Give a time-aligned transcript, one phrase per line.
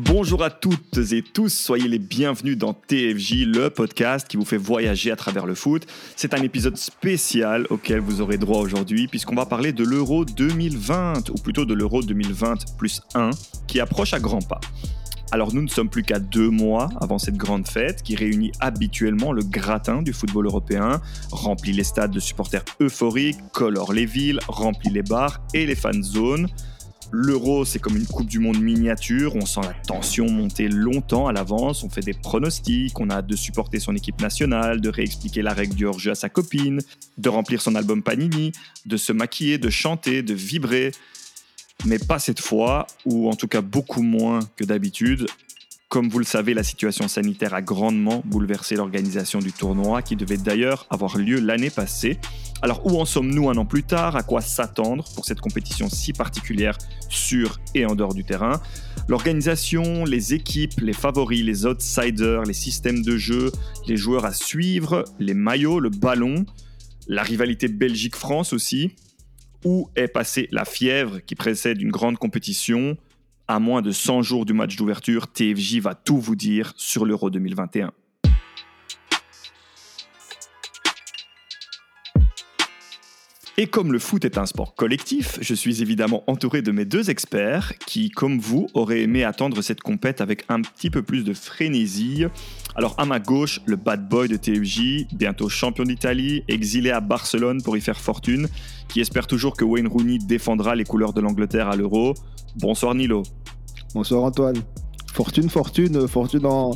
[0.00, 4.56] Bonjour à toutes et tous, soyez les bienvenus dans TFJ, le podcast qui vous fait
[4.56, 5.86] voyager à travers le foot.
[6.16, 11.30] C'est un épisode spécial auquel vous aurez droit aujourd'hui puisqu'on va parler de l'Euro 2020,
[11.30, 13.30] ou plutôt de l'Euro 2020 plus 1,
[13.68, 14.58] qui approche à grands pas.
[15.30, 19.30] Alors nous ne sommes plus qu'à deux mois avant cette grande fête qui réunit habituellement
[19.30, 21.00] le gratin du football européen,
[21.30, 26.02] remplit les stades de supporters euphoriques, colore les villes, remplit les bars et les fan
[26.02, 26.48] zones.
[27.16, 29.36] L'euro, c'est comme une Coupe du Monde miniature.
[29.36, 31.84] On sent la tension monter longtemps à l'avance.
[31.84, 32.98] On fait des pronostics.
[32.98, 36.16] On a hâte de supporter son équipe nationale, de réexpliquer la règle du hors-jeu à
[36.16, 36.80] sa copine,
[37.16, 38.50] de remplir son album Panini,
[38.86, 40.90] de se maquiller, de chanter, de vibrer.
[41.86, 45.26] Mais pas cette fois, ou en tout cas beaucoup moins que d'habitude.
[45.94, 50.36] Comme vous le savez, la situation sanitaire a grandement bouleversé l'organisation du tournoi qui devait
[50.36, 52.18] d'ailleurs avoir lieu l'année passée.
[52.62, 54.16] Alors où en sommes-nous un an plus tard?
[54.16, 56.76] À quoi s'attendre pour cette compétition si particulière
[57.08, 58.60] sur et en dehors du terrain?
[59.06, 63.52] L'organisation, les équipes, les favoris, les outsiders, les systèmes de jeu,
[63.86, 66.44] les joueurs à suivre, les maillots, le ballon,
[67.06, 68.96] la rivalité Belgique-France aussi.
[69.64, 72.96] Où est passée la fièvre qui précède une grande compétition?
[73.48, 77.30] À moins de 100 jours du match d'ouverture, TFJ va tout vous dire sur l'Euro
[77.30, 77.92] 2021.
[83.56, 87.08] Et comme le foot est un sport collectif, je suis évidemment entouré de mes deux
[87.08, 91.32] experts qui, comme vous, auraient aimé attendre cette compète avec un petit peu plus de
[91.34, 92.24] frénésie.
[92.74, 97.62] Alors à ma gauche, le bad boy de TFJ, bientôt champion d'Italie, exilé à Barcelone
[97.62, 98.48] pour y faire fortune,
[98.88, 102.14] qui espère toujours que Wayne Rooney défendra les couleurs de l'Angleterre à l'Euro.
[102.56, 103.22] Bonsoir Nilo.
[103.94, 104.60] Bonsoir Antoine.
[105.12, 106.72] Fortune, fortune, fortune en,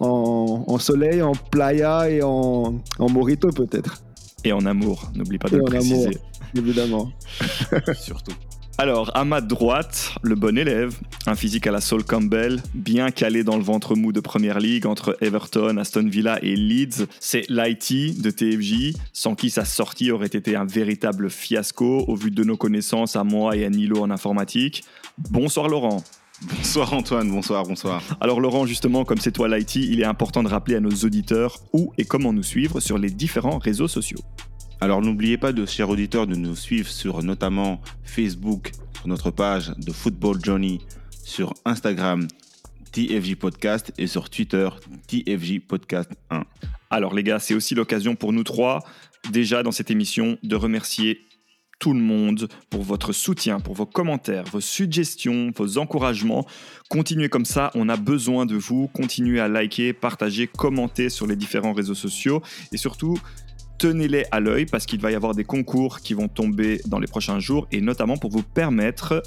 [0.00, 4.02] en, soleil, en playa et en, en morito peut-être.
[4.44, 6.06] Et en amour, n'oublie pas de le préciser.
[6.06, 6.20] Amour,
[6.56, 7.12] évidemment.
[7.94, 8.34] Surtout.
[8.80, 13.44] Alors, à ma droite, le bon élève, un physique à la Saul Campbell, bien calé
[13.44, 17.06] dans le ventre mou de Première League entre Everton, Aston Villa et Leeds.
[17.20, 22.30] C'est l'IT de TFJ, sans qui sa sortie aurait été un véritable fiasco au vu
[22.30, 24.82] de nos connaissances à moi et à Nilo en informatique.
[25.18, 26.02] Bonsoir Laurent.
[26.42, 28.02] Bonsoir Antoine, bonsoir, bonsoir.
[28.18, 31.58] Alors Laurent, justement, comme c'est toi l'IT, il est important de rappeler à nos auditeurs
[31.74, 34.20] où et comment nous suivre sur les différents réseaux sociaux.
[34.80, 39.74] Alors n'oubliez pas de, chers auditeurs, de nous suivre sur notamment Facebook, sur notre page
[39.76, 40.80] de Football Johnny,
[41.22, 42.26] sur Instagram,
[42.92, 44.70] TFJ Podcast et sur Twitter,
[45.08, 46.44] TFJ Podcast 1.
[46.88, 48.82] Alors les gars, c'est aussi l'occasion pour nous trois,
[49.30, 51.20] déjà dans cette émission, de remercier
[51.80, 56.46] tout le monde pour votre soutien, pour vos commentaires, vos suggestions, vos encouragements.
[56.88, 58.88] Continuez comme ça, on a besoin de vous.
[58.88, 63.18] Continuez à liker, partager, commenter sur les différents réseaux sociaux et surtout
[63.80, 67.06] tenez-les à l'œil parce qu'il va y avoir des concours qui vont tomber dans les
[67.06, 69.22] prochains jours et notamment pour vous permettre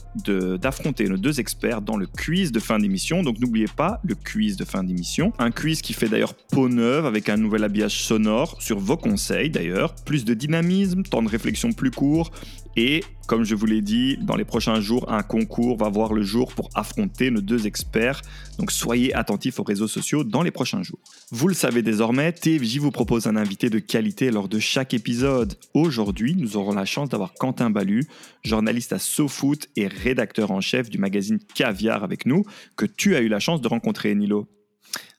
[0.61, 3.23] d'affronter nos deux experts dans le quiz de fin d'émission.
[3.23, 5.33] Donc n'oubliez pas le quiz de fin d'émission.
[5.39, 9.49] Un quiz qui fait d'ailleurs peau neuve avec un nouvel habillage sonore sur vos conseils
[9.49, 9.95] d'ailleurs.
[10.05, 12.31] Plus de dynamisme, temps de réflexion plus court
[12.75, 16.23] et comme je vous l'ai dit, dans les prochains jours, un concours va voir le
[16.23, 18.22] jour pour affronter nos deux experts.
[18.59, 21.00] Donc soyez attentifs aux réseaux sociaux dans les prochains jours.
[21.31, 25.56] Vous le savez désormais, TFJ vous propose un invité de qualité lors de chaque épisode.
[25.73, 28.03] Aujourd'hui, nous aurons la chance d'avoir Quentin Balu,
[28.44, 32.44] journaliste à SoFoot et rédacteur en chef du magazine Caviar avec nous,
[32.75, 34.50] que tu as eu la chance de rencontrer, Nilo.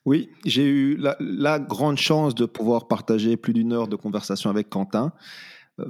[0.05, 4.51] Oui, j'ai eu la, la, grande chance de pouvoir partager plus d'une heure de conversation
[4.51, 5.15] avec Quentin.
[5.81, 5.87] Euh,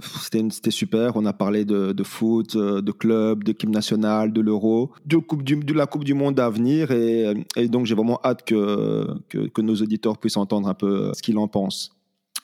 [0.51, 1.17] c'était super.
[1.17, 5.87] On a parlé de, foot, euh, de club, d'équipe nationale, de l'euro, de, de, la
[5.87, 6.91] Coupe du Monde à venir.
[6.91, 11.39] Et, donc, j'ai vraiment hâte que, que, nos auditeurs puissent entendre un peu ce qu'ils
[11.39, 11.95] en pensent.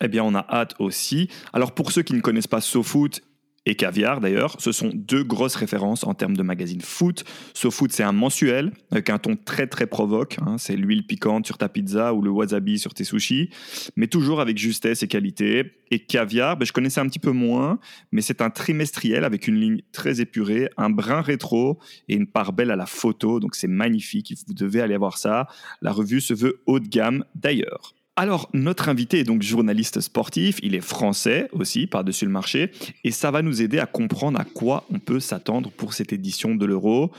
[0.03, 1.29] Eh bien, on a hâte aussi.
[1.53, 3.21] Alors, pour ceux qui ne connaissent pas SoFoot,
[3.67, 7.25] et Caviar d'ailleurs, ce sont deux grosses références en termes de magazine foot.
[7.53, 10.39] SoFoot, c'est un mensuel avec un ton très très provoque.
[10.41, 10.57] Hein.
[10.57, 13.51] c'est l'huile piquante sur ta pizza ou le wasabi sur tes sushis,
[13.97, 15.73] mais toujours avec justesse et qualité.
[15.91, 17.79] Et Caviar, ben, je connaissais un petit peu moins,
[18.13, 21.79] mais c'est un trimestriel avec une ligne très épurée, un brin rétro
[22.09, 23.41] et une part belle à la photo.
[23.41, 25.47] Donc c'est magnifique, vous devez aller voir ça.
[25.83, 27.95] La revue se veut haut de gamme d'ailleurs.
[28.21, 32.71] Alors, notre invité est donc journaliste sportif, il est français aussi, par-dessus le marché,
[33.03, 36.55] et ça va nous aider à comprendre à quoi on peut s'attendre pour cette édition
[36.55, 37.13] de l'Euro.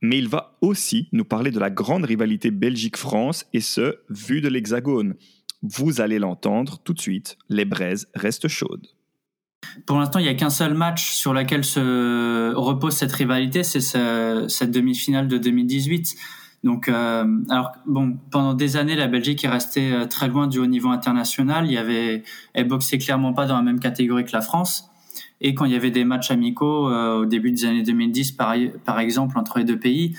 [0.00, 4.48] Mais il va aussi nous parler de la grande rivalité Belgique-France, et ce, vu de
[4.48, 5.16] l'Hexagone.
[5.60, 8.86] Vous allez l'entendre tout de suite, les braises restent chaudes.
[9.84, 13.82] Pour l'instant, il n'y a qu'un seul match sur lequel se repose cette rivalité, c'est
[13.82, 16.16] cette demi-finale de 2018
[16.64, 20.58] donc, euh, alors bon, pendant des années, la Belgique est restée euh, très loin du
[20.58, 21.66] haut niveau international.
[21.66, 24.90] Il y avait, elle boxait clairement pas dans la même catégorie que la France.
[25.40, 28.52] Et quand il y avait des matchs amicaux euh, au début des années 2010, par,
[28.98, 30.16] exemple, entre les deux pays,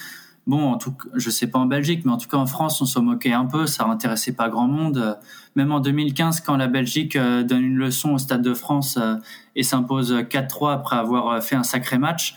[0.48, 2.86] bon, en tout, je sais pas en Belgique, mais en tout cas en France, on
[2.86, 5.18] s'en moquait un peu, ça intéressait pas grand monde.
[5.56, 9.16] Même en 2015, quand la Belgique euh, donne une leçon au Stade de France euh,
[9.56, 12.36] et s'impose 4-3 après avoir fait un sacré match,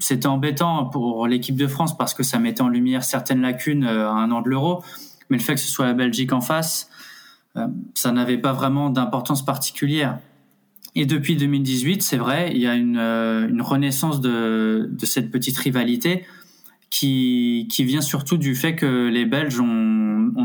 [0.00, 4.10] c'était embêtant pour l'équipe de France parce que ça mettait en lumière certaines lacunes à
[4.10, 4.82] un an de l'Euro.
[5.30, 6.90] Mais le fait que ce soit la Belgique en face,
[7.94, 10.18] ça n'avait pas vraiment d'importance particulière.
[10.94, 15.58] Et depuis 2018, c'est vrai, il y a une, une renaissance de, de cette petite
[15.58, 16.24] rivalité
[16.98, 19.66] qui, vient surtout du fait que les Belges ont,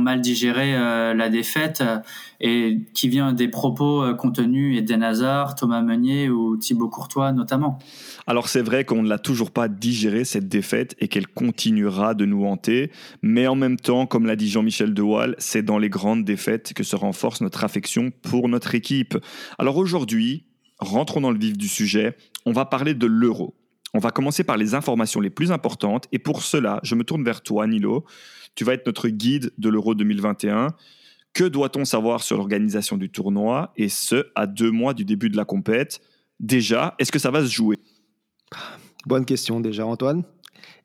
[0.02, 2.00] mal digéré euh, la défaite euh,
[2.40, 7.78] et qui vient des propos euh, contenus Eden Hazard, Thomas Meunier ou Thibaut Courtois notamment.
[8.26, 12.26] Alors c'est vrai qu'on ne l'a toujours pas digéré cette défaite et qu'elle continuera de
[12.26, 16.26] nous hanter, mais en même temps, comme l'a dit Jean-Michel Dewal, c'est dans les grandes
[16.26, 19.16] défaites que se renforce notre affection pour notre équipe.
[19.60, 20.46] Alors aujourd'hui,
[20.80, 22.18] rentrons dans le vif du sujet,
[22.48, 23.54] on va parler de l'euro.
[23.94, 27.24] On va commencer par les informations les plus importantes et pour cela, je me tourne
[27.24, 28.06] vers toi, Nilo.
[28.56, 30.68] Tu vas être notre guide de l'Euro 2021.
[31.34, 35.38] Que doit-on savoir sur l'organisation du tournoi et ce, à deux mois du début de
[35.38, 36.02] la compète?
[36.40, 37.78] Déjà, est-ce que ça va se jouer?
[39.06, 40.24] Bonne question déjà, Antoine.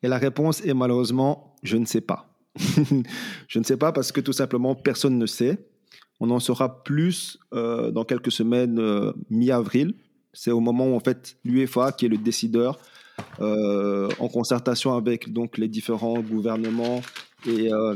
[0.03, 2.29] Et la réponse est malheureusement, je ne sais pas.
[3.47, 5.57] je ne sais pas parce que tout simplement, personne ne sait.
[6.19, 9.93] On en saura plus euh, dans quelques semaines, euh, mi-avril.
[10.33, 12.79] C'est au moment où en fait l'UEFA, qui est le décideur,
[13.39, 17.01] en concertation avec donc les différents gouvernements
[17.45, 17.95] et euh,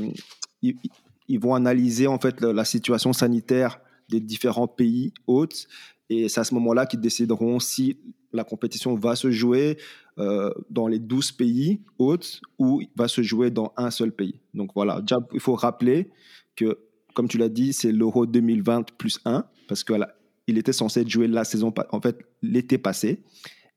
[0.61, 3.79] ils, vont analyser en fait la, situation sanitaire
[4.09, 5.67] des différents pays hôtes
[6.09, 7.97] et c'est à ce moment-là qu'ils décideront si
[8.33, 9.77] la compétition va se jouer
[10.17, 14.41] euh, dans les 12 pays hôtes ou va se jouer dans un seul pays.
[14.53, 15.01] Donc voilà,
[15.33, 16.09] il faut rappeler
[16.55, 16.79] que,
[17.13, 21.27] comme tu l'as dit, c'est l'Euro 2020 plus 1, parce qu'il était censé être joué
[21.27, 23.23] la saison, en fait, l'été passé.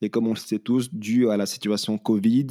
[0.05, 2.49] Et comme on le sait tous, dû à la situation Covid,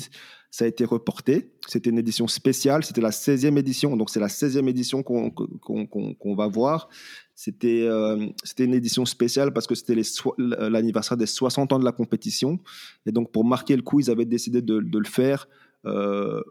[0.50, 1.52] ça a été reporté.
[1.68, 6.48] C'était une édition spéciale, c'était la 16e édition, donc c'est la 16e édition qu'on va
[6.48, 6.90] voir.
[7.36, 10.00] C'était euh, c'était une édition spéciale parce que c'était
[10.38, 12.60] l'anniversaire des 60 ans de la compétition.
[13.06, 15.48] Et donc pour marquer le coup, ils avaient décidé de, de le faire
[15.86, 16.42] euh,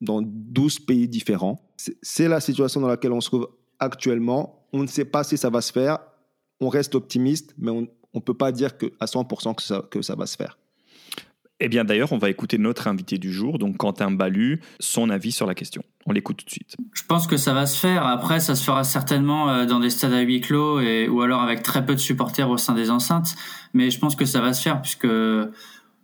[0.00, 1.60] dans 12 pays différents.
[2.02, 3.48] C'est la situation dans laquelle on se trouve
[3.78, 4.66] actuellement.
[4.72, 5.98] On ne sait pas si ça va se faire.
[6.60, 9.82] On reste optimiste, mais on, on ne peut pas dire que, à 100% que ça,
[9.90, 10.58] que ça va se faire.
[11.62, 15.30] Eh bien d'ailleurs, on va écouter notre invité du jour, donc Quentin Balu, son avis
[15.30, 15.82] sur la question.
[16.06, 16.76] On l'écoute tout de suite.
[16.94, 18.06] Je pense que ça va se faire.
[18.06, 21.42] Après, ça se fera certainement euh, dans des stades à huis clos et, ou alors
[21.42, 23.36] avec très peu de supporters au sein des enceintes.
[23.74, 25.06] Mais je pense que ça va se faire puisque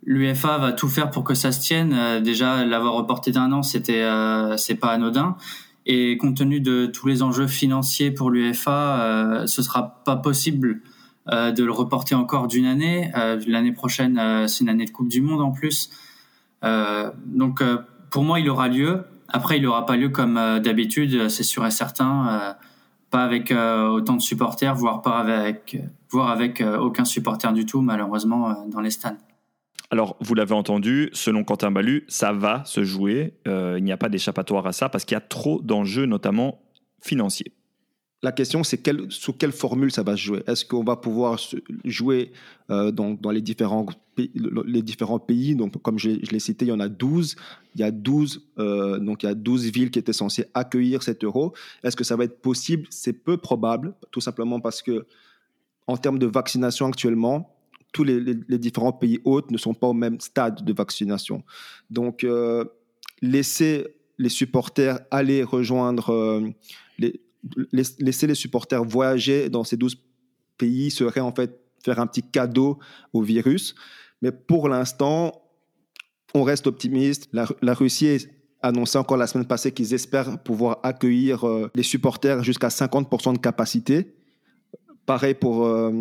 [0.04, 1.94] l'UEFA va tout faire pour que ça se tienne.
[1.94, 5.38] Euh, déjà, l'avoir reporté d'un an, c'était euh, c'est pas anodin.
[5.86, 10.82] Et compte tenu de tous les enjeux financiers pour l'UEFA, ce sera pas possible
[11.32, 13.10] euh, de le reporter encore d'une année.
[13.16, 15.90] Euh, l'année prochaine, euh, c'est une année de Coupe du Monde en plus.
[17.26, 17.62] donc
[18.10, 19.04] pour moi, il aura lieu.
[19.28, 22.56] Après, il n'aura pas lieu comme d'habitude, c'est sûr et certain.
[23.10, 25.76] pas avec autant de supporters, voire pas avec,
[26.10, 29.18] voire avec aucun supporter du tout, malheureusement, dans les stades.
[29.90, 33.34] Alors, vous l'avez entendu, selon Quentin Balu, ça va se jouer.
[33.46, 36.58] il n'y a pas d'échappatoire à ça parce qu'il y a trop d'enjeux, notamment
[37.00, 37.52] financiers
[38.22, 40.42] la question, c'est sous quelle formule ça va se jouer?
[40.46, 41.38] Est-ce qu'on va pouvoir
[41.84, 42.32] jouer
[42.70, 43.86] euh, dans, les, différents
[44.16, 45.54] les différents pays?
[45.54, 47.36] Donc, comme je, l'ai cité, il y en a 12.
[47.74, 51.02] Il y a 12, euh, donc il y a 12 villes qui étaient censées accueillir
[51.02, 51.52] cet euro.
[51.84, 52.86] Est-ce que ça va être possible?
[52.88, 55.06] C'est peu probable, tout simplement parce que,
[55.86, 57.54] en termes de vaccination actuellement,
[57.92, 61.44] tous les, différents pays hôtes ne sont pas au même stade de vaccination.
[61.90, 62.64] Donc, euh,
[63.20, 63.86] laisser
[64.18, 66.42] les supporters aller rejoindre
[66.98, 67.20] les,
[67.72, 69.96] laisser les supporters voyager dans ces 12
[70.58, 72.78] pays serait en fait faire un petit cadeau
[73.12, 73.74] au virus.
[74.22, 75.42] Mais pour l'instant,
[76.34, 77.28] on reste optimiste.
[77.32, 78.28] La, Russie
[78.62, 83.34] a annoncé encore la semaine passée qu'ils espèrent pouvoir accueillir euh, les supporters jusqu'à 50%
[83.34, 84.14] de capacité.
[85.04, 85.66] Pareil pour...
[85.66, 85.92] Euh,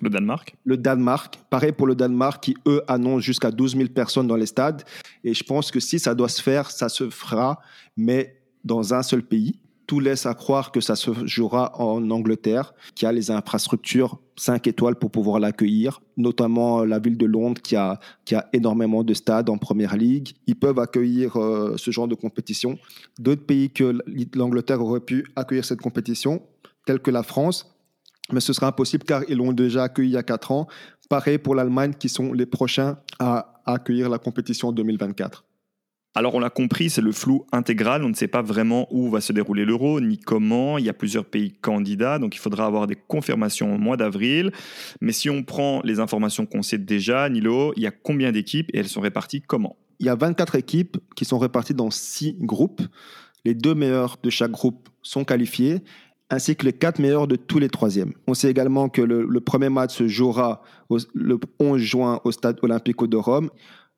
[0.00, 1.40] le Danemark Le Danemark.
[1.50, 4.84] Pareil pour le Danemark qui, eux, annoncent jusqu'à 12 000 personnes dans les stades.
[5.24, 7.60] Et je pense que si ça doit se faire, ça se fera,
[7.96, 9.58] mais dans un seul pays
[9.88, 14.66] tout laisse à croire que ça se jouera en Angleterre, qui a les infrastructures 5
[14.66, 19.14] étoiles pour pouvoir l'accueillir, notamment la ville de Londres qui a, qui a énormément de
[19.14, 20.34] stades en première ligue.
[20.46, 22.78] Ils peuvent accueillir euh, ce genre de compétition.
[23.18, 23.98] D'autres pays que
[24.34, 26.42] l'Angleterre aurait pu accueillir cette compétition,
[26.84, 27.74] tels que la France,
[28.30, 30.68] mais ce sera impossible car ils l'ont déjà accueilli il y a 4 ans.
[31.08, 35.47] Pareil pour l'Allemagne qui sont les prochains à accueillir la compétition en 2024.
[36.18, 39.20] Alors on l'a compris, c'est le flou intégral, on ne sait pas vraiment où va
[39.20, 42.88] se dérouler l'euro, ni comment, il y a plusieurs pays candidats, donc il faudra avoir
[42.88, 44.50] des confirmations au mois d'avril.
[45.00, 48.68] Mais si on prend les informations qu'on sait déjà, Nilo, il y a combien d'équipes
[48.74, 49.76] et elles sont réparties comment?
[50.00, 52.82] Il y a 24 équipes qui sont réparties dans six groupes.
[53.44, 55.84] Les deux meilleurs de chaque groupe sont qualifiés,
[56.30, 58.12] ainsi que les quatre meilleurs de tous les troisièmes.
[58.26, 60.62] On sait également que le, premier match se jouera
[61.14, 63.50] le 11 juin au Stade Olympico de Rome.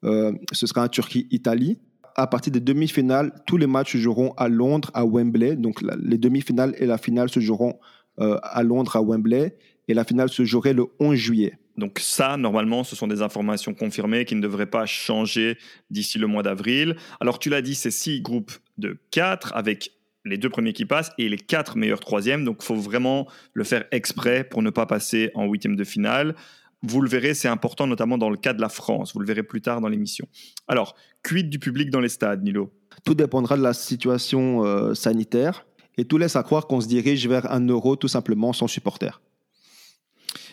[0.04, 1.78] Euh, ce sera en Turquie-Italie.
[2.16, 5.56] À partir des demi-finales, tous les matchs se joueront à Londres, à Wembley.
[5.56, 7.78] Donc les demi-finales et la finale se joueront
[8.20, 9.56] euh, à Londres, à Wembley.
[9.88, 11.58] Et la finale se jouerait le 11 juillet.
[11.76, 15.56] Donc ça, normalement, ce sont des informations confirmées qui ne devraient pas changer
[15.90, 16.96] d'ici le mois d'avril.
[17.20, 19.92] Alors tu l'as dit, c'est six groupes de quatre avec
[20.24, 22.44] les deux premiers qui passent et les quatre meilleurs troisièmes.
[22.44, 26.34] Donc il faut vraiment le faire exprès pour ne pas passer en huitième de finale.
[26.82, 29.12] Vous le verrez, c'est important notamment dans le cas de la France.
[29.12, 30.26] Vous le verrez plus tard dans l'émission.
[30.66, 32.72] Alors, quid du public dans les stades, Nilo?
[33.04, 35.66] Tout dépendra de la situation euh, sanitaire
[35.98, 39.20] et tout laisse à croire qu'on se dirige vers un euro tout simplement sans supporters.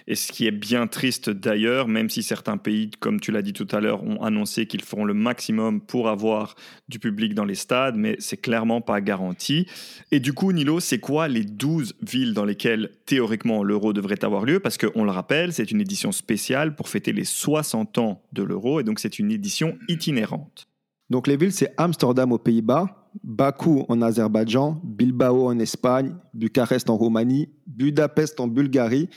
[0.09, 3.51] Et ce qui est bien triste d'ailleurs, même si certains pays, comme tu l'as dit
[3.51, 6.55] tout à l'heure, ont annoncé qu'ils feront le maximum pour avoir
[6.87, 9.67] du public dans les stades, mais c'est clairement pas garanti.
[10.11, 14.45] Et du coup, Nilo, c'est quoi les 12 villes dans lesquelles théoriquement l'euro devrait avoir
[14.45, 14.61] lieu?
[14.61, 18.79] Parce qu'on le rappelle, c'est une édition spéciale pour fêter les 60 ans de l'euro,
[18.79, 20.69] et donc c'est une édition itinérante.
[21.09, 26.97] Donc les villes, c'est Amsterdam aux Pays-Bas, Bakou en Azerbaïdjan, Bilbao en Espagne, Bucarest en
[26.97, 29.09] Roumanie, Budapest en Bulgarie,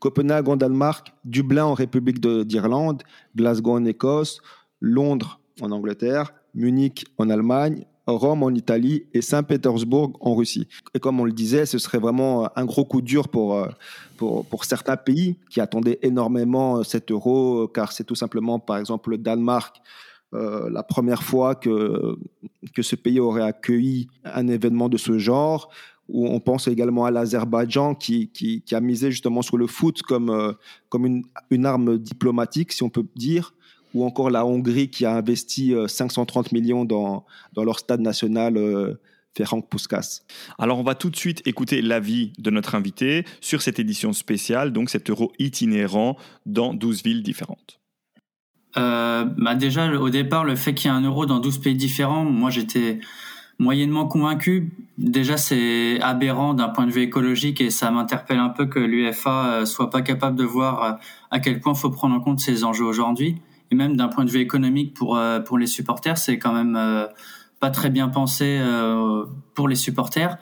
[0.00, 3.02] Copenhague en Danemark, Dublin en République d'Irlande,
[3.34, 4.40] Glasgow en Écosse,
[4.80, 10.66] Londres en Angleterre, Munich en Allemagne, Rome en Italie et Saint-Pétersbourg en Russie.
[10.94, 13.68] Et comme on le disait, ce serait vraiment un gros coup dur pour, euh,
[14.16, 19.10] pour, pour certains pays qui attendaient énormément cet euro, car c'est tout simplement, par exemple,
[19.10, 19.80] le Danemark,
[20.34, 22.18] euh, la première fois que,
[22.74, 25.70] que ce pays aurait accueilli un événement de ce genre,
[26.08, 30.30] où on pense également à l'Azerbaïdjan qui, qui, a misé justement sur le foot comme,
[30.30, 30.52] euh,
[30.88, 33.54] comme une, une, arme diplomatique, si on peut dire,
[33.94, 38.56] ou encore la Hongrie qui a investi 530 euh, millions dans, dans leur stade national.
[38.56, 38.94] Euh,
[39.36, 40.22] Ferenc Puskas.
[40.58, 44.72] Alors on va tout de suite écouter l'avis de notre invité sur cette édition spéciale,
[44.72, 47.78] donc cet euro itinérant dans 12 villes différentes.
[48.74, 52.24] bah déjà, au départ, le fait qu'il y ait un euro dans 12 pays différents,
[52.24, 52.98] moi j'étais
[53.58, 54.72] moyennement convaincu.
[54.98, 59.46] Déjà, c'est aberrant d'un point de vue écologique et ça m'interpelle un peu que l'UFA
[59.46, 60.92] euh, soit pas capable de voir euh,
[61.30, 63.40] à quel point faut prendre en compte ces enjeux aujourd'hui.
[63.70, 66.78] Et même d'un point de vue économique pour euh, pour les supporters, c'est quand même
[67.60, 68.60] pas très bien pensé
[69.54, 70.38] pour les supporters.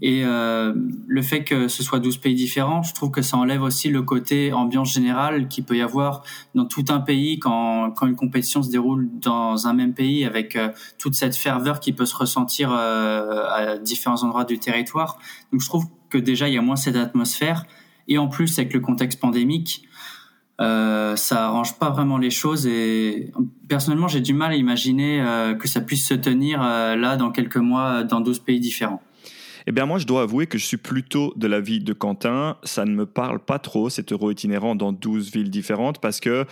[0.00, 0.74] Et euh,
[1.06, 4.02] le fait que ce soit 12 pays différents, je trouve que ça enlève aussi le
[4.02, 6.24] côté ambiance générale qui peut y avoir
[6.54, 10.56] dans tout un pays quand, quand une compétition se déroule dans un même pays avec
[10.56, 15.18] euh, toute cette ferveur qui peut se ressentir euh, à différents endroits du territoire.
[15.52, 17.64] Donc je trouve que déjà il y a moins cette atmosphère.
[18.08, 19.84] Et en plus avec le contexte pandémique,
[20.60, 23.32] euh, ça arrange pas vraiment les choses et
[23.68, 27.56] personnellement j'ai du mal à imaginer euh, que ça puisse se tenir là dans quelques
[27.56, 29.00] mois dans 12 pays différents.
[29.66, 32.58] Eh bien, moi, je dois avouer que je suis plutôt de l'avis de Quentin.
[32.64, 36.44] Ça ne me parle pas trop, cet euro itinérant dans 12 villes différentes, parce que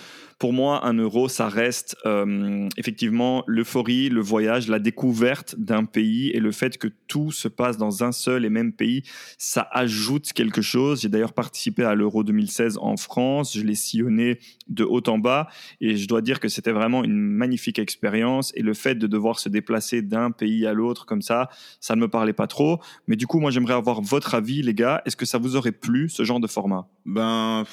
[0.43, 6.31] pour moi, un euro, ça reste euh, effectivement l'euphorie, le voyage, la découverte d'un pays
[6.31, 9.05] et le fait que tout se passe dans un seul et même pays,
[9.39, 11.03] ça ajoute quelque chose.
[11.03, 15.47] J'ai d'ailleurs participé à l'euro 2016 en France, je l'ai sillonné de haut en bas
[15.81, 19.39] et je dois dire que c'était vraiment une magnifique expérience et le fait de devoir
[19.39, 22.81] se déplacer d'un pays à l'autre comme ça, ça ne me parlait pas trop.
[23.07, 25.03] Mais du coup, moi, j'aimerais avoir votre avis, les gars.
[25.07, 26.89] Est-ce que ça vous aurait plu ce genre de format?
[27.07, 27.65] Ben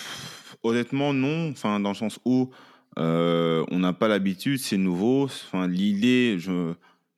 [0.63, 1.49] honnêtement, non.
[1.49, 2.49] Enfin, dans le sens où
[2.97, 5.25] euh, on n'a pas l'habitude, c'est nouveau.
[5.25, 6.37] Enfin, l'idée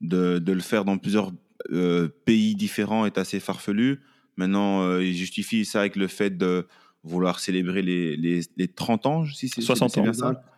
[0.01, 1.31] de, de, le faire dans plusieurs
[1.71, 4.01] euh, pays différents est assez farfelue.
[4.37, 6.67] Maintenant, euh, il justifie ça avec le fait de
[7.03, 10.03] vouloir célébrer les, les, les 30 ans, si c'est 60 ans.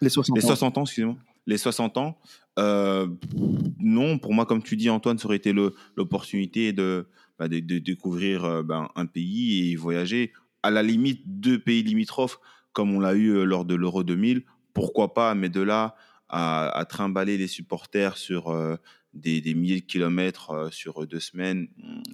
[0.02, 0.36] Les 60 ans.
[0.36, 1.16] Les 60 ans, excusez-moi.
[1.46, 2.18] Les 60 ans.
[2.58, 7.08] non, pour moi, comme tu dis, Antoine, ça aurait été l'opportunité de,
[7.40, 10.34] bah, de, de, découvrir ben, un pays et voyager.
[10.63, 12.40] À la limite, deux pays limitrophes
[12.74, 15.96] comme on l'a eu euh, lors de l'Euro 2000, pourquoi pas, mais de là
[16.30, 18.75] à, trimballer les supporters sur euh,
[19.13, 21.68] des, milliers de kilomètres euh, sur deux semaines,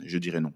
[0.04, 0.54] je dirais non.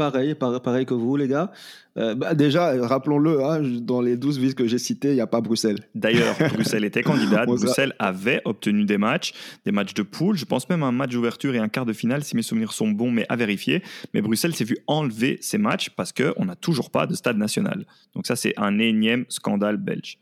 [0.00, 1.52] Pareil, pareil, que vous, les gars.
[1.94, 5.42] Bah, déjà, rappelons-le, hein, dans les 12 villes que j'ai citées, il n'y a pas
[5.42, 5.80] Bruxelles.
[5.94, 7.46] D'ailleurs, Bruxelles était candidate.
[7.46, 9.34] Bruxelles avait obtenu des matchs,
[9.66, 10.38] des matchs de poule.
[10.38, 12.88] Je pense même un match d'ouverture et un quart de finale, si mes souvenirs sont
[12.88, 13.82] bons, mais à vérifier.
[14.14, 17.84] Mais Bruxelles s'est vu enlever ces matchs parce qu'on n'a toujours pas de stade national.
[18.14, 20.18] Donc ça, c'est un énième scandale belge.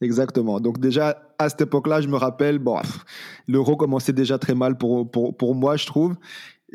[0.00, 0.60] Exactement.
[0.60, 2.80] Donc déjà, à cette époque-là, je me rappelle, bon,
[3.48, 6.14] l'euro commençait déjà très mal pour, pour, pour moi, je trouve.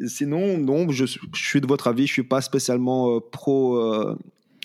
[0.08, 4.18] Sinon, non, je, suis de votre avis, je suis pas spécialement euh, pro, euh,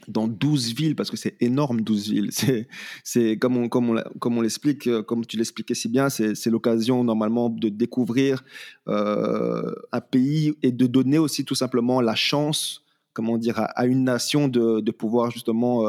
[0.07, 2.31] dans 12 villes, parce que c'est énorme, 12 villes.
[3.05, 6.47] C'est, comme on, comme on, comme on l'explique, euh, comme tu l'expliquais si bien, c'est,
[6.47, 8.43] l'occasion normalement de découvrir
[8.87, 14.49] un pays et de donner aussi tout simplement la chance, comment dire, à, une nation
[14.49, 15.85] de, de pouvoir justement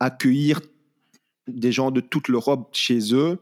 [0.00, 0.60] accueillir
[1.46, 3.38] des gens de toute l'Europe chez eux.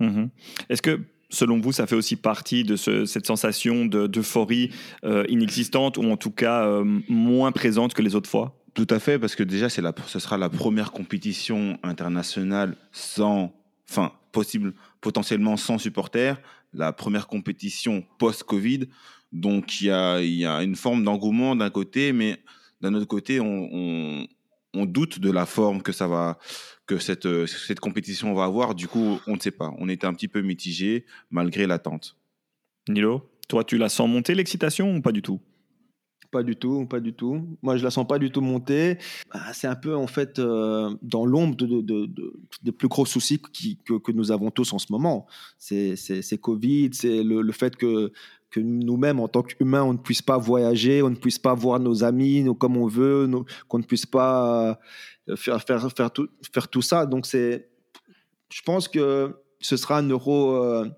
[0.00, 0.28] Mm-hmm.
[0.68, 1.00] Est-ce que
[1.30, 4.70] selon vous, ça fait aussi partie de cette sensation d'euphorie
[5.28, 8.60] inexistante ou en tout cas moins présente que les autres fois?
[8.74, 13.52] Tout à fait, parce que déjà, la, ce sera la première compétition internationale sans,
[13.88, 16.40] enfin, possible, potentiellement sans supporters,
[16.72, 18.88] la première compétition post-Covid.
[19.32, 22.38] Donc, il y a, y a une forme d'engouement d'un côté, mais
[22.80, 24.26] d'un autre côté, on,
[24.84, 26.38] doute de la forme que ça va,
[26.86, 28.74] que cette, cette compétition va avoir.
[28.74, 29.72] Du coup, on ne sait pas.
[29.78, 32.16] On était un petit peu mitigé malgré l'attente.
[32.88, 35.40] Nilo, toi, tu la sens monter l'excitation ou pas du tout?
[36.34, 37.46] Pas du tout, pas du tout.
[37.62, 38.98] Moi, je la sens pas du tout monter.
[39.32, 42.10] Bah, c'est un peu en fait euh, dans l'ombre de,
[42.64, 45.26] des plus gros soucis qui, que, nous avons tous en ce moment.
[45.58, 48.12] C'est Covid, c'est le, fait que,
[48.50, 51.78] que nous-mêmes, en tant qu'humains, on ne puisse pas voyager, on ne puisse pas voir
[51.78, 53.30] nos amis comme on veut,
[53.68, 54.80] qu'on ne puisse pas
[55.28, 57.06] euh, faire, faire, faire, tout, faire tout ça.
[57.06, 57.68] Donc, c'est,
[58.52, 60.88] je pense que ce sera un euro euh,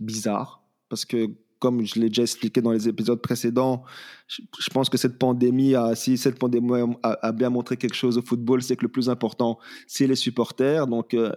[0.00, 3.84] bizarre parce que comme je l'ai déjà expliqué dans les épisodes précédents,
[4.26, 8.22] je, pense que cette pandémie, a, si cette pandémie a, bien montré quelque chose au
[8.22, 10.86] football, c'est que le plus important, c'est les supporters.
[10.86, 11.32] Donc, euh,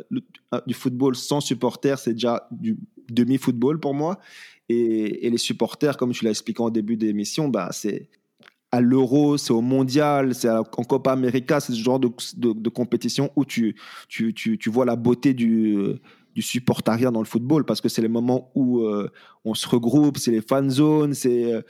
[0.54, 2.78] euh, du football sans supporters, c'est déjà du
[3.10, 4.20] demi-football pour moi.
[4.70, 8.10] Et, les supporters, comme je l'ai expliqué en début d'émission, bah, c'est
[8.72, 13.32] à l'Euro, c'est au Mondial, c'est en Copa América, c'est ce genre de, de, compétition
[13.36, 13.76] où tu,
[14.08, 16.00] tu, tu, tu, vois la beauté du
[16.34, 19.10] du supportariat dans le football parce que c'est les moments où euh,
[19.46, 21.62] on se regroupe, c'est les fan zones, c'est euh,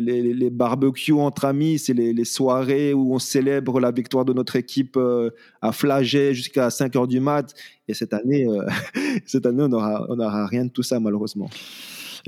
[0.00, 4.96] les, barbecues entre amis, c'est les, soirées où on célèbre la victoire de notre équipe
[4.96, 5.30] euh,
[5.62, 7.54] à Flagey jusqu'à 5 heures du mat.
[7.88, 8.46] Et cette année,
[9.26, 11.48] cette année on n'aura on rien de tout ça malheureusement.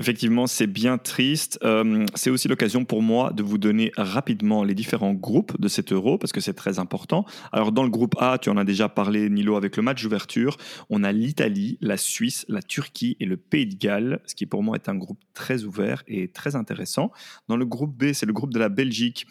[0.01, 1.59] Effectivement, c'est bien triste.
[1.65, 5.93] Euh, c'est aussi l'occasion pour moi de vous donner rapidement les différents groupes de cet
[5.93, 7.27] euro, parce que c'est très important.
[7.51, 10.57] Alors, dans le groupe A, tu en as déjà parlé, Nilo, avec le match d'ouverture.
[10.89, 14.63] On a l'Italie, la Suisse, la Turquie et le Pays de Galles, ce qui pour
[14.63, 17.11] moi est un groupe très ouvert et très intéressant.
[17.49, 19.27] Dans le groupe B, c'est le groupe de la Belgique.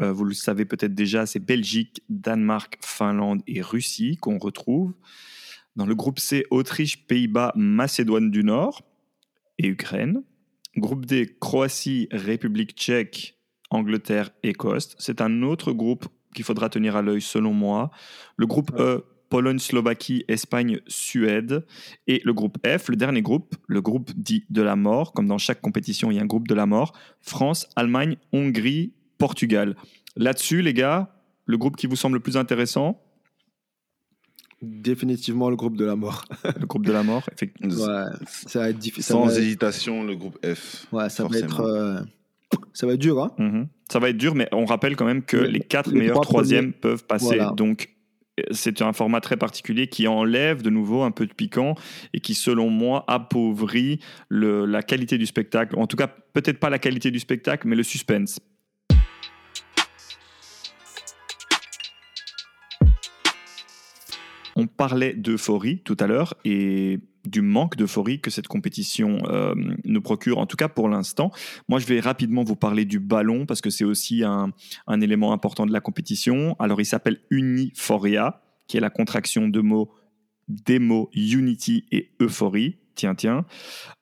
[0.00, 4.94] Euh, vous le savez peut-être déjà, c'est Belgique, Danemark, Finlande et Russie qu'on retrouve.
[5.74, 8.82] Dans le groupe C, Autriche, Pays-Bas, Macédoine du Nord
[9.62, 10.22] et Ukraine.
[10.76, 13.38] Groupe D, Croatie, République tchèque,
[13.70, 14.94] Angleterre, Écosse.
[14.98, 17.90] C'est un autre groupe qu'il faudra tenir à l'œil selon moi.
[18.36, 21.66] Le groupe E, Pologne, Slovaquie, Espagne, Suède.
[22.06, 25.12] Et le groupe F, le dernier groupe, le groupe dit de la mort.
[25.12, 26.92] Comme dans chaque compétition, il y a un groupe de la mort.
[27.20, 29.76] France, Allemagne, Hongrie, Portugal.
[30.16, 31.14] Là-dessus, les gars,
[31.46, 33.01] le groupe qui vous semble le plus intéressant
[34.62, 36.24] Définitivement le groupe de la mort.
[36.60, 37.74] le groupe de la mort, effectivement.
[38.26, 39.04] ça va être difficile.
[39.04, 40.86] Sans hésitation, le groupe F.
[40.92, 41.60] Ouais, ça va être.
[41.60, 42.00] Euh,
[42.72, 43.66] ça va être dur, hein mhm.
[43.90, 47.04] Ça va être dur, mais on rappelle quand même que les, quatre meilleurs troisièmes peuvent
[47.04, 47.40] passer.
[47.56, 47.90] Donc,
[48.50, 51.74] c'est un format très particulier qui enlève de nouveau un peu de piquant
[52.14, 55.76] et qui, selon moi, appauvrit le, la qualité du spectacle.
[55.78, 58.38] En tout cas, peut-être pas la qualité du spectacle, mais le suspense.
[64.56, 70.00] On parlait d'euphorie tout à l'heure et du manque d'euphorie que cette compétition euh, nous
[70.00, 71.30] procure, en tout cas pour l'instant.
[71.68, 74.52] Moi, je vais rapidement vous parler du ballon parce que c'est aussi un,
[75.00, 76.56] élément important de la compétition.
[76.58, 79.92] Alors, il s'appelle Uniforia, qui est la contraction de mots
[80.48, 82.78] des mots Unity et Euphorie.
[82.94, 83.46] Tiens, tiens.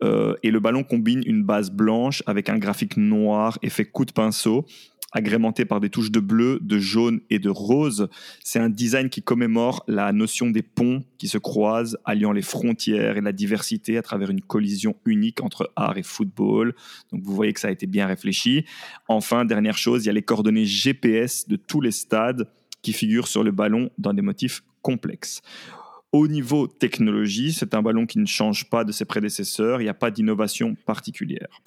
[0.03, 4.05] Euh, et le ballon combine une base blanche avec un graphique noir et fait coup
[4.05, 4.67] de pinceau
[5.13, 8.09] agrémenté par des touches de bleu, de jaune et de rose.
[8.43, 13.17] C'est un design qui commémore la notion des ponts qui se croisent, alliant les frontières
[13.17, 16.75] et la diversité à travers une collision unique entre art et football.
[17.13, 18.65] Donc vous voyez que ça a été bien réfléchi.
[19.09, 22.49] Enfin, dernière chose, il y a les coordonnées GPS de tous les stades
[22.83, 25.43] qui figurent sur le ballon dans des motifs complexes.
[26.13, 29.91] Au niveau technologie, c'est un ballon qui ne change pas de ses prédécesseurs, il n'y
[29.91, 31.61] a pas d'innovation particulière.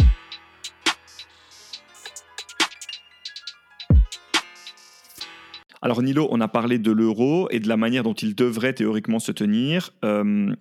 [5.84, 9.20] Alors Nilo, on a parlé de l'euro et de la manière dont il devrait théoriquement
[9.20, 9.90] se tenir.
[10.06, 10.56] Euh,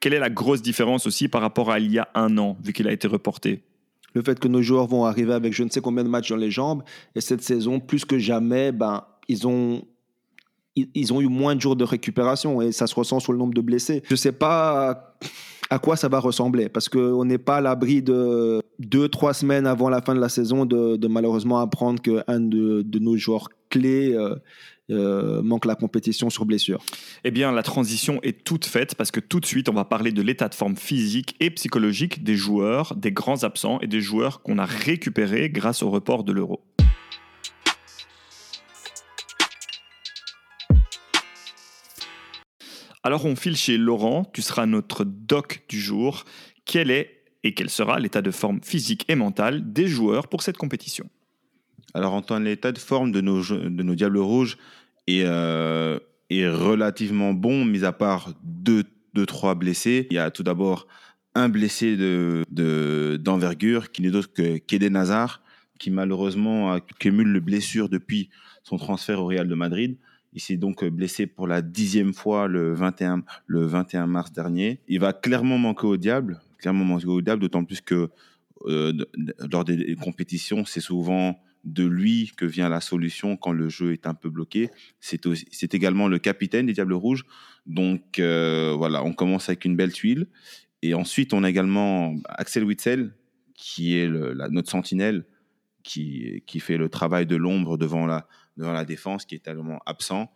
[0.00, 2.72] quelle est la grosse différence aussi par rapport à il y a un an, vu
[2.72, 3.64] qu'il a été reporté?
[4.14, 6.36] Le fait que nos joueurs vont arriver avec je ne sais combien de matchs dans
[6.36, 6.82] les jambes,
[7.14, 9.84] et cette saison, plus que jamais, ben, ils ont
[10.74, 13.54] ils ont eu moins de jours de récupération et ça se ressent sur le nombre
[13.54, 14.02] de blessés.
[14.08, 15.14] Je ne sais pas
[15.70, 19.66] à quoi ça va ressembler parce qu'on n'est pas à l'abri de deux, trois semaines
[19.66, 24.16] avant la fin de la saison de, malheureusement apprendre qu'un de, de nos joueurs clés
[24.90, 26.84] euh, manque la compétition sur blessure
[27.24, 30.12] Eh bien, la transition est toute faite parce que tout de suite, on va parler
[30.12, 34.42] de l'état de forme physique et psychologique des joueurs, des grands absents et des joueurs
[34.42, 36.66] qu'on a récupérés grâce au report de l'euro.
[43.02, 46.24] Alors on file chez Laurent, tu seras notre doc du jour.
[46.66, 50.58] Quel est et quel sera l'état de forme physique et mental des joueurs pour cette
[50.58, 51.08] compétition?
[51.94, 54.58] Alors en l'état de forme de nos, Diables Rouges
[55.06, 58.82] est, euh, est relativement bon, mis à part deux,
[59.14, 60.08] deux, trois blessés.
[60.10, 60.88] Il y a tout d'abord
[61.36, 65.42] un blessé d'envergure de, d'envergure qui n'est d'autre que Kédé Hazard,
[65.78, 68.28] qui malheureusement accumule le blessure depuis
[68.64, 69.96] son transfert au Real de Madrid.
[70.32, 74.80] Il s'est donc blessé pour la dixième fois le 21, le 21 mars dernier.
[74.88, 78.08] Il va clairement manquer au diable, clairement manquer au diable, d'autant plus que
[78.66, 78.92] euh,
[79.52, 84.06] lors des compétitions, c'est souvent de lui que vient la solution quand le jeu est
[84.06, 84.70] un peu bloqué.
[85.00, 87.24] C'est également le capitaine des Diables Rouges.
[87.66, 90.28] Donc euh, voilà, on commence avec une belle tuile.
[90.82, 93.14] Et ensuite, on a également Axel Witzel,
[93.54, 95.24] qui est la, notre sentinelle,
[95.82, 100.30] qui, fait le travail de l'ombre devant la, devant la défense qui est tellement absent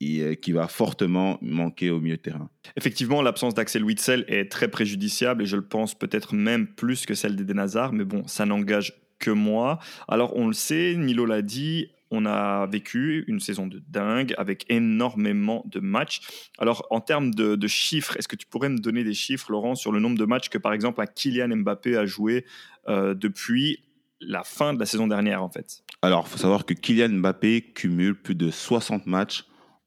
[0.00, 2.50] et euh, qui va fortement manquer au milieu de terrain.
[2.76, 7.14] Effectivement, l'absence d'Axel Witzel est très préjudiciable et je le pense peut-être même plus que
[7.14, 9.78] celle d'Eden Hazard, mais bon, ça n'engage que moi.
[10.08, 14.64] Alors on le sait, Nilo l'a dit, on a vécu une saison de dingue avec
[14.68, 16.20] énormément de matchs.
[16.58, 19.92] Alors, en termes de, chiffres, est-ce que tu pourrais me donner des chiffres, Laurent, sur
[19.92, 22.46] le nombre de matchs que, par exemple, Kylian Mbappé a joué
[22.88, 23.84] euh, depuis
[24.20, 25.82] la fin de la saison dernière, en fait?
[26.02, 29.44] Alors, il faut savoir que Kylian Mbappé cumule plus de 60 matchs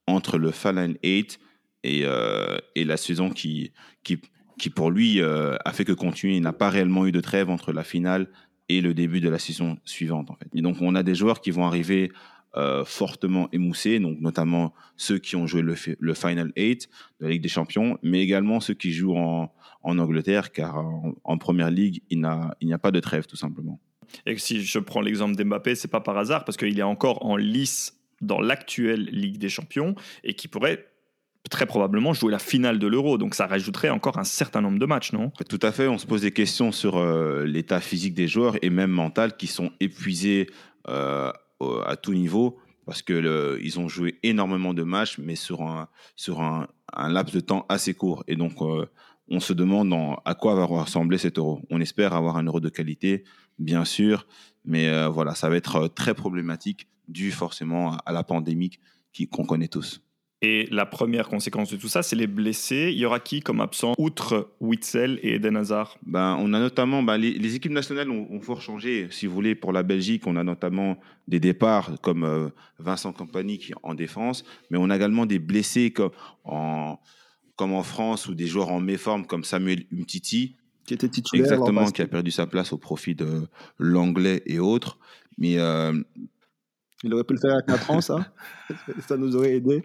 [0.08, 1.40] entre le Final 8
[1.84, 3.72] et, euh, et la saison qui,
[4.04, 4.22] qui,
[4.60, 6.36] qui pour lui, euh, a fait que continuer.
[6.36, 8.28] Il n'a pas réellement eu de trêve entre la finale
[8.72, 10.48] et le début de la saison suivante, en fait.
[10.54, 12.12] Et donc, on a des joueurs qui vont arriver
[12.56, 17.42] euh, fortement émoussés, donc notamment ceux qui ont joué le, Final 8 de la Ligue
[17.42, 19.54] des Champions, mais également ceux qui jouent en,
[19.84, 23.80] en Angleterre, car en, en Première Ligue, il n'y a pas de trêve, tout simplement.
[24.26, 27.38] Et si je prends l'exemple d'Mbappé, c'est pas par hasard parce qu'il est encore en
[27.38, 30.91] lice dans l'actuelle Ligue des Champions et qui pourrait
[31.50, 33.18] très probablement jouer la finale de l'Euro.
[33.18, 35.32] Donc ça rajouterait encore un certain nombre de matchs, non?
[35.50, 35.88] Tout à fait.
[35.88, 39.48] On se pose des questions sur euh, l'état physique des joueurs et même mental qui
[39.48, 40.50] sont épuisés
[40.88, 41.32] euh,
[41.86, 46.42] à tout niveau parce que ils ont joué énormément de matchs, mais sur un sur
[46.42, 48.24] un, laps de temps assez court.
[48.28, 48.86] Et donc euh,
[49.30, 49.94] on se demande
[50.26, 51.62] à quoi va ressembler cet Euro.
[51.70, 53.24] On espère avoir un Euro de qualité
[53.60, 54.28] bien sûr,
[54.66, 58.72] mais voilà, ça va être très problématique dû forcément à la pandémie
[59.32, 60.02] qu'on connaît tous.
[60.44, 62.90] Et la première conséquence de tout ça, c'est les blessés.
[62.92, 66.00] Il y aura qui comme absent, outre Witzel et Eden Hazard?
[66.04, 69.08] Ben, On a notamment, ben, les, équipes nationales ont, fort changé.
[69.12, 72.50] Si vous voulez, pour la Belgique, on a notamment des départs comme euh,
[72.80, 76.12] Vincent Compagnie qui en défense, mais on a également des blessés comme
[76.44, 76.98] en,
[77.56, 80.56] comme en France ou des joueurs en méforme comme Samuel Umtiti
[80.88, 81.46] qui était titulaire.
[81.46, 84.98] Exactement, qui a perdu sa place au profit de l'anglais et autres.
[85.38, 85.94] Mais euh,
[87.04, 88.34] il aurait pu le faire à 4 ans, ça?
[89.08, 89.84] ça nous aurait aidé.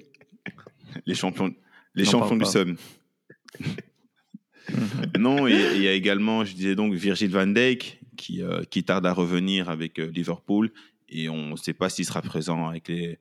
[1.04, 1.54] Les champions,
[1.94, 2.76] les champions du Somme.
[5.18, 9.06] non, il y a également, je disais donc, Virgil van Dijk qui, euh, qui tarde
[9.06, 10.72] à revenir avec euh, Liverpool
[11.08, 13.18] et on ne sait pas s'il sera présent avec les,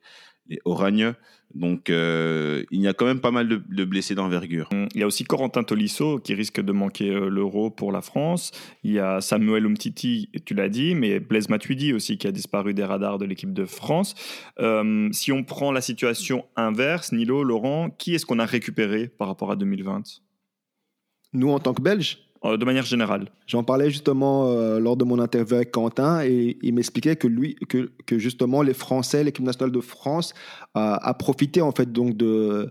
[0.47, 1.13] les Oragnes.
[1.53, 4.67] Donc, euh, il y a quand même pas mal de, blessés d'envergure.
[4.93, 8.51] Il y a aussi Corentin Tolisso qui risque de manquer euh, l'euro pour la France.
[8.83, 12.73] Il y a Samuel Umtiti, tu l'as dit, mais Blaise Matuidi aussi qui a disparu
[12.73, 14.15] des radars de l'équipe de France.
[14.59, 19.27] Euh, si on prend la situation inverse, Nilo, Laurent, qui est-ce qu'on a récupéré par
[19.27, 20.21] rapport à 2020
[21.33, 25.19] Nous, en tant que Belges de manière générale J'en parlais justement euh, lors de mon
[25.19, 29.81] interview avec Quentin et il m'expliquait que lui, que, justement les Français, l'équipe nationale de
[29.81, 30.33] France
[30.73, 32.67] a, profité en fait donc euh,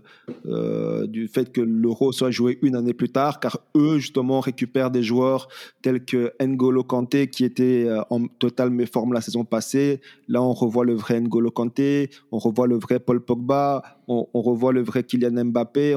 [1.07, 5.01] du fait que l'Euro soit joué une année plus tard, car eux justement récupèrent des
[5.01, 5.47] joueurs
[5.81, 10.01] tels que N'Golo Kanté qui était en totale méforme la saison passée.
[10.27, 14.71] Là, on revoit le vrai N'Golo Kanté, on revoit le vrai Paul Pogba, on, revoit
[14.71, 15.95] le vrai Kylian Mbappé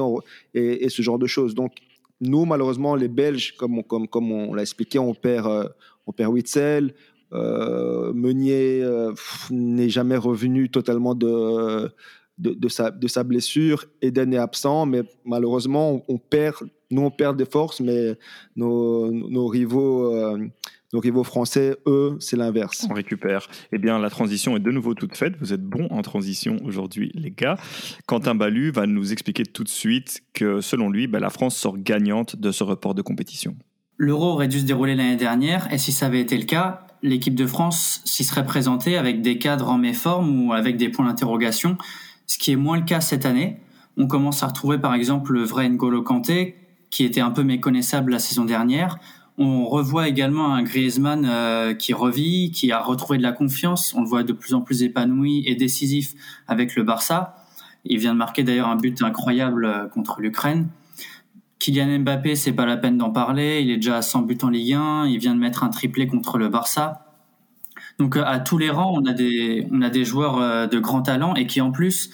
[0.53, 1.53] et, et, ce genre de choses.
[1.53, 1.73] Donc
[2.21, 3.81] nous, malheureusement, les Belges, comme
[4.31, 5.69] on, l'a expliqué, on perd, euh,
[6.05, 6.93] on perd Witzel.
[7.31, 9.13] Euh, Meunier euh,
[9.51, 11.89] n'est jamais revenu totalement de,
[12.67, 13.85] sa, blessure.
[14.01, 16.55] Eden est absent, mais malheureusement, on, perd,
[16.91, 18.17] nous, on perd des forces, mais
[18.55, 20.13] nos, nos rivaux
[20.93, 22.87] nos rivaux français, eux, c'est l'inverse.
[22.89, 23.47] On récupère.
[23.71, 25.35] Eh bien, la transition est de nouveau toute faite.
[25.39, 27.57] Vous êtes bons en transition aujourd'hui, les gars.
[28.07, 31.77] Quentin Balu va nous expliquer tout de suite que, selon lui, ben, la France sort
[31.77, 33.55] gagnante de ce report de compétition.
[33.97, 37.35] L'Euro aurait dû se dérouler l'année dernière, et si ça avait été le cas, l'équipe
[37.35, 41.77] de France s'y serait présentée avec des cadres en méforme ou avec des points d'interrogation
[42.29, 43.57] ce qui est moins le cas cette année.
[43.97, 46.55] On commence à retrouver par exemple le vrai N'Golo Kanté,
[46.91, 48.99] qui était un peu méconnaissable la saison dernière.
[49.41, 53.93] On revoit également un Griezmann euh, qui revit, qui a retrouvé de la confiance.
[53.95, 56.13] On le voit de plus en plus épanoui et décisif
[56.49, 57.37] avec le Barça.
[57.85, 60.67] Il vient de marquer d'ailleurs un but incroyable euh, contre l'Ukraine.
[61.57, 63.61] Kylian Mbappé, c'est pas la peine d'en parler.
[63.61, 65.05] Il est déjà à 100 buts en Ligue 1.
[65.05, 67.05] Il vient de mettre un triplé contre le Barça.
[67.97, 71.61] Donc euh, à tous les rangs, on a des, joueurs de grand talent et qui
[71.61, 72.11] en plus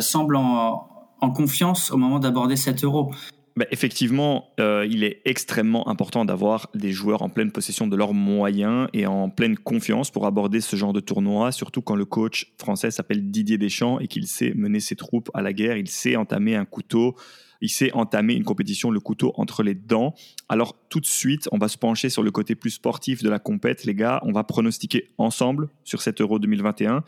[0.00, 0.88] semblent en,
[1.20, 3.12] en, confiance au moment d'aborder cet euro.
[3.56, 8.12] Bah, effectivement, euh, il est extrêmement important d'avoir des joueurs en pleine possession de leurs
[8.12, 12.52] moyens et en pleine confiance pour aborder ce genre de tournoi, surtout quand le coach
[12.58, 16.16] français s'appelle Didier Deschamps et qu'il sait mener ses troupes à la guerre, il sait
[16.16, 17.16] entamer un couteau
[17.60, 20.14] il sait entamer une compétition le couteau entre les dents.
[20.48, 23.38] Alors tout de suite, on va se pencher sur le côté plus sportif de la
[23.38, 24.20] compète, les gars.
[24.24, 27.02] On va pronostiquer ensemble sur cet Euro 2021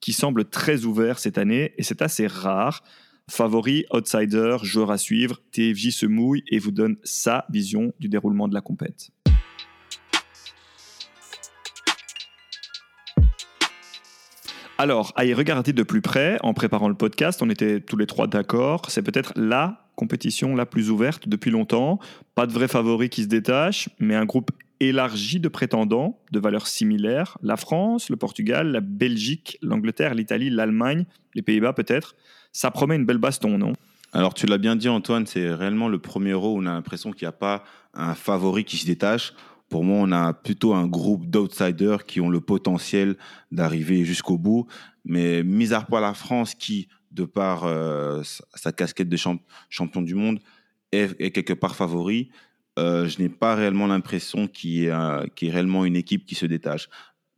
[0.00, 2.82] qui semble très ouvert cette année et c'est assez rare.
[3.30, 8.48] Favori, outsider, joueur à suivre, TFJ se mouille et vous donne sa vision du déroulement
[8.48, 9.10] de la compète.
[14.78, 18.06] Alors, à y regarder de plus près, en préparant le podcast, on était tous les
[18.06, 18.82] trois d'accord.
[18.88, 21.98] C'est peut-être la compétition la plus ouverte depuis longtemps.
[22.34, 26.68] Pas de vrais favoris qui se détachent, mais un groupe élargi de prétendants de valeurs
[26.68, 27.36] similaires.
[27.42, 32.14] La France, le Portugal, la Belgique, l'Angleterre, l'Italie, l'Allemagne, les Pays-Bas peut-être.
[32.60, 33.74] Ça promet une belle baston, non?
[34.12, 37.12] Alors tu l'as bien dit Antoine, c'est réellement le premier euro où on a l'impression
[37.12, 37.62] qu'il n'y a pas
[37.94, 39.32] un favori qui se détache.
[39.68, 43.16] Pour moi, on a plutôt un groupe d'outsiders qui ont le potentiel
[43.52, 44.66] d'arriver jusqu'au bout.
[45.04, 48.22] Mais mis à part la France qui, de par euh,
[48.56, 49.18] sa casquette de
[49.68, 50.40] champion du monde,
[50.90, 52.28] est, quelque part favori,
[52.76, 56.88] euh, je n'ai pas réellement l'impression qu'il y, ait réellement une équipe qui se détache.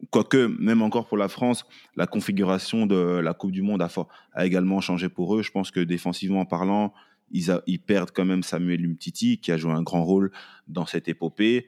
[0.08, 4.80] Quoique, même encore pour la France, la configuration de la Coupe du Monde a, également
[4.80, 5.42] changé pour eux.
[5.42, 6.94] Je pense que défensivement parlant,
[7.30, 10.32] ils, ils, perdent quand même Samuel Umtiti, qui a joué un grand rôle
[10.68, 11.66] dans cette épopée.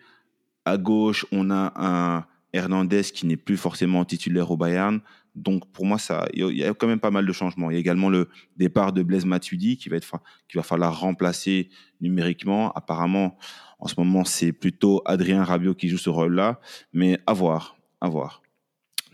[0.64, 5.01] À gauche, on a un Hernandez qui n'est plus forcément titulaire au Bayern.
[5.35, 5.99] Donc pour moi,
[6.35, 7.71] il y a quand même pas mal de changements.
[7.71, 10.11] Il y a également le départ de Blaise Matuidi qui va être,
[10.49, 12.71] qui va falloir remplacer numériquement.
[12.73, 13.38] Apparemment,
[13.79, 16.61] en ce moment, c'est plutôt Adrien Rabiot qui joue ce rôle-là,
[16.92, 18.43] mais à voir, à voir.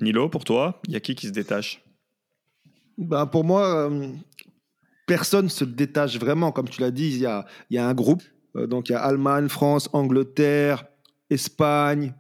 [0.00, 1.84] Nilo, pour toi, il y a qui qui se détache?
[2.96, 4.08] Ben pour moi, euh,
[5.06, 6.50] personne ne se détache vraiment.
[6.52, 8.22] Comme tu l'as dit, il y a, y a un groupe.
[8.56, 10.86] Euh, donc il y a Allemagne, France, Angleterre,
[11.28, 12.14] Espagne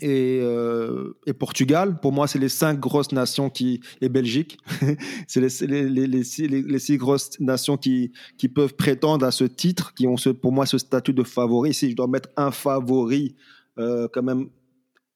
[0.00, 1.98] et, euh, et, Portugal.
[2.00, 4.58] Pour moi, c'est les cinq grosses nations qui et Belgique.
[5.26, 9.94] c'est les, les, les, les, six, grosses nations qui, qui peuvent prétendre à ce titre,
[9.94, 11.72] qui ont ce, pour moi ce statut de favori.
[11.72, 13.36] Si je dois mettre un favori,
[13.76, 14.48] quand même,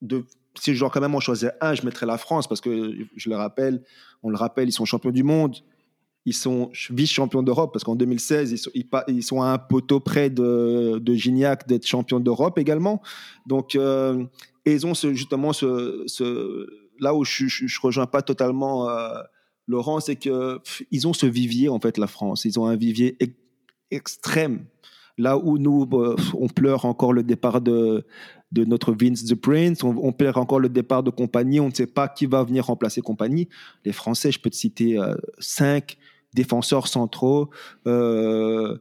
[0.01, 0.25] de,
[0.61, 3.29] si je dois quand même en choisir un, je mettrais la France parce que je
[3.29, 3.83] le rappelle,
[4.23, 5.57] on le rappelle, ils sont champions du monde
[6.25, 8.53] ils sont vice-champions d'Europe parce qu'en 2016,
[9.09, 13.03] ils sont, à un poteau près de, Gignac d'être champions d'Europe également.
[13.47, 14.25] Donc, euh,
[14.65, 16.67] ils ont justement ce,
[17.01, 19.21] là où je, je, rejoins pas totalement euh,
[19.67, 20.61] Laurent, c'est que
[20.91, 22.45] ils ont ce vivier en fait la France.
[22.45, 23.17] Ils ont un vivier
[23.91, 24.65] extrême.
[25.19, 28.05] Là où nous, bah, on pleure encore le départ de,
[28.51, 31.75] de notre Vince the Prince, on, on, pleure encore le départ de Compagnie, on ne
[31.75, 33.49] sait pas qui va venir remplacer Compagnie.
[33.85, 35.99] Les Français, je peux te citer euh, cinq
[36.35, 37.51] défenseurs centraux
[37.87, 38.77] euh,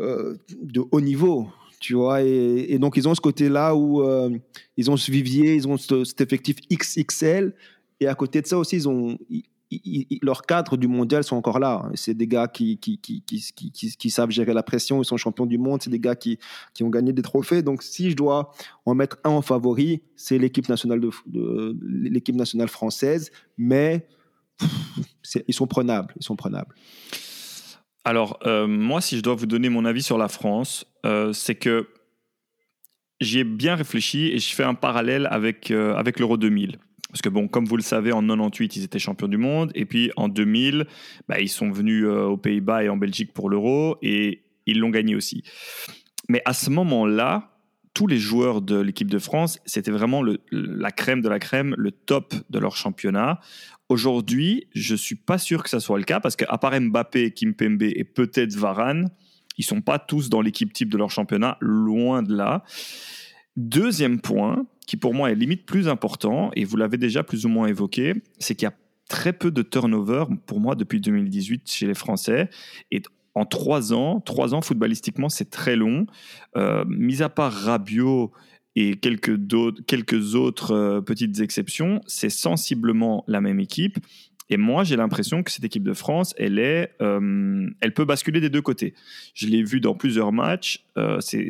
[0.00, 1.48] euh, de haut niveau.
[1.80, 4.36] Tu vois, et, donc ils ont ce côté-là où euh,
[4.76, 7.54] ils ont ce vivier, ils ont cet effectif XXL,
[8.00, 9.16] et à côté de ça aussi, ils ont,
[10.22, 11.88] leurs cadres du mondial sont encore là.
[11.94, 16.00] C'est des gars qui savent gérer la pression, ils sont champions du monde, c'est des
[16.00, 16.38] gars qui,
[16.80, 17.62] ont gagné des trophées.
[17.62, 18.52] Donc si je dois
[18.86, 21.00] en mettre un en favori, c'est l'équipe nationale,
[22.68, 24.06] française, mais
[25.46, 26.14] ils sont prenables.
[26.16, 26.74] Ils sont prenables.
[28.04, 31.56] Alors, euh, moi, si je dois vous donner mon avis sur la France, euh, c'est
[31.56, 31.88] que
[33.20, 36.78] j'y ai bien réfléchi et je fais un parallèle avec, euh, avec l'Euro 2000.
[37.10, 39.72] Parce que, bon, comme vous le savez, en 98, ils étaient champions du monde.
[39.74, 40.86] Et puis, en 2000,
[41.28, 43.96] bah, ils sont venus aux Pays-Bas et en Belgique pour l'Euro.
[44.02, 45.42] Et ils l'ont gagné aussi.
[46.28, 47.58] Mais à ce moment-là,
[47.94, 51.90] tous les joueurs de l'équipe de France, c'était vraiment la crème de la crème, le
[51.90, 53.40] top de leur championnat.
[53.88, 57.82] Aujourd'hui, je suis pas sûr que ça soit le cas parce qu'à part Mbappé, Kimpembe
[57.82, 59.10] et peut-être Varane,
[59.56, 62.62] ils sont pas tous dans l'équipe type de leur championnat, loin de là.
[63.56, 67.50] Deuxième point, qui pour moi est limite plus important, et vous l'avez déjà plus ou
[67.50, 68.74] moins évoqué, c'est qu'il y a
[69.10, 72.48] très peu de turnover pour moi depuis 2018 chez les Français.
[72.90, 73.02] Et
[73.34, 76.06] en trois ans, trois ans footballistiquement, c'est très long.
[76.56, 78.32] Euh, mis à part Rabiot
[78.76, 79.38] et quelques,
[79.86, 83.98] quelques autres euh, petites exceptions, c'est sensiblement la même équipe.
[84.48, 88.40] Et moi, j'ai l'impression que cette équipe de France, elle, est, euh, elle peut basculer
[88.40, 88.94] des deux côtés.
[89.34, 90.86] Je l'ai vu dans plusieurs matchs.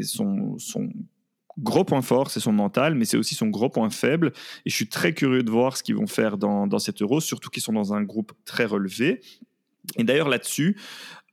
[0.02, 0.90] Son, son
[1.58, 4.32] gros point fort, c'est son mental, mais c'est aussi son gros point faible.
[4.64, 7.20] Et je suis très curieux de voir ce qu'ils vont faire dans, dans cet euro,
[7.20, 9.20] surtout qu'ils sont dans un groupe très relevé.
[9.96, 10.76] Et d'ailleurs, là-dessus,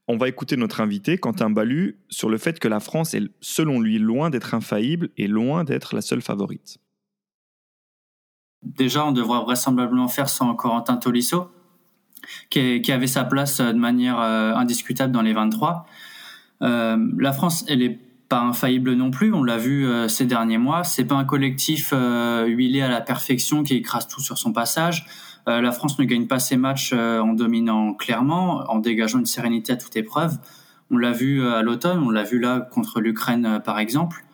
[0.08, 3.80] on va écouter notre invité, Quentin Balu, sur le fait que la France est, selon
[3.80, 6.78] lui, loin d'être infaillible et loin d'être la seule favorite.
[8.62, 11.50] Déjà, on devrait vraisemblablement faire sans Corentin Tolisso,
[12.50, 15.86] qui, qui avait sa place de manière euh, indiscutable dans les 23.
[16.62, 19.32] Euh, la France, elle est pas infaillible non plus.
[19.32, 20.84] On l'a vu euh, ces derniers mois.
[20.84, 25.06] C'est pas un collectif euh, huilé à la perfection qui écrase tout sur son passage.
[25.48, 29.72] Euh, la France ne gagne pas ses matchs en dominant clairement, en dégageant une sérénité
[29.72, 30.38] à toute épreuve.
[30.90, 34.24] On l'a vu à l'automne, on l'a vu là contre l'Ukraine par exemple.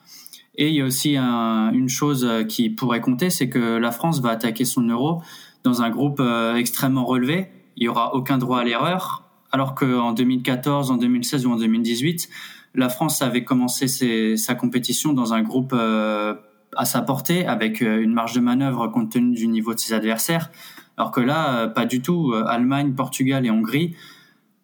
[0.55, 4.31] Et il y a aussi une chose qui pourrait compter, c'est que la France va
[4.31, 5.23] attaquer son euro
[5.65, 6.23] dans un groupe
[6.55, 7.49] extrêmement relevé.
[7.77, 12.29] Il y aura aucun droit à l'erreur, alors qu'en 2014, en 2016 ou en 2018,
[12.75, 16.35] la France avait commencé sa compétition dans un groupe euh,
[16.77, 19.93] à sa portée, avec euh, une marge de manœuvre compte tenu du niveau de ses
[19.93, 20.51] adversaires.
[20.97, 22.35] Alors que là, euh, pas du tout.
[22.47, 23.95] Allemagne, Portugal et Hongrie,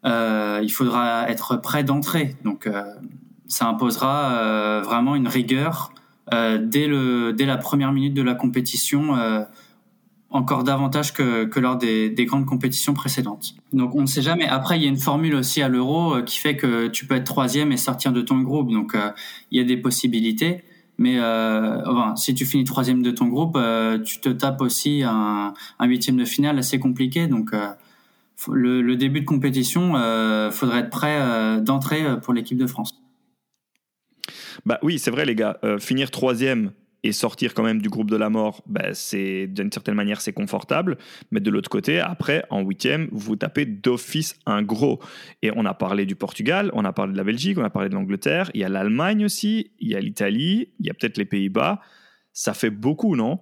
[0.05, 2.37] il faudra être prêt d'entrer.
[2.45, 2.69] Donc,
[3.47, 5.93] ça imposera vraiment une rigueur
[6.31, 9.17] dès, la première minute de la compétition
[10.31, 13.55] encore davantage que, que lors des, des, grandes compétitions précédentes.
[13.73, 14.47] Donc on ne sait jamais.
[14.47, 17.15] Après, il y a une formule aussi à l'euro euh, qui fait que tu peux
[17.15, 18.71] être troisième et sortir de ton groupe.
[18.71, 19.11] Donc euh,
[19.51, 20.63] il y a des possibilités.
[20.99, 25.03] Mais euh, enfin, si tu finis troisième de ton groupe, euh, tu te tapes aussi
[25.05, 27.27] un, huitième de finale assez compliqué.
[27.27, 27.53] Donc
[28.53, 29.93] le, le, début de compétition,
[30.51, 33.01] faudrait être prêt d'entrée pour l'équipe de France.
[34.67, 35.59] Bah oui, c'est vrai les gars.
[35.79, 39.95] finir troisième et sortir quand même du groupe de la mort, ben c'est d'une certaine
[39.95, 40.99] manière c'est confortable,
[41.31, 45.01] mais de l'autre côté, après en huitième, vous tapez d'office un gros.
[45.43, 47.89] Et on a parlé du Portugal, on a parlé de la Belgique, on a parlé
[47.89, 51.19] de l'Angleterre, il y a l'Allemagne aussi, il y a l'Italie, il y a peut-être
[51.19, 51.81] les Pays-Bas.
[52.33, 53.41] Ça fait beaucoup, non?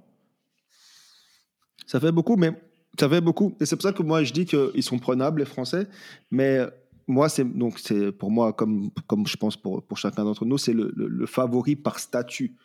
[1.87, 2.51] Ça fait beaucoup, mais
[2.99, 3.57] ça fait beaucoup.
[3.61, 5.87] Et c'est pour ça que moi je dis qu'ils sont prenables les Français,
[6.31, 6.61] mais
[7.07, 10.59] moi, c'est donc c'est pour moi comme comme je pense pour, pour chacun d'entre nous,
[10.59, 12.57] c'est le, le, favori par statut.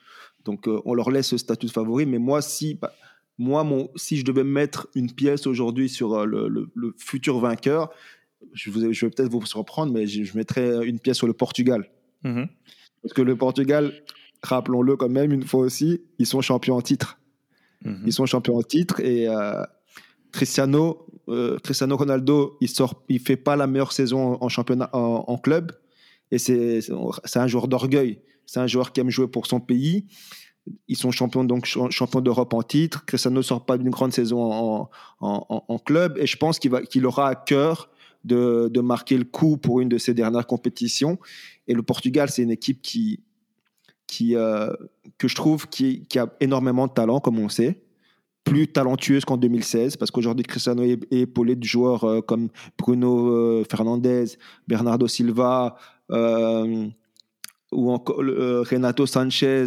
[0.45, 2.05] Donc, euh, on leur laisse ce statut de favori.
[2.05, 2.93] Mais moi, si, bah,
[3.37, 7.91] moi, mon, si je devais mettre une pièce aujourd'hui sur euh, le, futur vainqueur,
[8.53, 11.89] je, vous, je vais peut-être vous surprendre, mais je, mettrais une pièce sur le Portugal.
[12.23, 12.47] Mhm.
[13.01, 13.93] Parce que le Portugal,
[14.43, 17.19] rappelons-le quand même une fois aussi, ils sont champions en titre.
[17.83, 18.03] Mhm.
[18.05, 19.63] Ils sont champions en titre et euh,
[20.31, 21.05] Cristiano,
[21.63, 25.71] Cristiano Ronaldo, il sort, il fait pas la meilleure saison en championnat, en club,
[26.29, 26.81] et c'est
[27.35, 28.19] un joueur d'orgueil.
[28.51, 30.07] C'est un joueur qui aime jouer pour son pays.
[30.89, 33.05] Ils sont champions donc champions d'Europe en titre.
[33.05, 34.89] Cristiano ne sort pas d'une grande saison
[35.21, 37.89] en, club et je pense qu'il aura à cœur
[38.25, 41.17] de, marquer le coup pour une de ses dernières compétitions.
[41.65, 43.23] Et le Portugal, c'est une équipe qui
[44.35, 44.73] euh,
[45.17, 47.81] que je trouve qui, a énormément de talent, comme on sait,
[48.43, 53.63] plus talentueuse qu'en 2016, parce qu'aujourd'hui Cristiano est, épaulé de joueurs euh, comme Bruno euh,
[53.71, 54.27] Fernandes,
[54.67, 55.77] Bernardo Silva
[57.71, 59.65] ou encore euh, Renato Sanchez,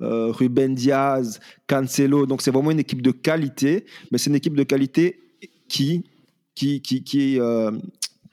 [0.00, 2.26] euh, Ruben Diaz, Cancelo.
[2.26, 5.20] Donc c'est vraiment une équipe de qualité, mais c'est une équipe de qualité
[5.68, 6.04] qui
[6.54, 7.72] qui qui qui, euh,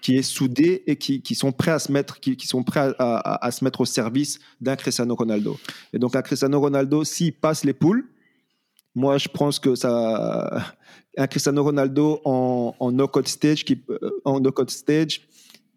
[0.09, 3.45] est soudée et qui, qui, sont prêts à se mettre qui, qui sont prêts à,
[3.45, 5.59] à, se mettre au service d'un Cristiano Ronaldo.
[5.91, 8.07] Et donc un Cristiano Ronaldo s'il passe les poules,
[8.95, 10.63] moi je pense que ça
[11.17, 13.81] un Cristiano Ronaldo en, en knockout stage qui
[14.23, 15.27] en knockout stage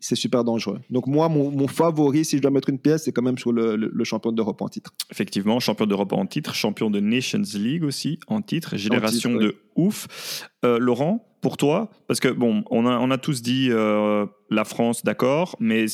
[0.01, 0.81] c'est super dangereux.
[0.91, 4.05] Donc moi, mon, favori, si je dois mettre une pièce, c'est quand même sur le,
[4.05, 4.93] champion d'Europe en titre.
[5.11, 10.49] Effectivement, champion d'Europe en titre, champion de Nations League aussi en titre, génération de ouf.
[10.65, 14.65] Euh, Laurent, pour toi, parce que bon, on a, on a tous dit euh, la
[14.65, 15.87] France, d'accord, mais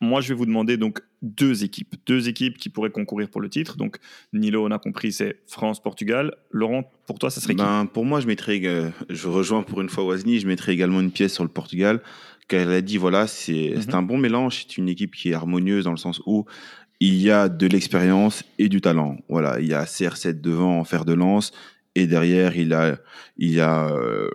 [0.00, 3.48] moi je vais vous demander donc deux équipes, deux équipes qui pourraient concourir pour le
[3.48, 3.76] titre.
[3.76, 3.98] Donc
[4.32, 6.34] Nilo, on a compris, c'est France-Portugal.
[6.50, 9.88] Laurent, pour toi, ça serait ben, Pour moi, je mettrais, euh, je rejoins pour une
[9.88, 12.00] fois Wasni, je mettrais également une pièce sur le Portugal
[12.48, 13.94] qu'elle a dit, voilà, c'est mhm.
[13.94, 14.64] un bon mélange.
[14.66, 16.46] C'est une équipe qui est harmonieuse dans le sens où
[17.00, 19.18] il y a de l'expérience et du talent.
[19.28, 21.52] Voilà, il y a CR7 devant en fer de lance
[21.94, 22.98] et derrière il a
[23.36, 24.30] il y a euh,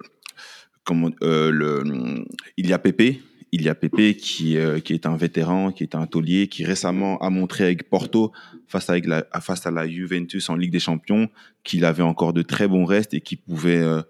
[0.83, 2.25] comment euh, le
[2.57, 5.83] il y a Pépé il y a Pépé qui euh, qui est un vétéran qui
[5.83, 8.31] est un taulier qui récemment a montré avec Porto
[8.67, 11.29] face avec la face à la Juventus en Ligue des Champions
[11.63, 14.01] qu'il avait encore de très bons restes et qui pouvait euh,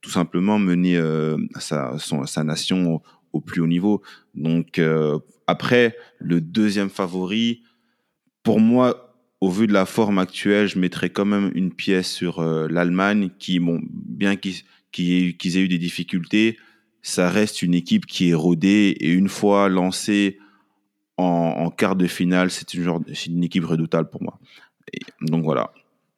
[0.00, 3.00] tout simplement mener euh, sa son, sa nation
[3.32, 4.02] au plus haut niveau.
[4.34, 7.62] Donc euh, après, le deuxième favori,
[8.42, 12.40] pour moi, au vu de la forme actuelle, je mettrais quand même une pièce sur
[12.40, 14.64] euh, l'Allemagne, qui, bon, bien qu'ils
[14.98, 16.58] aient, eu des difficultés,
[17.02, 20.38] ça reste une équipe qui est rodée et une fois lancée
[21.16, 24.38] en, quart de finale, c'est une, une équipe redoutable pour moi.
[25.20, 25.72] donc voilà.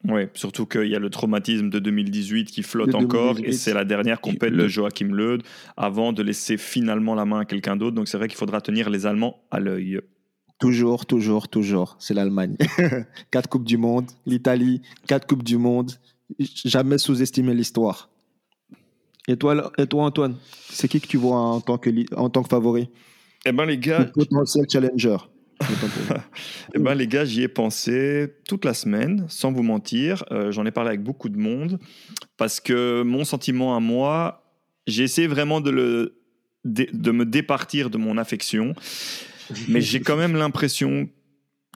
[0.09, 3.85] Oui, surtout qu'il y a le traumatisme de 2018 qui flotte encore et c'est la
[3.85, 5.39] dernière compète de Joachim Löw
[5.77, 7.97] avant de laisser finalement la main à quelqu'un d'autre.
[7.97, 10.01] Donc c'est vrai qu'il faudra tenir les Allemands à l'œil.
[10.59, 11.97] Toujours, toujours, toujours.
[11.99, 12.57] C'est l'Allemagne.
[13.31, 15.93] quatre Coupes du Monde, l'Italie, quatre Coupes du Monde.
[16.39, 18.11] Jamais sous-estimer l'histoire.
[19.29, 20.37] Et toi, et toi Antoine,
[20.71, 22.89] c'est qui que tu vois en tant que, en tant que favori?
[23.45, 24.05] Eh ben les gars.
[24.15, 25.17] potentiel challenger.
[26.75, 30.25] eh ben les gars, j'y ai pensé toute la semaine, sans vous mentir.
[30.31, 31.79] Euh, j'en ai parlé avec beaucoup de monde
[32.37, 34.45] parce que mon sentiment à moi,
[34.87, 36.21] j'ai essayé vraiment de, le,
[36.65, 38.75] de, me départir de mon affection,
[39.69, 41.09] mais j'ai quand même l'impression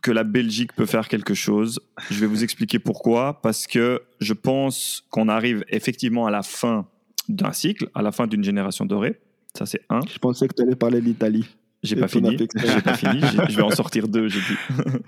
[0.03, 1.80] que la Belgique peut faire quelque chose.
[2.11, 3.41] Je vais vous expliquer pourquoi.
[3.41, 6.87] Parce que je pense qu'on arrive effectivement à la fin
[7.28, 9.18] d'un cycle, à la fin d'une génération dorée.
[9.57, 10.01] Ça, c'est un.
[10.12, 11.49] Je pensais que tu allais parler de l'Italie.
[11.85, 12.37] J'ai pas, fini.
[12.39, 13.20] J'ai pas fini.
[13.49, 14.57] Je vais en sortir deux, j'ai dit.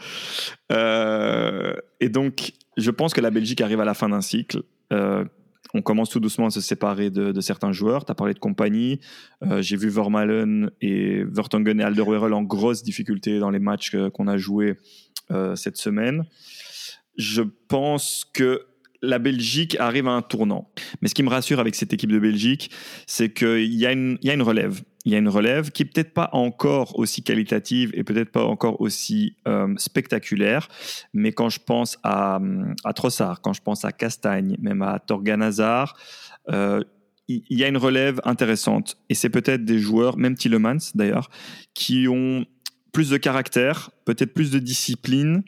[0.72, 4.62] Euh, et donc, je pense que la Belgique arrive à la fin d'un cycle.
[4.92, 5.24] Euh,
[5.74, 8.04] on commence tout doucement à se séparer de, certains joueurs.
[8.04, 8.98] Tu as parlé de compagnie.
[9.44, 14.26] Euh, j'ai vu Vermalen et Vertonghen et Alderweireld en grosse difficulté dans les matchs qu'on
[14.26, 14.76] a joués
[15.54, 16.24] cette semaine.
[17.16, 18.66] Je pense que
[19.06, 20.70] la Belgique arrive à un tournant.
[21.00, 22.70] Mais ce qui me rassure avec cette équipe de Belgique,
[23.06, 24.82] c'est qu'il y, a une, relève.
[25.04, 28.80] Il y a une relève qui peut-être pas encore aussi qualitative et peut-être pas encore
[28.80, 30.68] aussi euh, spectaculaire,
[31.14, 32.40] mais quand je pense à,
[32.94, 35.96] Trossard, quand je pense à Castagne, même à Torgan Hazard,
[36.50, 36.82] euh,
[37.28, 38.98] il y a une relève intéressante.
[39.08, 41.28] Et c'est peut-être des joueurs, même Tillemans d'ailleurs,
[41.74, 42.46] qui ont
[42.92, 45.42] plus de caractère, peut-être plus de discipline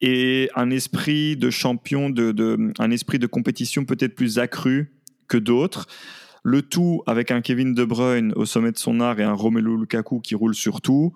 [0.00, 4.92] et un esprit de champion, de, un esprit de compétition peut-être plus accru
[5.28, 5.86] que d'autres.
[6.42, 9.76] Le tout avec un Kevin De Bruyne au sommet de son art et un Romelu
[9.78, 11.12] Lukaku qui roule sur tout.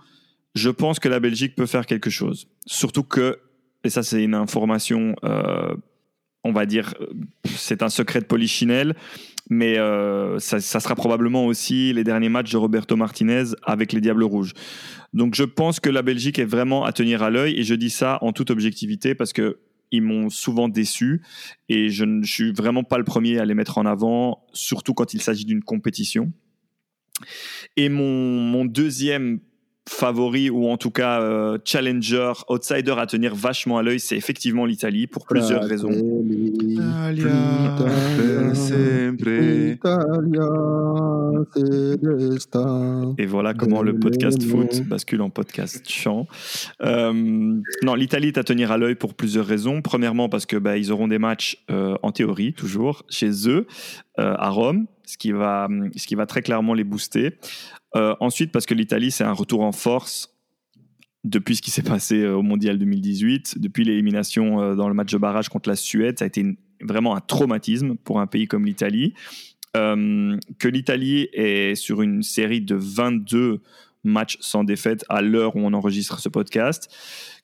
[0.55, 2.47] Je pense que la Belgique peut faire quelque chose.
[2.67, 3.39] Surtout que,
[3.85, 5.75] et ça c'est une information, euh,
[6.45, 6.95] on va dire,
[7.47, 8.95] c'est un secret de polichinelle,
[9.51, 14.01] mais euh, ça, ça, sera probablement aussi les derniers matchs de Roberto Martinez avec les
[14.01, 14.53] Diables Rouges.
[15.13, 17.91] Donc je pense que la Belgique est vraiment à tenir à l'œil et je dis
[17.91, 19.59] ça en toute objectivité parce que
[19.91, 21.23] ils m'ont souvent déçu
[21.69, 25.15] et je ne suis vraiment pas le premier à les mettre en avant, surtout quand
[25.15, 26.33] il s'agit d'une compétition.
[27.77, 29.39] Et mon, mon deuxième
[29.89, 34.65] favori ou en tout cas euh, challenger, outsider à tenir vachement à l'œil, c'est effectivement
[34.65, 35.91] l'Italie pour plusieurs raisons.
[43.19, 46.27] Et voilà comment le podcast foot bascule en podcast chant.
[46.83, 47.13] Euh,
[47.83, 49.83] non, l'Italie est à tenir à l'œil pour plusieurs raisons.
[49.83, 53.67] Premièrement parce que bah, ils auront des matchs euh, en théorie toujours chez eux
[54.17, 57.37] à Rome, ce qui va ce qui va très clairement les booster.
[57.97, 60.35] Euh, ensuite, parce que l'Italie, c'est un retour en force
[61.23, 65.13] depuis ce qui s'est passé euh, au Mondial 2018, depuis l'élimination euh, dans le match
[65.13, 66.45] de barrage contre la Suède, ça a été
[66.83, 69.15] vraiment un traumatisme pour un pays comme l'Italie.
[69.75, 73.61] que l'Italie est sur une série de 22
[74.05, 76.89] matchs sans défaite à l'heure où on enregistre ce podcast,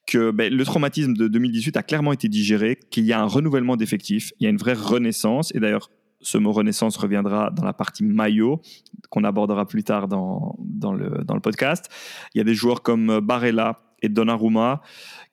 [0.07, 3.77] que ben, le traumatisme de 2018 a clairement été digéré, qu'il y a un renouvellement
[3.77, 5.91] d'effectifs, il y a une vraie renaissance, et d'ailleurs
[6.21, 8.61] ce mot renaissance reviendra dans la partie maillot
[9.09, 11.89] qu'on abordera plus tard dans, dans, le, dans le podcast.
[12.35, 14.81] Il y a des joueurs comme Barella et Donnarumma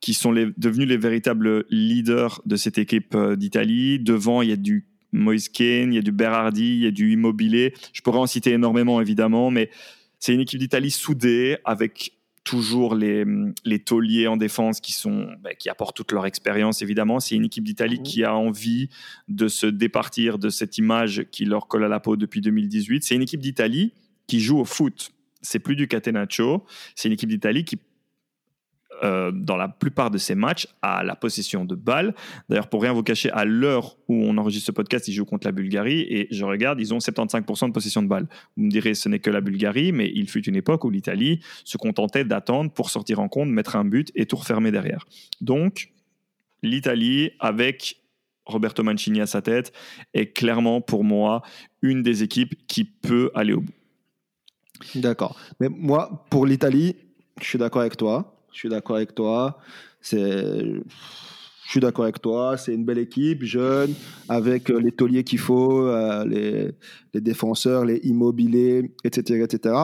[0.02, 4.00] qui sont devenus les véritables leaders de cette équipe euh, d'Italie.
[4.00, 6.92] Devant, il y a du Moise Kane, il y a du Berardi, il y a
[6.92, 7.74] du Immobilier.
[7.94, 9.70] Je pourrais en citer énormément, évidemment, mais
[10.20, 12.17] c'est une équipe d'Italie soudée avec
[12.48, 13.26] toujours les,
[13.66, 17.20] les tauliers en défense qui, sont, bah, qui apportent toute leur expérience, évidemment.
[17.20, 18.88] C'est une équipe d'Italie qui a envie
[19.28, 23.04] de se départir de cette image qui leur colle à la peau depuis 2018.
[23.04, 23.92] C'est une équipe d'Italie
[24.28, 25.12] qui joue au foot.
[25.42, 26.64] C'est plus du catenaccio.
[26.96, 27.78] C'est une équipe d'Italie qui
[29.04, 32.16] euh, dans la plupart de ces matchs à la possession de balles.
[32.50, 35.48] D'ailleurs, pour rien vous cacher, à l'heure où on enregistre ce podcast, ils jouent contre
[35.48, 38.28] la Bulgarie et je regarde, ils ont 75% de possession de balles.
[38.56, 41.42] Vous me direz, ce n'est que la Bulgarie, mais il fut une époque où l'Italie
[41.64, 45.06] se contentait d'attendre pour sortir en compte, mettre un but et tout refermer derrière.
[45.42, 45.92] Donc,
[46.64, 48.02] l'Italie, avec
[48.46, 49.74] Roberto Mancini à sa tête,
[50.14, 51.44] est clairement pour moi
[51.82, 53.74] une des équipes qui peut aller au bout.
[54.96, 55.40] D'accord.
[55.60, 56.96] Mais moi, pour l'Italie,
[57.42, 59.60] je suis d'accord avec toi je suis d'accord avec toi.
[60.02, 62.58] C'est, je suis d'accord avec toi.
[62.58, 63.94] C'est une belle équipe, jeune,
[64.28, 69.76] avec euh, les tauliers qu'il faut, euh, les, défenseurs, les immobiliers, etc., etc.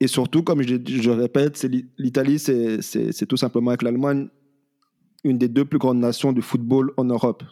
[0.00, 4.28] Et surtout, comme je, je répète, c'est l'Italie, c'est, tout simplement avec l'Allemagne
[5.22, 7.44] une des deux plus grandes nations du football en Europe.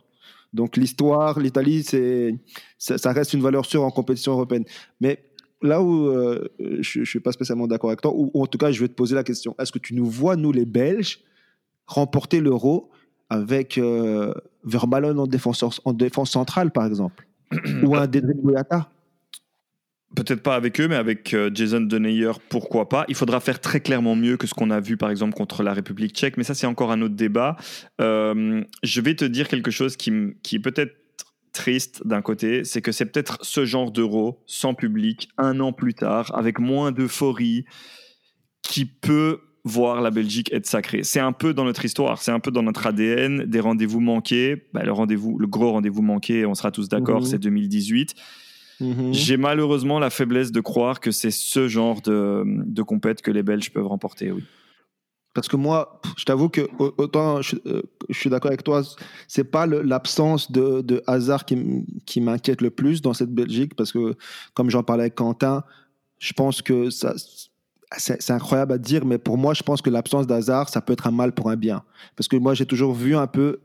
[0.52, 2.36] Donc l'histoire, l'Italie, c'est,
[2.78, 4.64] ça reste une valeur sûre en compétition européenne.
[5.00, 5.24] Mais
[5.62, 8.70] là où euh, je ne suis pas spécialement d'accord avec toi, ou, en tout cas,
[8.70, 11.20] je vais te poser la question est-ce que tu nous vois, nous les Belges,
[11.86, 12.90] remporter l'euro
[13.30, 14.32] avec euh,
[14.64, 17.26] Vermaelen en défense, en défense centrale, par exemple?
[17.82, 18.90] Ou un Dedrick Boyata?
[20.14, 23.04] Peut-être pas avec eux, mais avec euh, Jason Deneyer, pourquoi pas.
[23.08, 25.72] Il faudra faire très clairement mieux que ce qu'on a vu, par exemple, contre la
[25.72, 26.36] République tchèque.
[26.36, 27.56] Mais ça, c'est encore un autre débat.
[28.00, 30.94] Euh, je vais te dire quelque chose qui, qui est peut-être
[31.54, 35.94] triste d'un côté, c'est que c'est peut-être ce genre d'euro, sans public, un an plus
[35.94, 37.64] tard, avec moins d'euphorie,
[38.62, 41.02] qui peut voir la Belgique être sacrée.
[41.02, 44.66] C'est un peu dans notre histoire, c'est un peu dans notre ADN, des rendez-vous manqués.
[44.74, 47.26] Bah, le, rendez-vous, le gros rendez-vous manqué, on sera tous d'accord, mhm.
[47.26, 48.14] c'est 2018.
[48.80, 49.14] Mhm.
[49.14, 53.42] J'ai malheureusement la faiblesse de croire que c'est ce genre de, de compète que les
[53.42, 54.44] Belges peuvent remporter, oui.
[55.34, 58.82] Parce que moi, je t'avoue que autant je, euh, suis d'accord avec toi,
[59.26, 64.16] c'est pas l'absence de, hasard qui, qui m'inquiète le plus dans cette Belgique, parce que
[64.54, 65.64] comme j'en parlais avec Quentin,
[66.20, 66.88] je pense que
[67.98, 71.08] c'est incroyable à dire, mais pour moi, je pense que l'absence d'hasard, ça peut être
[71.08, 71.82] un mal pour un bien.
[72.16, 73.60] Parce que moi, j'ai toujours vu un peu,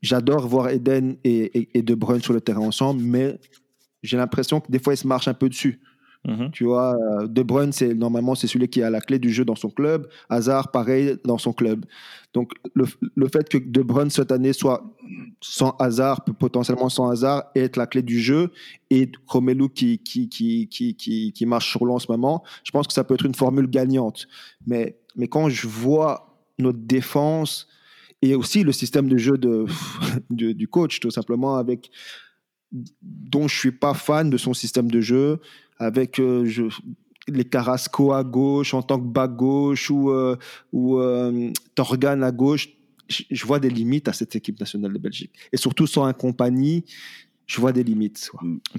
[0.00, 3.38] j'adore voir Eden et De Bruyne sur le terrain ensemble, mais
[4.02, 5.80] j'ai l'impression que des fois, ils se marchent un peu dessus.
[6.26, 6.50] Mhm.
[6.52, 9.44] Tu vois, euh, De Bruyne, c'est normalement c'est celui qui a la clé du jeu
[9.44, 10.08] dans son club.
[10.30, 11.84] Hazard, pareil dans son club.
[12.32, 14.82] Donc le, le, fait que De Bruyne cette année soit
[15.40, 18.50] sans hasard, potentiellement sans hasard, et être la clé du jeu,
[18.90, 22.86] et Romelu qui qui, qui, qui, qui, marche sur l'eau en ce moment, je pense
[22.86, 24.26] que ça peut être une formule gagnante.
[24.66, 27.68] Mais, mais quand je vois notre défense
[28.22, 29.66] et aussi le système de jeu de,
[30.30, 31.90] du coach, tout simplement, avec
[33.02, 35.40] dont je suis pas fan de son système de jeu,
[35.78, 36.48] avec euh,
[37.28, 40.36] les Carrasco à gauche en tant que bas gauche ou, euh,
[40.74, 42.68] euh, Torgan à gauche.
[43.08, 45.32] Je, vois des limites à cette équipe nationale de Belgique.
[45.52, 46.84] Et surtout sans un compagnie
[47.46, 48.30] je vois des limites.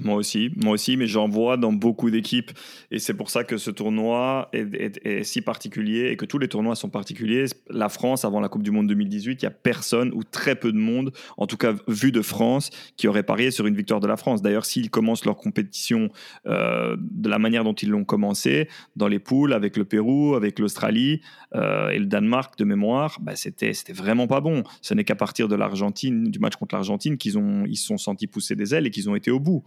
[0.02, 2.50] Moi aussi, moi aussi, mais j'en vois dans beaucoup d'équipes.
[2.90, 6.74] Et c'est pour ça que ce tournoi est, si particulier et que tous les tournois
[6.74, 7.46] sont particuliers.
[7.70, 10.72] La France, avant la Coupe du Monde 2018, il n'y a personne ou très peu
[10.72, 14.06] de monde, en tout cas vu de France, qui aurait parié sur une victoire de
[14.06, 14.42] la France.
[14.42, 16.10] D'ailleurs, s'ils commencent leur compétition
[16.46, 20.58] euh, de la manière dont ils l'ont commencé, dans les poules, avec le Pérou, avec
[20.58, 21.20] l'Australie
[21.54, 24.64] euh, et le Danemark de mémoire, bah, c'était vraiment pas bon.
[24.82, 27.36] Ce n'est qu'à partir de l'Argentine, du match contre l'Argentine, qu'ils
[27.66, 28.26] ils se sont sentis
[28.56, 29.64] des ailes et qu'ils ont été au bout.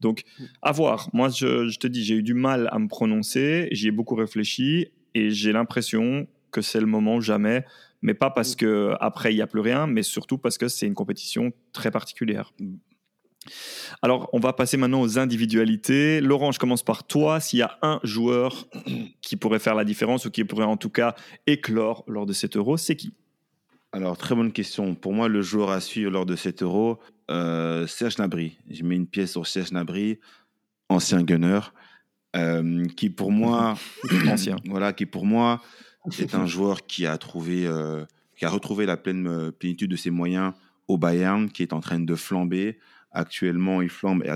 [0.00, 0.24] Donc,
[0.62, 1.10] à voir.
[1.12, 4.88] Moi, je, te dis, j'ai eu du mal à me prononcer, j'y ai beaucoup réfléchi
[5.14, 7.64] et j'ai l'impression que c'est le moment jamais,
[8.02, 10.86] mais pas parce que après il n'y a plus rien, mais surtout parce que c'est
[10.86, 12.52] une compétition très particulière.
[14.02, 16.20] Alors, on va passer maintenant aux individualités.
[16.20, 17.40] Laurent, je commence par toi.
[17.40, 18.68] S'il y a un joueur
[19.22, 21.14] qui pourrait faire la différence ou qui pourrait en tout cas
[21.46, 23.14] éclore lors de cet euro, c'est qui?
[23.92, 24.94] Alors, très bonne question.
[24.94, 28.56] Pour moi, le joueur à suivre lors de cet euro, euh, Serge Nabry.
[28.70, 30.20] Je mets une pièce sur Serge Nabry,
[30.88, 31.60] ancien gunner,
[32.36, 33.76] euh, qui pour moi,
[34.28, 35.60] ancien, voilà, qui pour moi
[36.18, 38.04] est un joueur qui a trouvé, euh,
[38.36, 40.52] qui a retrouvé la pleine plénitude de ses moyens
[40.86, 42.78] au Bayern, qui est en train de flamber.
[43.10, 44.30] Actuellement, il flambe et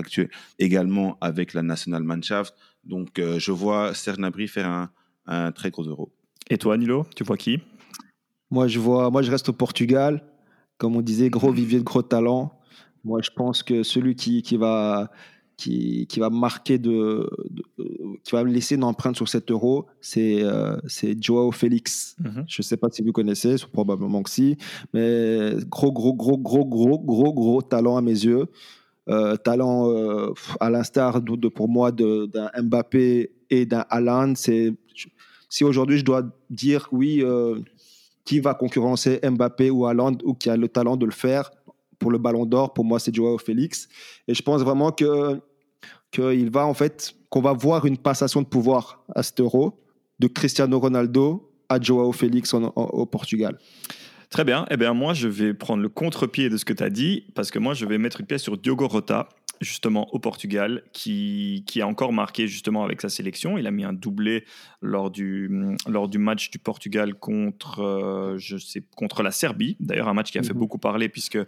[0.59, 2.53] également avec la National Mannschaft.
[2.83, 4.91] Donc, je vois Serge Nabry faire un,
[5.27, 6.11] un très gros euro.
[6.49, 7.61] Et toi, Nilo, tu vois qui?
[8.51, 10.23] Moi, je vois, moi, je reste au Portugal.
[10.77, 12.51] Comme on disait, gros vivier de gros talent.
[13.03, 15.11] Moi, je pense que celui qui, qui va,
[15.57, 17.29] qui, qui, va marquer de,
[18.23, 22.15] qui va laisser une empreinte sur cet euro, c'est euh, c'est Joao Félix.
[22.19, 22.45] Mhm.
[22.47, 24.57] Je ne sais pas si vous connaissez, probablement que si,
[24.93, 28.47] mais gros, gros, gros, gros, gros, gros, gros talent à mes yeux.
[29.07, 34.33] Euh, talent euh, à l'instar de, pour moi d'un Mbappé et d'un Haaland.
[34.35, 34.73] C'est
[35.47, 37.23] si aujourd'hui je dois dire oui,
[38.25, 41.51] qui va concurrencer Mbappé ou Haaland ou qui a le talent de le faire,
[41.99, 43.87] pour le Ballon d'Or, pour moi, c'est Joao Félix.
[44.27, 45.39] Et je pense vraiment que
[46.11, 49.81] qu'il va en fait qu'on va voir une passation de pouvoir à cet Euro
[50.19, 53.57] de Cristiano Ronaldo à Joao Félix au Portugal.
[54.29, 54.65] Très bien.
[54.69, 57.51] Eh bien, moi, je vais prendre le contre-pied de ce que tu as dit, parce
[57.51, 59.29] que moi, je vais mettre une pièce sur Diogo Rota,
[59.61, 63.57] justement au Portugal, qui, qui, a encore marqué justement avec sa sélection.
[63.57, 64.45] Il a mis un doublé
[64.81, 65.49] lors du,
[65.87, 69.77] lors du match du Portugal contre, euh, je sais, contre la Serbie.
[69.79, 70.59] D'ailleurs, un match qui a fait mhm.
[70.59, 71.39] beaucoup parler puisque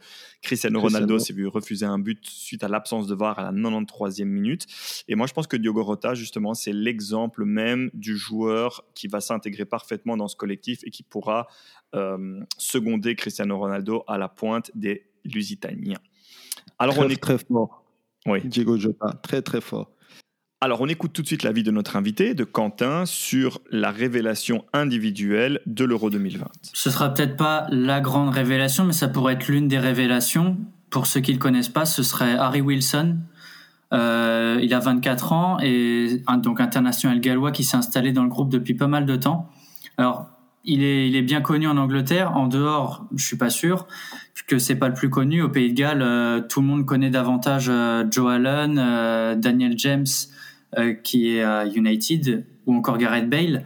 [0.42, 4.26] Cristiano, Ronaldo s'est vu refuser un but suite à l'absence de VAR à la 93e
[4.26, 4.66] minute.
[5.08, 9.22] Et moi, je pense que Diogo Rota, justement, c'est l'exemple même du joueur qui va
[9.22, 11.48] s'intégrer parfaitement dans ce collectif et qui pourra
[11.96, 16.00] euh, seconder Cristiano Ronaldo à la pointe des Lusitaniens.
[16.80, 17.87] Alors on est très fort.
[18.28, 18.42] Oui.
[18.44, 19.90] Diego Jota, très très fort.
[20.60, 24.66] Alors, on écoute tout de suite l'avis de notre invité, de Quentin, sur la révélation
[24.74, 26.48] individuelle de l'Euro 2020.
[26.74, 30.58] Ce sera peut-être pas la grande révélation, mais ça pourrait être l'une des révélations.
[30.90, 33.18] Pour ceux qui ne le connaissent pas, ce serait Harry Wilson,
[33.94, 38.50] Euh, il a 24 ans et donc international gallois qui s'est installé dans le groupe
[38.50, 39.50] depuis pas mal de temps.
[39.98, 40.28] Alors,
[40.64, 42.36] il est, bien connu en Angleterre.
[42.36, 43.88] En dehors, je suis pas sûr
[44.48, 45.42] que c'est pas le plus connu.
[45.42, 48.76] Au Pays de Galles, euh, tout le monde connaît davantage euh, Joe Allen,
[49.40, 50.06] Daniel James,
[51.04, 53.66] qui est à United, ou encore Gareth Bale.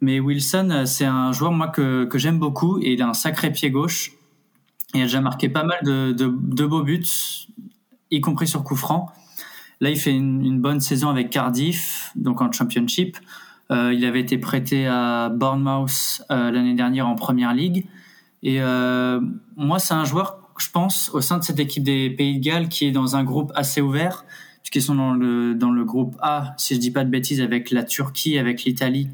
[0.00, 3.70] Mais Wilson, c'est un joueur moi que, j'aime beaucoup et il a un sacré pied
[3.70, 4.12] gauche.
[4.94, 7.04] Il a déjà marqué pas mal de beaux buts,
[8.10, 9.12] y compris sur coup franc.
[9.80, 13.18] Là, il fait une, bonne saison avec Cardiff, donc en Championship.
[13.72, 17.86] Euh, il avait été prêté à Bournemouth euh, l'année dernière en Première Ligue.
[18.42, 19.20] Et euh,
[19.56, 22.68] moi, c'est un joueur, je pense, au sein de cette équipe des Pays de Galles
[22.68, 24.24] qui est dans un groupe assez ouvert,
[24.62, 27.70] puisqu'ils sont dans le, dans le groupe A, si je dis pas de bêtises, avec
[27.70, 29.08] la Turquie, avec l'Italie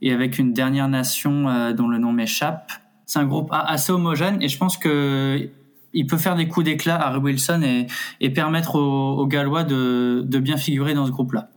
[0.00, 2.70] et avec une dernière nation dont le nom m'échappe.
[3.04, 5.50] C'est un groupe A assez homogène et je pense que
[5.92, 7.86] il peut faire des coups d'éclat à Harry Wilson et,
[8.20, 11.48] et permettre aux, Gallois de, de, bien figurer dans ce groupe-là.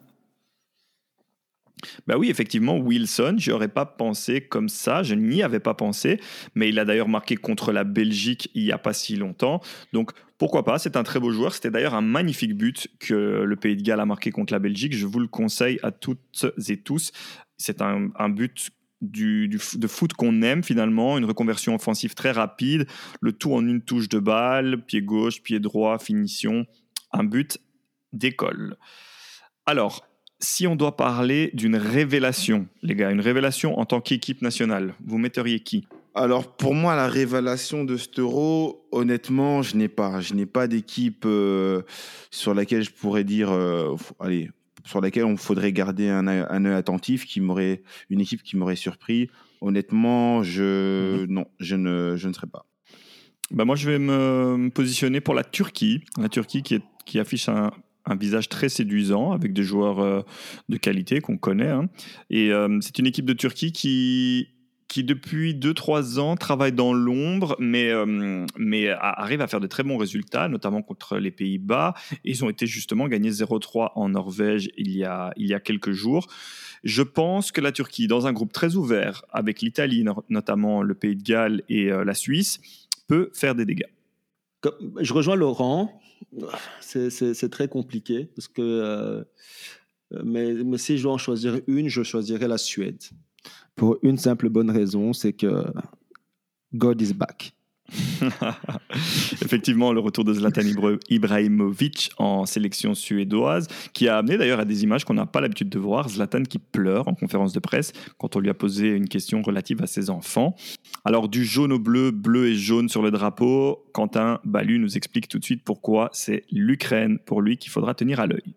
[2.07, 6.19] Bah oui, effectivement, Wilson, je n'aurais pas pensé comme ça, je n'y avais pas pensé,
[6.55, 9.61] mais il a d'ailleurs marqué contre la Belgique il n'y a pas si longtemps.
[9.93, 11.53] Donc pourquoi pas, c'est un très beau joueur.
[11.53, 14.95] C'était d'ailleurs un magnifique but que le Pays de Galles a marqué contre la Belgique.
[14.95, 17.11] Je vous le conseille à toutes et tous.
[17.57, 18.71] C'est un, but
[19.01, 22.87] de foot qu'on aime finalement, une reconversion offensive très rapide,
[23.19, 26.65] le tout en une touche de balle, pied gauche, pied droit, finition,
[27.11, 27.59] un but
[28.13, 28.77] d'école.
[29.67, 30.07] Alors,
[30.41, 35.17] si on doit parler d'une révélation, les gars, une révélation en tant qu'équipe nationale, vous
[35.17, 35.87] metteriez qui?
[36.13, 40.19] Alors pour moi, la révélation de cet euro, honnêtement, je n'ai pas.
[40.19, 41.83] Je n'ai pas d'équipe euh,
[42.31, 44.49] sur laquelle je pourrais dire, euh, allez,
[44.85, 48.75] sur laquelle on faudrait garder un, un œil attentif, qui m'aurait une équipe qui m'aurait
[48.75, 49.29] surpris.
[49.61, 51.31] Honnêtement, je mhm.
[51.31, 52.65] non, je ne je ne serais pas.
[53.51, 56.03] Bah moi, je vais me, positionner pour la Turquie.
[56.17, 57.71] La Turquie qui, est, qui affiche un,
[58.05, 60.21] un visage très séduisant avec des joueurs euh,
[60.69, 61.69] de qualité qu'on connaît.
[61.69, 61.87] Hein.
[62.29, 64.49] Et euh, c'est une équipe de Turquie qui
[64.87, 69.83] qui depuis 2-3 ans travaille dans l'ombre, mais, euh, mais arrive à faire de très
[69.83, 71.93] bons résultats, notamment contre les Pays-Bas.
[72.25, 75.93] Ils ont été justement gagnés 0-3 en Norvège il y, a, il y a quelques
[75.93, 76.27] jours.
[76.83, 81.15] Je pense que la Turquie, dans un groupe très ouvert, avec l'Italie, notamment le Pays
[81.15, 82.59] de Galles et la Suisse,
[83.07, 83.87] peut faire des dégâts.
[84.99, 86.00] Je rejoins Laurent.
[86.79, 88.61] C'est très compliqué parce que.
[88.61, 89.23] Euh,
[90.23, 93.01] mais, mais si je dois en choisir une, je choisirais la Suède.
[93.75, 95.65] Pour une simple bonne raison, c'est que
[96.73, 97.53] God is back.
[99.41, 100.61] Effectivement, le retour de Zlatan
[101.09, 105.69] Ibrahimovic en sélection suédoise, qui a amené d'ailleurs à des images qu'on n'a pas l'habitude
[105.69, 106.09] de voir.
[106.09, 109.81] Zlatan qui pleure en conférence de presse quand on lui a posé une question relative
[109.81, 110.55] à ses enfants.
[111.05, 115.27] Alors, du jaune au bleu, bleu et jaune sur le drapeau, Quentin Balu nous explique
[115.27, 118.53] tout de suite pourquoi c'est l'Ukraine pour lui qu'il faudra tenir à l'œil.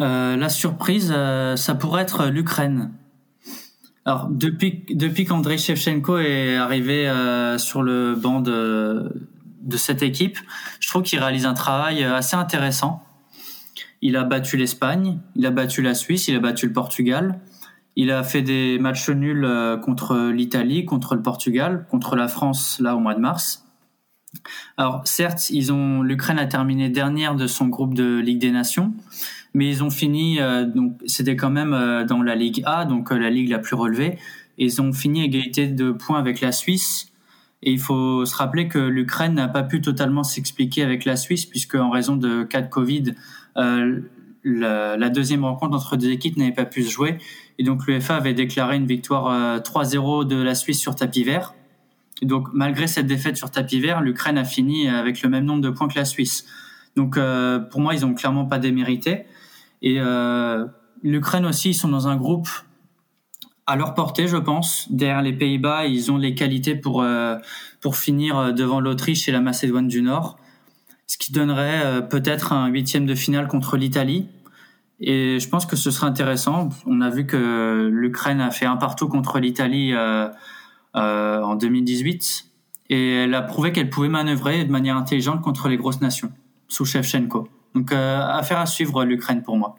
[0.00, 2.92] Euh, la surprise, euh, ça pourrait être l'Ukraine.
[4.08, 9.12] Alors depuis depuis qu'Andrei Shevchenko est arrivé euh, sur le banc de
[9.60, 10.38] de cette équipe,
[10.80, 13.04] je trouve qu'il réalise un travail euh, assez intéressant.
[14.00, 17.38] Il a battu l'Espagne, il a battu la Suisse, il a battu le Portugal.
[17.96, 22.80] Il a fait des matchs nuls euh, contre l'Italie, contre le Portugal, contre la France
[22.80, 23.66] là au mois de mars.
[24.78, 28.94] Alors certes, ils ont l'Ukraine a terminé dernière de son groupe de Ligue des Nations,
[29.54, 33.12] mais ils ont fini, euh, donc c'était quand même euh, dans la Ligue A, donc
[33.12, 34.18] euh, la ligue la plus relevée.
[34.58, 37.12] ils ont fini égalité de points avec la Suisse.
[37.62, 41.44] Et il faut se rappeler que l'Ukraine n'a pas pu totalement s'expliquer avec la Suisse,
[41.44, 43.14] puisque en raison de cas de Covid,
[44.44, 47.18] la, deuxième rencontre entre deux équipes n'avait pas pu se jouer.
[47.58, 51.54] Et donc l'UEFA avait déclaré une victoire 3-0 de la Suisse sur tapis vert.
[52.22, 55.62] Et donc malgré cette défaite sur tapis vert, l'Ukraine a fini avec le même nombre
[55.62, 56.46] de points que la Suisse.
[56.94, 57.18] Donc
[57.70, 59.24] pour moi, ils ont clairement pas démérité.
[59.82, 60.66] Et euh,
[61.02, 62.48] l'Ukraine aussi, ils sont dans un groupe
[63.66, 64.90] à leur portée, je pense.
[64.90, 67.36] Derrière les Pays-Bas, ils ont les qualités pour euh,
[67.80, 70.38] pour finir euh, devant l'Autriche et la Macédoine du Nord,
[71.06, 74.28] ce qui donnerait euh, peut-être un huitième de finale contre l'Italie.
[75.00, 76.70] Et je pense que ce serait intéressant.
[76.86, 80.28] On a vu que l'Ukraine a fait un partout contre l'Italie euh,
[80.96, 82.46] euh, en 2018
[82.90, 86.32] et elle a prouvé qu'elle pouvait manœuvrer de manière intelligente contre les grosses nations
[86.68, 87.48] sous Shevchenko.
[87.74, 89.76] Donc, euh, affaire à suivre l'Ukraine pour moi.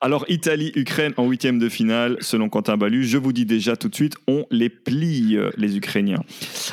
[0.00, 3.94] Alors, Italie-Ukraine en huitième de finale, selon Quentin Balu, je vous dis déjà tout de
[3.94, 6.22] suite, on les plie, euh, les Ukrainiens.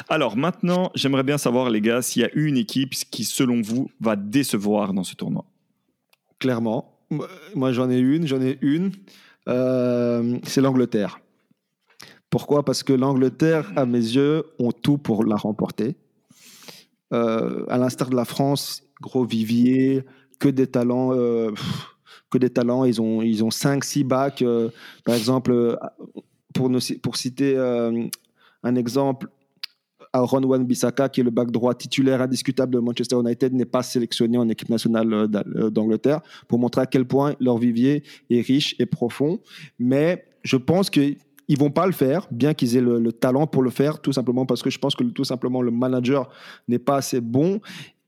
[0.10, 3.90] Alors, maintenant, j'aimerais bien savoir, les gars, s'il y a une équipe qui, selon vous,
[4.02, 5.46] va décevoir dans ce tournoi.
[6.40, 6.98] Clairement.
[7.56, 8.92] Moi, j'en ai une, j'en ai une.
[9.48, 11.20] Euh, c'est l'Angleterre.
[12.30, 12.64] Pourquoi?
[12.66, 15.96] Parce que l'Angleterre, à mes yeux, ont tout pour la remporter.
[17.12, 20.04] à l'instar de la France, gros vivier,
[20.40, 21.12] que des talents.
[22.30, 22.86] que des talents.
[22.86, 24.44] Ils ont, ils ont 5 six bacs.
[25.04, 25.78] par exemple,
[26.54, 26.72] pour,
[27.02, 27.58] pour citer
[28.64, 29.28] un exemple,
[30.14, 34.38] Aaron Wan-Bissaka, qui est le bac droit titulaire indiscutable de Manchester United, n'est pas sélectionné
[34.38, 38.76] en équipe nationale euh, euh, d'Angleterre pour montrer à quel point leur vivier est riche
[38.80, 39.40] et profond.
[39.80, 41.18] Mais je pense qu'ils
[41.50, 44.46] ne vont pas le faire, bien qu'ils aient le, talent pour le faire, tout simplement
[44.46, 46.30] parce que je pense que tout simplement le manager
[46.68, 47.62] n'est pas assez bon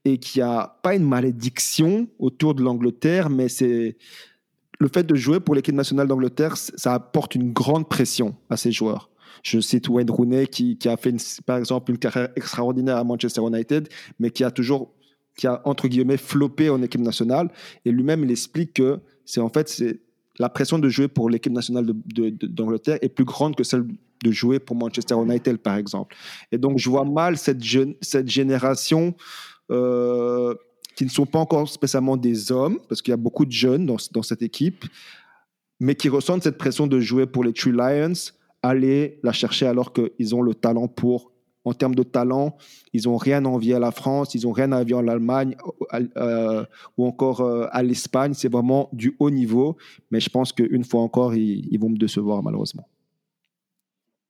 [0.04, 3.96] et qu'il n'y a pas une malédiction autour de l'Angleterre, mais c'est
[4.80, 8.72] le fait de jouer pour l'équipe nationale d'Angleterre, ça apporte une grande pression à ces
[8.72, 9.10] joueurs.
[9.42, 13.88] Je cite Wayne Rooney qui, a fait, par exemple, une carrière extraordinaire à Manchester United,
[14.18, 14.92] mais qui a toujours,
[15.36, 17.50] qui a, entre guillemets, floppé en équipe nationale.
[17.84, 20.00] Et lui-même, il explique que c'est en fait, c'est
[20.38, 23.86] la pression de jouer pour l'équipe nationale d'Angleterre est plus grande que celle
[24.24, 26.16] de jouer pour Manchester United, par exemple.
[26.50, 27.62] Et donc, je vois mal cette,
[28.00, 29.14] cette génération
[29.68, 33.86] qui ne sont pas encore spécialement des hommes, parce qu'il y a beaucoup de jeunes
[33.86, 34.84] dans, cette équipe,
[35.80, 38.12] mais qui ressentent cette pression de jouer pour les Three Lions,
[38.62, 41.30] aller la chercher alors qu'ils ont le talent pour.
[41.66, 42.58] En termes de talent,
[42.92, 45.56] ils n'ont rien à envier à la France, ils n'ont rien à envier à l'Allemagne
[46.18, 46.62] euh,
[46.98, 48.34] ou encore euh, à l'Espagne.
[48.34, 49.78] C'est vraiment du haut niveau.
[50.10, 52.86] Mais je pense qu'une fois encore, ils, vont me décevoir malheureusement.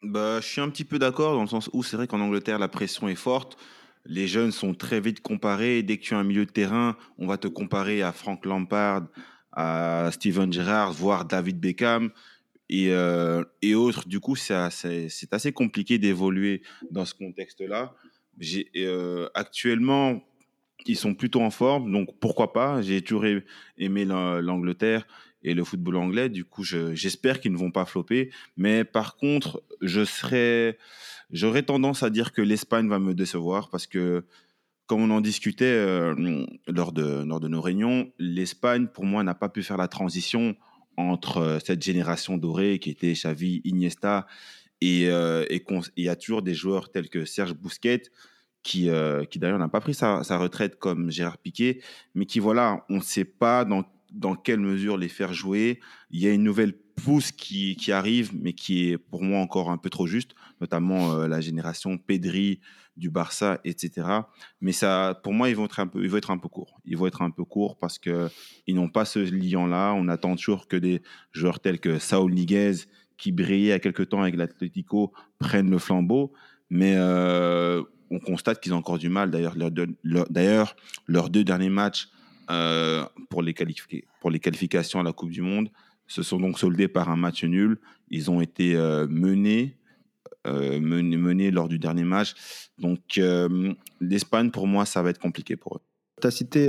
[0.01, 2.61] Bah, je suis un petit peu d'accord dans le sens où c'est vrai qu'en Angleterre,
[2.61, 3.57] la pression est forte.
[4.07, 5.83] Les jeunes sont très vite comparés.
[5.83, 9.07] Dès que tu as un milieu de terrain, on va te comparer à Frank Lampard,
[9.53, 12.11] à Steven Gerrard, voire David Beckham
[12.69, 13.45] et, euh,
[13.75, 14.09] autres.
[14.09, 17.95] Du coup, c'est assez compliqué d'évoluer dans ce contexte-là.
[18.77, 20.23] Euh, actuellement,
[20.87, 22.83] ils sont plutôt en forme, donc pourquoi pas?
[22.83, 23.25] J'ai toujours
[23.79, 25.07] aimé l'Angleterre
[25.43, 26.29] et le football anglais.
[26.29, 28.31] Du coup, j'espère qu'ils ne vont pas flopper.
[28.57, 30.79] Mais par contre, je serais,
[31.35, 34.25] j'aurais tendance à dire que l'Espagne va me décevoir parce que,
[34.87, 39.35] comme on en discutait euh, lors, de, lors de nos réunions, l'Espagne, pour moi, n'a
[39.35, 40.57] pas pu faire la transition
[40.97, 44.27] entre euh, cette génération dorée qui était Xavi, Iniesta,
[44.81, 45.45] et euh,
[45.97, 48.03] y a toujours des joueurs tels que Serge Bousquet,
[48.63, 51.81] qui, euh, qui d'ailleurs n'a pas pris sa, retraite comme Gérard Piquet,
[52.15, 55.81] mais qui, voilà, on ne sait pas dans, dans quelle mesure les faire jouer.
[56.11, 59.71] Il y a une nouvelle pousse qui, qui arrive, mais qui est pour moi encore
[59.71, 62.61] un peu trop juste, notamment la génération Pedri,
[62.97, 64.07] du Barça, etc.
[64.61, 66.81] Mais ça, pour moi, ils vont être un peu, ils vont être un peu courts.
[66.85, 68.29] Ils vont être un peu courts parce que
[68.67, 69.93] ils n'ont pas ce lien-là.
[69.95, 72.87] On attend toujours que des joueurs tels que Saul Niguez,
[73.17, 76.33] qui brillait à quelque temps avec l'Atlético, prennent le flambeau.
[76.71, 79.31] Mais euh, on constate qu'ils ont encore du mal.
[79.31, 79.57] D'ailleurs,
[80.31, 80.77] d'ailleurs,
[81.07, 82.09] leurs deux derniers matchs
[82.51, 85.71] euh, pour les qualifications à la Coupe du Monde
[86.07, 87.79] se sont donc soldés par un match nul.
[88.11, 89.77] Ils ont été euh, menés
[90.47, 92.35] euh, mené, lors du dernier match.
[92.79, 95.81] Donc euh, l'Espagne, pour moi, ça va être compliqué pour eux.
[96.21, 96.69] Tu as cité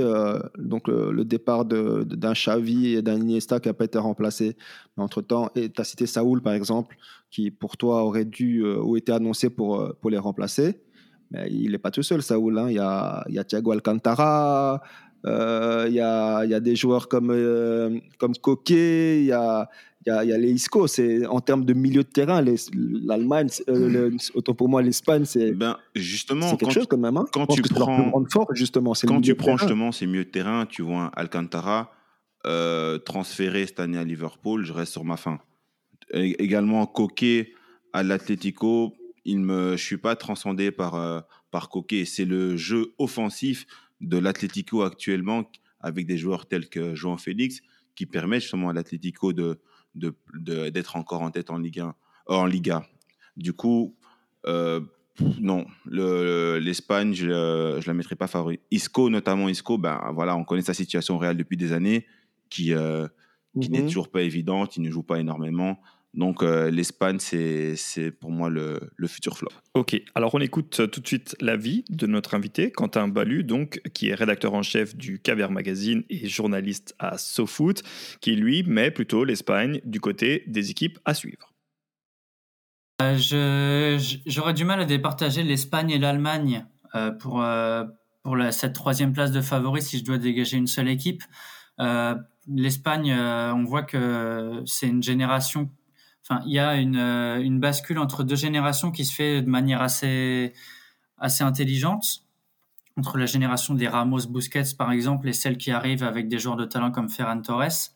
[0.58, 4.56] donc le, départ d'un Xavi et d'un Iniesta qui n'a pas été remplacé
[4.96, 5.50] entre-temps.
[5.54, 6.96] Et tu as cité Saoul, par exemple,
[7.30, 10.80] qui pour toi aurait dû ou été annoncé pour, les remplacer.
[11.30, 12.58] Mais il n'est pas tout seul, Saoul.
[12.58, 12.70] Hein.
[12.70, 14.82] Y a, il y a Thiago Alcantara,
[15.24, 19.68] il y, a, y, a, des joueurs comme, comme Coquet, il y a,
[20.06, 20.86] il y, a les Isco.
[20.86, 25.76] C'est en termes de milieu de terrain, l'Allemagne, euh, autant pour moi l'Espagne, c'est ben
[25.94, 27.16] justement quelque chose quand même.
[27.16, 27.26] Hein.
[27.32, 31.10] Quand tu prends fort, justement, quand tu prends justement ces milieux de terrain, tu vois
[31.16, 31.92] Alcantara
[32.46, 35.40] euh, transféré cette année à Liverpool, je reste sur ma fin.
[36.12, 37.52] également Coquet
[37.92, 38.94] à l'Atlético,
[39.24, 42.04] il me, je suis pas transcendé par euh, par Coquet.
[42.04, 43.66] C'est le jeu offensif
[44.00, 47.60] de l'Atlético actuellement avec des joueurs tels que João Félix
[47.94, 49.58] qui permet justement à l'Atlético de
[49.94, 51.92] d'être de, encore en tête en Ligue 1, euh,
[52.34, 52.86] en Liga.
[53.36, 53.96] Du coup,
[54.46, 54.80] euh,
[55.40, 58.60] non, l'Espagne, je ne la mettrai pas favori.
[58.70, 62.06] Isco, notamment Isco, ben, voilà, on connaît sa situation réelle depuis des années,
[62.50, 63.08] qui, euh,
[63.60, 63.86] qui n'est mhm.
[63.86, 65.80] toujours pas évidente, il ne joue pas énormément.
[66.16, 69.50] Donc l'Espagne, c'est pour moi le, le, futur flop.
[69.74, 74.08] Ok, alors on écoute tout de suite l'avis de notre invité, Quentin Balu, donc, qui
[74.08, 77.82] est rédacteur en chef du Caviar Magazine et journaliste à SoFoot,
[78.20, 81.52] qui lui met plutôt l'Espagne du côté des équipes à suivre.
[83.02, 87.84] Euh, j'aurais du mal à départager l'Espagne et l'Allemagne euh, pour, euh,
[88.22, 91.22] pour cette troisième place de favori si je dois dégager une seule équipe.
[92.48, 95.68] L'Espagne, on voit que c'est une génération
[96.28, 99.48] enfin, il y a une, euh, une, bascule entre deux générations qui se fait de
[99.48, 100.52] manière assez,
[101.18, 102.22] assez intelligente
[102.98, 106.56] entre la génération des Ramos Busquets, par exemple, et celle qui arrive avec des joueurs
[106.56, 107.92] de talent comme Ferran Torres.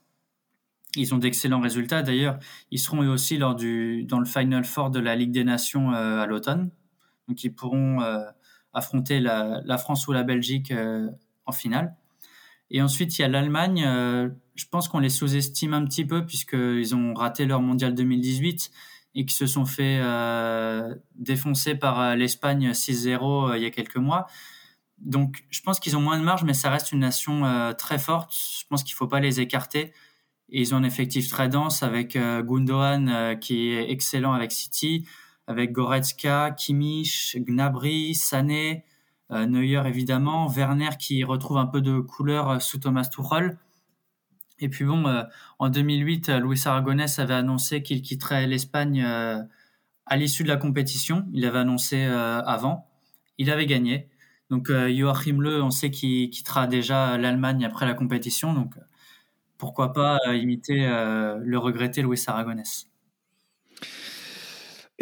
[0.97, 2.03] Ils ont d'excellents résultats.
[2.03, 2.39] D'ailleurs,
[2.71, 5.95] ils seront eux aussi lors du, dans le Final Four de la Ligue des Nations
[5.95, 6.71] euh, à l'automne.
[7.29, 8.25] Donc, ils pourront euh,
[8.75, 10.73] affronter la, France ou la Belgique
[11.47, 11.97] en finale.
[12.71, 13.85] Et ensuite, il y a l'Allemagne.
[14.61, 18.71] Je pense qu'on les sous-estime un petit peu puisqu'ils ont raté leur mondial 2018
[19.15, 20.01] et qui se sont fait
[21.15, 24.27] défoncer par l'Espagne 6-0 il y a quelques mois.
[24.99, 27.43] Donc, je pense qu'ils ont moins de marge, mais ça reste une nation
[27.77, 28.33] très forte.
[28.33, 29.93] Je pense qu'il ne faut pas les écarter.
[30.51, 35.07] Ils ont un effectif très dense avec Gundogan qui est excellent avec City,
[35.49, 38.85] avec Goretzka, Kimmich, Gnabry, Sané,
[39.33, 43.59] euh, Neuer évidemment, Werner qui retrouve un peu de couleur euh, sous Thomas Tuchel.
[44.61, 45.23] Et puis bon, euh,
[45.59, 51.27] en 2008, Luis Aragonès avait annoncé qu'il quitterait l'Espagne à l'issue de la compétition.
[51.33, 52.89] Il avait annoncé avant.
[53.39, 54.09] Il avait gagné.
[54.51, 58.53] Donc Joachim Le, on sait qu'il quittera déjà l'Allemagne après la compétition.
[58.55, 58.75] Donc
[59.59, 62.90] pourquoi pas imiter le regretté Luis Aragonès.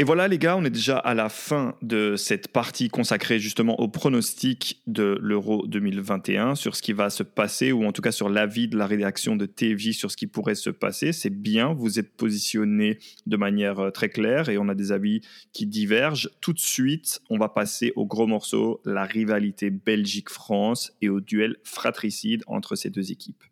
[0.01, 3.81] Et voilà les gars, on est déjà à la fin de cette partie consacrée justement
[3.81, 8.13] au pronostic de l'Euro 2021 sur ce qui va se passer ou en tout cas
[8.13, 11.13] sur l'avis de la rédaction de TFJ sur ce qui pourrait se passer.
[11.13, 15.21] C'est bien, vous êtes positionné de manière euh, très claire et on a des avis
[15.53, 16.31] qui divergent.
[16.41, 21.57] Tout de suite, on va passer au gros morceau, la rivalité Belgique-France et au duel
[21.65, 23.43] fratricide entre ces deux équipes.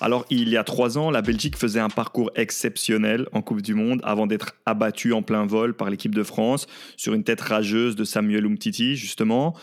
[0.00, 3.74] Alors, il y a trois ans, la Belgique faisait un parcours exceptionnel en Coupe du
[3.74, 6.66] Monde avant d'être abattue en plein vol par l'équipe de France
[6.96, 9.56] sur une tête rageuse de Samuel Umtiti, justement.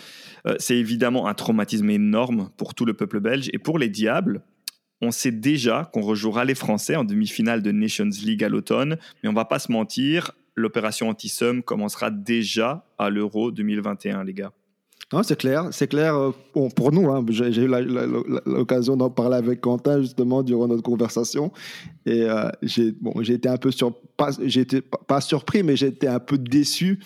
[0.48, 4.42] Euh, c'est évidemment un traumatisme énorme pour tout le peuple belge et pour les Diables.
[5.02, 9.30] On sait déjà qu'on rejouera les Français en demi-finale de Nations League à l'automne, mais
[9.30, 14.54] on va pas se mentir, l'opération anti-sum commencera déjà à l'Euro 2021, les gars
[15.22, 17.12] c'est clair, c'est clair euh, pour nous.
[17.12, 17.68] Hein, j'ai eu
[18.46, 21.52] l'occasion d'en parler avec Quentin justement durant notre conversation.
[22.06, 24.32] Et euh, j'ai bon, été un peu sur, pas,
[25.08, 27.00] pas surpris, mais j'ai été un peu déçu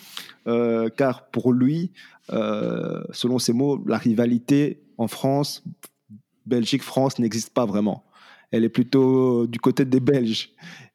[0.46, 1.92] euh, car pour lui,
[2.30, 5.62] selon ses mots, la rivalité en France,
[6.46, 8.04] Belgique-France n'existe pas vraiment.
[8.50, 10.50] Elle est plutôt du côté des Belges.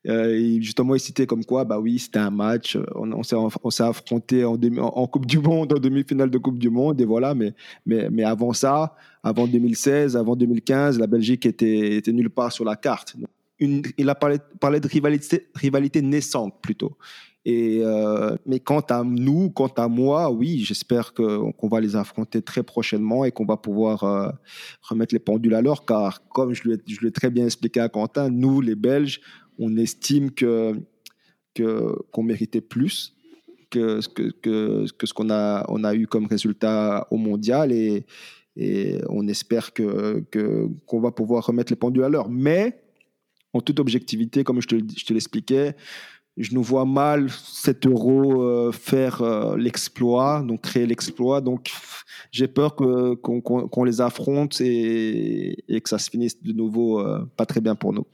[0.07, 2.77] Euh, justement, il citait comme quoi, bah oui, c'était un match.
[2.95, 7.05] On, on s'est affronté en, Coupe du Monde, en demi-finale de Coupe du Monde, et
[7.05, 7.33] voilà.
[7.33, 7.53] Mais,
[7.85, 12.75] mais, mais avant ça, avant 2016, avant 2015, la Belgique était, nulle part sur la
[12.75, 13.15] carte.
[13.59, 16.97] Il a parlé, parlé de rivalité, rivalité naissante plutôt.
[17.45, 22.41] Et euh, mais quant à nous, quant à moi, oui, j'espère qu'on va les affronter
[22.41, 24.29] très prochainement et qu'on va pouvoir euh,
[24.81, 26.63] remettre les pendules à l'heure, car comme je
[27.01, 29.19] l'ai très bien expliqué à Quentin, nous, les Belges,
[29.59, 30.73] on estime que
[31.55, 33.13] qu'on méritait plus
[33.73, 38.05] que, que, que, ce qu'on a, on a eu comme résultat au mondial et,
[39.09, 40.23] on espère que,
[40.85, 42.29] qu'on va pouvoir remettre les pendules à l'heure.
[42.29, 42.83] Mais,
[43.51, 45.75] en toute objectivité, comme je te, te l'expliquais,
[46.37, 51.41] je nous vois mal cet euro euh, faire euh, l'exploit, donc créer l'exploit.
[51.41, 51.71] Donc,
[52.31, 57.47] j'ai peur qu'on, les affronte et, et, que ça se finisse de nouveau euh, pas
[57.47, 58.05] très bien pour nous.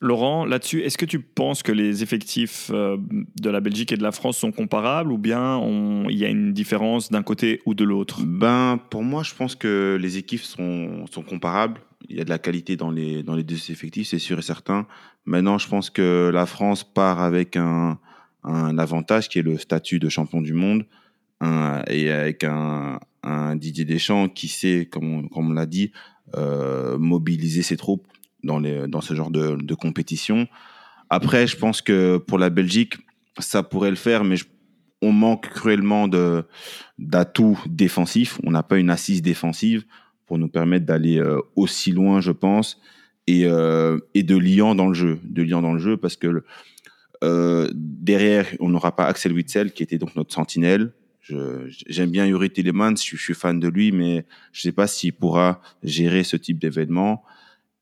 [0.00, 2.96] Laurent, là-dessus, est-ce que tu penses que les effectifs euh,
[3.40, 5.60] de la Belgique et de la France sont comparables ou bien
[6.08, 8.22] il y a une différence d'un côté ou de l'autre?
[8.24, 11.80] Ben, pour moi, je pense que les équipes sont, comparables.
[12.08, 14.86] Il y a de la qualité dans les, deux effectifs, c'est sûr et certain.
[15.26, 17.98] Maintenant, je pense que la France part avec un,
[18.44, 20.86] avantage qui est le statut de champion du monde
[21.88, 23.00] et avec un,
[23.56, 25.90] Didier Deschamps qui sait, comme on, comme on l'a dit,
[26.36, 28.06] euh, mobiliser ses troupes
[28.42, 30.46] dans, les, dans ce genre de, de, compétition.
[31.10, 32.94] Après, je pense que pour la Belgique,
[33.38, 34.36] ça pourrait le faire, mais
[35.02, 36.44] on manque cruellement de
[36.98, 38.40] d'atouts défensifs.
[38.44, 39.84] On n'a pas une assise défensive
[40.26, 42.80] pour nous permettre d'aller euh, aussi loin, je pense,
[43.26, 46.42] et, euh, et de liant dans le jeu, de liant dans le jeu, parce que
[47.24, 50.92] euh, derrière, on n'aura pas Axel Witzel qui était donc notre sentinelle.
[51.88, 54.86] J'aime bien Yuri Tillemans, je, je, suis fan de lui, mais je ne sais pas
[54.86, 57.22] s'il pourra gérer ce type d'événement.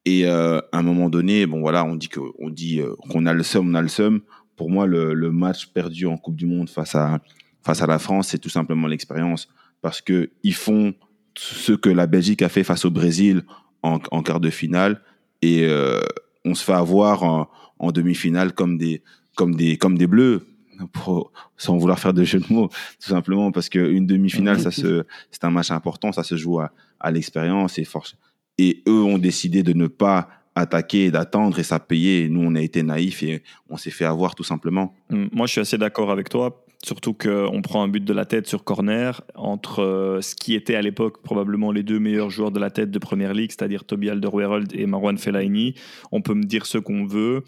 [0.07, 3.26] Et euh, à un moment donné, bon voilà, on dit que, on dit euh, qu'on
[3.26, 4.20] a le seum, on a le seum.
[4.54, 7.20] Pour moi, le, le, match perdu en Coupe du Monde face à
[7.64, 9.48] face à la France, c'est tout simplement l'expérience,
[9.82, 10.94] parce que ils font
[11.36, 13.42] ce que la Belgique a fait face au Brésil
[13.82, 15.02] en, en quart de finale,
[15.42, 16.00] et euh,
[16.44, 17.48] on se fait avoir en,
[17.80, 19.02] en demi-finale comme des
[19.34, 20.46] comme des comme des bleus.
[20.92, 25.07] Pour, sans vouloir faire de jeu de mots, tout simplement parce qu'une demi-finale, ça se,
[25.30, 28.14] c'est un match important, ça se joue à, à l'expérience et force,
[28.59, 32.28] et eux ont décidé de ne pas attaquer d'attendre et ça payait.
[32.28, 34.94] Nous, on a été naïfs et on s'est fait avoir tout simplement.
[35.12, 36.62] Hum, moi, je suis assez d'accord avec toi.
[36.84, 40.76] Surtout qu'on prend un but de la tête sur corner entre euh, ce qui était
[40.76, 44.09] à l'époque probablement les deux meilleurs joueurs de la tête de Première Ligue, c'est-à-dire Toby
[44.11, 45.74] Alderweireld et Marwan Fellaini.
[46.12, 47.42] On peut me dire ce qu'on veut.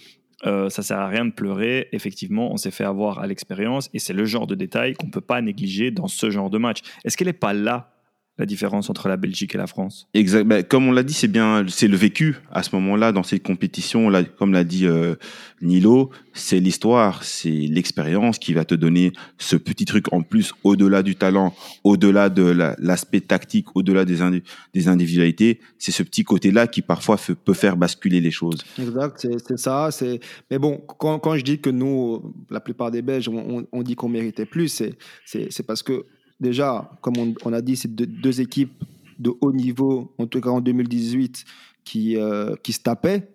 [0.46, 1.88] euh, ça sert à rien de pleurer.
[1.92, 5.12] Effectivement, on s'est fait avoir à l'expérience et c'est le genre de détail qu'on ne
[5.12, 6.80] peut pas négliger dans ce genre de match.
[7.04, 7.97] Est-ce qu'elle n'est pas là
[8.39, 10.45] la différence entre la Belgique et la France Exact.
[10.45, 13.43] Ben, comme on l'a dit, c'est bien, c'est le vécu à ce moment-là dans cette
[13.43, 14.09] compétition.
[14.09, 15.16] Là, comme l'a dit euh,
[15.61, 21.03] Nilo, c'est l'histoire, c'est l'expérience qui va te donner ce petit truc en plus au-delà
[21.03, 22.43] du talent, au-delà de
[22.78, 24.18] l'aspect tactique, au-delà des,
[24.72, 25.59] des individualités.
[25.78, 28.64] C'est ce petit côté-là qui parfois peut faire basculer les choses.
[28.78, 29.91] Exact, c'est ça.
[29.91, 30.20] C'est
[30.51, 33.97] mais bon, quand, quand, je dis que nous, la plupart des Belges, on, on dit
[33.97, 34.82] qu'on méritait plus,
[35.26, 36.07] c'est parce que
[36.41, 38.84] déjà, comme on, a dit, c'est deux, équipes
[39.18, 41.45] de haut niveau, en tout cas en 2018,
[41.84, 43.28] qui, euh, qui se tapaient.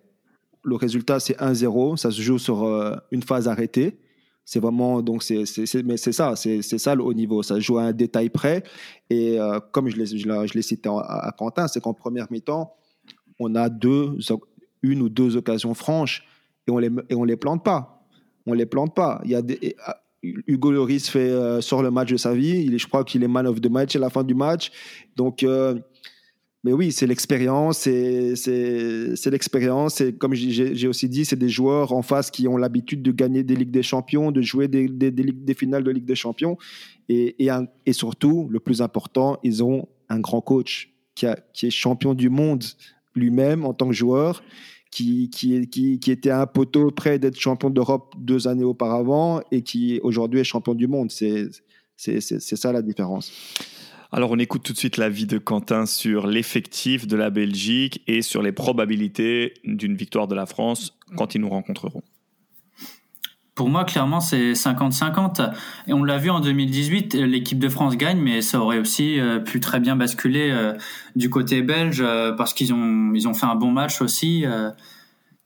[0.62, 1.96] Le résultat, c'est 1-0.
[1.96, 3.98] Ça se joue sur euh, une phase arrêtée.
[4.46, 5.44] C'est vraiment, donc, c'est,
[5.84, 7.42] mais c'est ça, c'est, ça le haut niveau.
[7.42, 8.62] Ça se joue à un détail près.
[9.08, 12.74] Et euh, comme je l'ai, cité à, Quentin, c'est qu'en première mi-temps,
[13.38, 14.18] on a deux,
[14.82, 16.26] une ou deux occasions franches
[16.66, 18.06] et on les, et on les plante pas.
[18.46, 19.20] On les plante pas.
[19.24, 19.42] Il y a
[20.46, 22.64] Hugo Lloris fait euh, sort le match de sa vie.
[22.66, 24.70] Il je crois qu'il est man of the match à la fin du match.
[25.16, 25.78] Donc, euh,
[26.64, 30.00] mais oui, c'est l'expérience, c'est l'expérience.
[30.00, 33.42] Et comme j'ai aussi dit, c'est des joueurs en face qui ont l'habitude de gagner
[33.42, 36.56] des ligues des champions, de jouer des, des, finales de ligue des champions.
[37.10, 37.36] Et,
[37.84, 42.30] et, surtout, le plus important, ils ont un grand coach qui, qui est champion du
[42.30, 42.64] monde
[43.14, 44.42] lui-même en tant que joueur
[44.94, 49.98] qui, qui, qui, était un poteau près d'être champion d'Europe deux années auparavant et qui
[50.04, 51.10] aujourd'hui est champion du monde.
[51.10, 51.50] C'est
[52.20, 53.32] ça la différence.
[54.12, 58.22] Alors on écoute tout de suite l'avis de Quentin sur l'effectif de la Belgique et
[58.22, 62.02] sur les probabilités d'une victoire de la France quand ils nous rencontreront.
[63.54, 65.52] Pour moi, clairement, c'est 50-50.
[65.86, 69.38] Et on l'a vu en 2018, l'équipe de France gagne, mais ça aurait aussi euh,
[69.38, 70.72] pu très bien basculer euh,
[71.14, 74.44] du côté belge euh, parce qu'ils ont, ils ont fait un bon match aussi.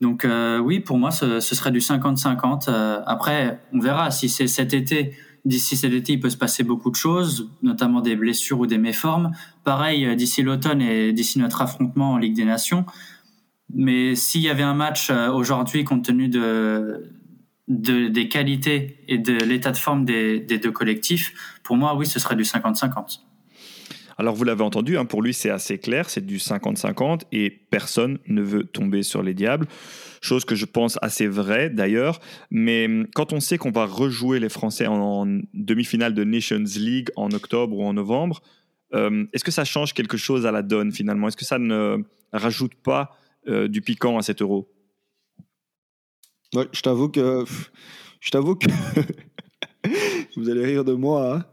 [0.01, 0.25] Donc
[0.61, 3.03] oui, pour moi, ce, ce serait du 50-50.
[3.05, 5.13] après, on verra si c'est cet été.
[5.45, 8.77] D'ici cet été, il peut se passer beaucoup de choses, notamment des blessures ou des
[8.77, 9.31] méformes.
[9.63, 12.85] Pareil, d'ici l'automne et d'ici notre affrontement en Ligue des Nations.
[13.73, 17.18] Mais s'il y avait un match aujourd'hui, compte tenu de,
[17.69, 22.35] des qualités et de l'état de forme des, deux collectifs, pour moi, oui, ce serait
[22.35, 23.21] du 50-50.
[24.17, 28.19] Alors vous l'avez entendu, hein, pour lui c'est assez clair, c'est du 50-50 et personne
[28.27, 29.65] ne veut tomber sur les diables.
[30.21, 32.19] Chose que je pense assez vraie d'ailleurs,
[32.51, 37.11] mais hum, quand on sait qu'on va rejouer les Français en, demi-finale de Nations League
[37.15, 38.41] en octobre ou en novembre,
[38.93, 41.29] euh, est-ce que ça change quelque chose à la donne finalement?
[41.29, 42.03] Est-ce que ça ne
[42.33, 43.15] rajoute pas
[43.47, 44.67] euh, du piquant à cet euro?
[46.53, 47.45] Je t'avoue que.
[48.19, 48.67] Je t'avoue que.
[50.35, 51.45] vous allez rire de moi, hein.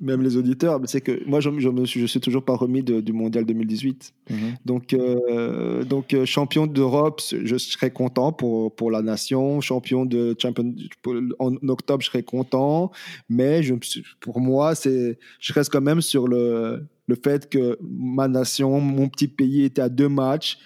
[0.00, 2.54] même les auditeurs, mais c'est que moi, je, je, me suis, je suis toujours pas
[2.54, 4.12] remis du mondial 2018.
[4.30, 4.38] Mhm.
[4.64, 9.60] Donc, euh, donc euh, champion d'Europe, je serais content pour, pour la nation.
[9.60, 10.74] Champion de champion
[11.38, 12.90] en octobre, je serais content.
[13.28, 13.74] Mais je,
[14.20, 19.08] pour moi, c'est, je reste quand même sur le, le fait que ma nation, mon
[19.08, 20.58] petit pays était à deux matchs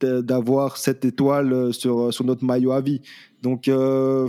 [0.00, 3.00] d'avoir cette étoile euh, sur, euh, sur notre maillot à vie.
[3.42, 4.28] Donc, euh,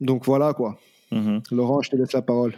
[0.00, 0.78] donc voilà quoi.
[1.12, 1.42] Mhm.
[1.50, 2.54] Laurent, je te laisse la parole.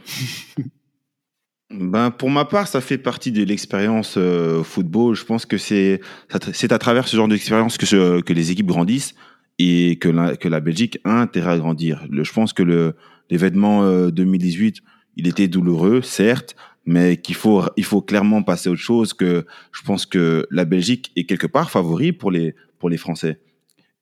[1.70, 4.18] ben, pour ma part, ça fait partie de l'expérience
[4.62, 5.14] football.
[5.14, 6.00] Je pense que c'est
[6.30, 9.14] à travers ce genre d'expérience que, que les équipes grandissent
[9.58, 12.06] et que la, que la Belgique a intérêt à grandir.
[12.08, 12.94] Le, je pense que
[13.30, 14.80] l'événement 2018,
[15.16, 16.56] il était douloureux, certes,
[16.86, 20.64] mais qu'il faut, il faut clairement passer à autre chose, que je pense que la
[20.64, 23.40] Belgique est quelque part favori pour les, pour les Français.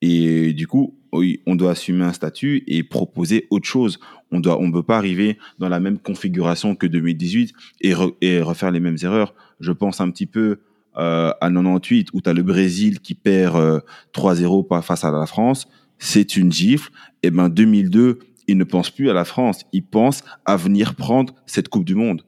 [0.02, 3.98] Et du coup, oui, on doit assumer un statut et proposer autre chose.
[4.30, 8.80] On doit, on peut pas arriver dans la même configuration que 2018 et, refaire les
[8.80, 9.34] mêmes erreurs.
[9.60, 10.58] Je pense un petit peu
[10.98, 13.82] euh, à 98 où tu as le Brésil qui perd
[14.12, 15.68] 3-0 euh, face à la France.
[15.98, 16.90] C'est une gifle.
[17.22, 19.64] Et ben 2002, ils ne pensent plus à la France.
[19.72, 22.24] Ils pensent à venir prendre cette Coupe du Monde.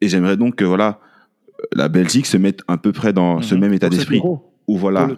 [0.00, 1.00] Et j'aimerais donc que voilà,
[1.72, 3.60] la Belgique se mette à peu près dans ce mhm.
[3.60, 4.20] même état d'esprit.
[4.68, 5.08] Ou voilà.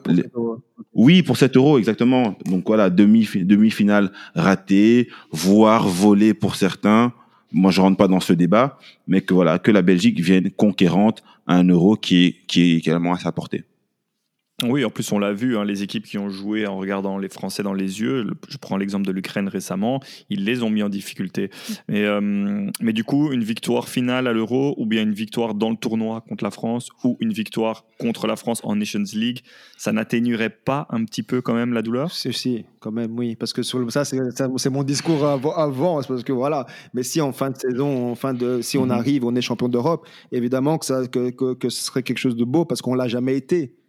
[0.95, 2.37] Oui, pour 7 euros, exactement.
[2.47, 7.13] Donc voilà, demi, demi-finale ratée, voire volée pour certains.
[7.53, 8.79] Moi, je rentre pas dans ce débat,
[9.09, 12.77] mais que voilà, que la Belgique vienne conquérante à un euro qui est, qui est
[12.77, 13.65] également à sa portée.
[14.65, 17.29] Oui, en plus on l'a vu, hein, les équipes qui ont joué en regardant les
[17.29, 20.89] Français dans les yeux, je prends l'exemple de l'Ukraine récemment, ils les ont mis en
[20.89, 21.51] difficulté.
[21.89, 25.71] Mais, euh, mais du coup, une victoire finale à l'Euro, ou bien une victoire dans
[25.71, 29.41] le tournoi contre la France, ou une victoire contre la France en Nations League,
[29.77, 32.13] ça n'atténuerait pas un petit peu quand même la douleur?
[32.13, 33.37] Si, si, quand même, oui.
[33.37, 36.67] Parce que sur ça, c'est mon discours avant, avant, parce que voilà.
[36.93, 38.91] Mais si en fin de saison, en fin de, si on mhm.
[38.91, 42.37] arrive, on est champion d'Europe, évidemment que, ça, que, que, que ce serait quelque chose
[42.37, 43.80] de beau, parce qu'on l'a jamais été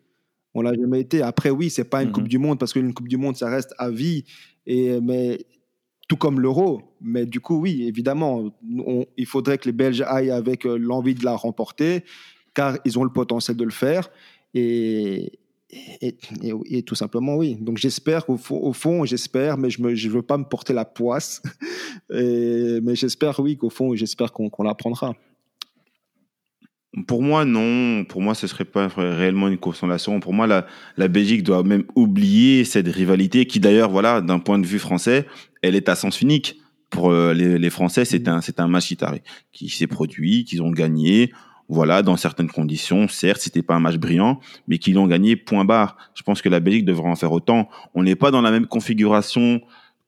[0.54, 1.22] On l'a jamais été.
[1.22, 2.14] Après, oui, c'est pas une Mhm.
[2.14, 4.26] Coupe du Monde parce qu'une Coupe du Monde, ça reste à vie.
[4.68, 5.46] Et, mais
[6.08, 6.82] tout comme l'Euro.
[7.02, 8.52] Mais du coup, oui, évidemment,
[8.86, 12.04] on- il faudrait que les Belges aillent avec euh, l'envie de la remporter,
[12.54, 14.10] car ils ont le potentiel de le faire.
[14.54, 15.40] Et,
[16.02, 17.56] et, et- et tout simplement, oui.
[17.62, 20.74] Donc j'espère, au, fond- au fond, j'espère, mais je ne je veux pas me porter
[20.74, 21.42] la poisse.
[22.10, 25.16] Mais j'espère, oui, qu'au fond, j'espère qu'on qu'on la prendra.
[27.08, 28.04] Pour moi, non.
[28.04, 30.20] Pour moi, ce serait pas réellement une consolation.
[30.20, 30.66] Pour moi, la,
[30.98, 35.26] la Belgique doit même oublier cette rivalité qui, d'ailleurs, voilà, d'un point de vue français,
[35.62, 36.58] elle est à sens unique.
[36.90, 38.94] Pour euh, les, les Français, c'est un, c'est un match
[39.54, 41.32] qui, s'est produit, qu'ils ont gagné.
[41.70, 43.08] Voilà, dans certaines conditions.
[43.08, 45.96] Certes, c'était pas un match brillant, mais qu'ils l'ont gagné point barre.
[46.16, 47.70] Je pense que la Belgique devrait en faire autant.
[47.94, 49.62] On n'est pas dans la même configuration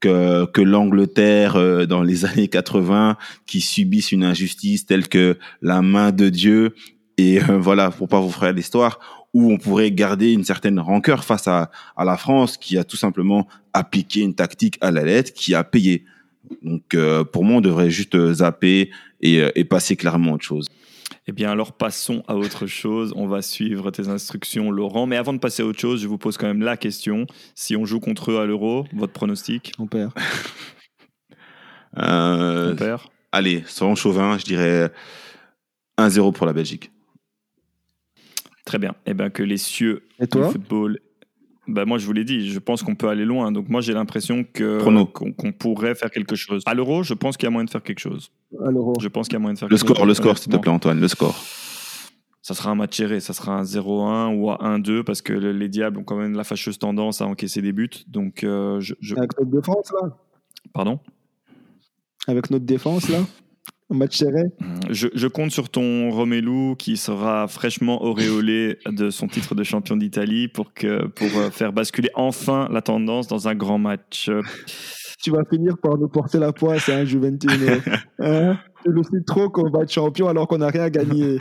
[0.03, 5.81] que, que l'Angleterre euh, dans les années 80 qui subissent une injustice telle que la
[5.81, 6.75] main de Dieu.
[7.17, 8.99] Et euh, voilà pour pas vous faire l'histoire
[9.33, 12.97] où on pourrait garder une certaine rancœur face à, à la France qui a tout
[12.97, 16.05] simplement appliqué une tactique à la lettre qui a payé.
[16.61, 18.91] Donc euh, pour moi on devrait juste zapper
[19.21, 20.67] et, euh, et passer clairement autre chose
[21.27, 23.13] Eh bien, alors passons à autre chose.
[23.15, 25.05] On va suivre tes instructions, Laurent.
[25.07, 27.25] Mais avant de passer à autre chose, je vous pose quand même la question.
[27.55, 29.71] Si on joue contre eux à l'Euro, votre pronostic?
[29.79, 30.11] On perd.
[31.97, 33.01] euh, On perd
[33.33, 34.91] allez sans chauvin je dirais
[35.97, 36.91] 1-0 pour la Belgique
[38.65, 38.95] Très bien.
[39.05, 40.97] Eh bien, que les cieux Et du football.
[41.67, 43.51] Bah moi, je vous l'ai dit, je pense qu'on peut aller loin.
[43.51, 44.79] Donc, moi, j'ai l'impression que
[45.37, 46.61] qu'on pourrait faire quelque chose.
[46.65, 48.31] À l'Euro, je pense qu'il y a moyen de faire quelque chose.
[48.65, 48.93] À l'Euro.
[48.99, 49.95] Je pense qu'il y a moyen de faire le quelque chose.
[49.95, 51.35] score le score s'il te plaît Antoine le score
[52.41, 53.21] Ça sera un match serré.
[53.21, 56.33] Ça sera un 0-1 ou un 1-2 parce que le- les Diables ont quand même
[56.35, 57.89] la fâcheuse tendance à encaisser des buts.
[58.07, 60.09] Donc, euh, je, je- Avec notre défense, là?
[60.73, 60.99] Pardon?
[62.27, 63.19] Avec notre défense, là?
[63.93, 64.43] Un match serré
[64.89, 69.95] je, je compte sur ton Romelu qui sera fraîchement auréolé de son titre de champion
[69.95, 74.29] d'Italie pour, que, pour euh, faire basculer enfin la tendance dans un grand match.
[75.23, 77.53] Tu vas finir par nous porter la poisse, hein, Juventino.
[78.19, 81.39] hein tu le sais trop qu'on va être champion alors qu'on n'a rien gagné.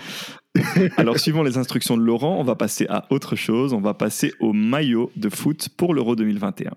[0.96, 3.72] Alors, suivant les instructions de Laurent, on va passer à autre chose.
[3.72, 6.72] On va passer au maillot de foot pour l'Euro 2021.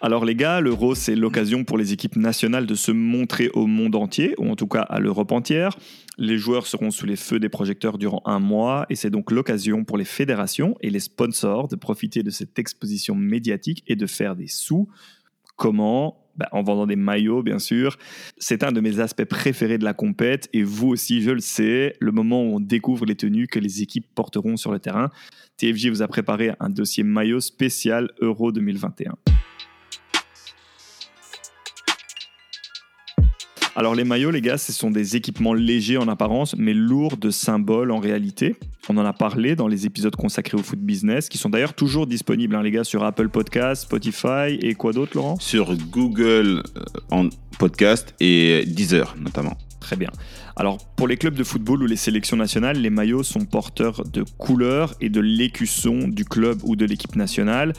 [0.00, 3.96] Alors les gars, l'Euro, c'est l'occasion pour les équipes nationales de se montrer au monde
[3.96, 5.76] entier, ou en tout cas à l'Europe entière.
[6.18, 9.84] Les joueurs seront sous les feux des projecteurs durant un mois, et c'est donc l'occasion
[9.84, 14.36] pour les fédérations et les sponsors de profiter de cette exposition médiatique et de faire
[14.36, 14.88] des sous.
[15.56, 16.24] Comment?
[16.36, 17.98] Bah, En vendant des maillots, bien sûr.
[18.36, 21.96] C'est un de mes aspects préférés de la compète, et vous aussi, je le sais,
[21.98, 25.10] le moment où on découvre les tenues que les équipes porteront sur le terrain.
[25.56, 29.16] TFJ vous a préparé un dossier maillot spécial Euro 2021.
[33.78, 37.30] Alors les maillots, les gars, ce sont des équipements légers en apparence, mais lourds de
[37.30, 38.56] symboles en réalité.
[38.88, 42.08] On en a parlé dans les épisodes consacrés au foot business, qui sont d'ailleurs toujours
[42.08, 45.36] disponibles, hein, les gars, sur Apple Podcasts, Spotify et quoi d'autre, Laurent?
[45.38, 47.28] Sur Google euh, en
[47.60, 50.10] podcast et Deezer notamment Très bien.
[50.56, 54.24] Alors, pour les clubs de football ou les sélections nationales, les maillots sont porteurs de
[54.38, 57.74] couleurs et de l'écusson du club ou de l'équipe nationale.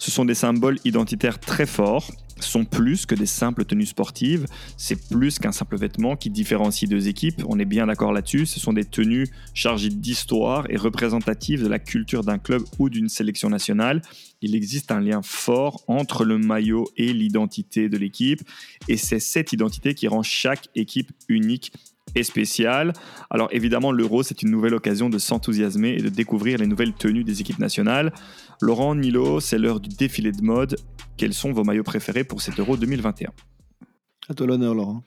[0.00, 4.46] Ce sont des symboles identitaires très forts, sont plus que des simples tenues sportives,
[4.78, 8.58] c'est plus qu'un simple vêtement qui différencie deux équipes, on est bien d'accord là-dessus, ce
[8.58, 13.50] sont des tenues chargées d'histoire et représentatives de la culture d'un club ou d'une sélection
[13.50, 14.00] nationale.
[14.40, 18.40] Il existe un lien fort entre le maillot et l'identité de l'équipe,
[18.88, 21.72] et c'est cette identité qui rend chaque équipe unique
[22.14, 22.92] et spéciale.
[23.28, 27.24] Alors évidemment, l'Euro, c'est une nouvelle occasion de s'enthousiasmer et de découvrir les nouvelles tenues
[27.24, 28.12] des équipes nationales.
[28.60, 30.76] Laurent, Nilo, c'est l'heure du défilé de mode.
[31.16, 33.30] Quels sont vos maillots préférés pour cet Euro 2021
[34.28, 35.02] À toi l'honneur, Laurent.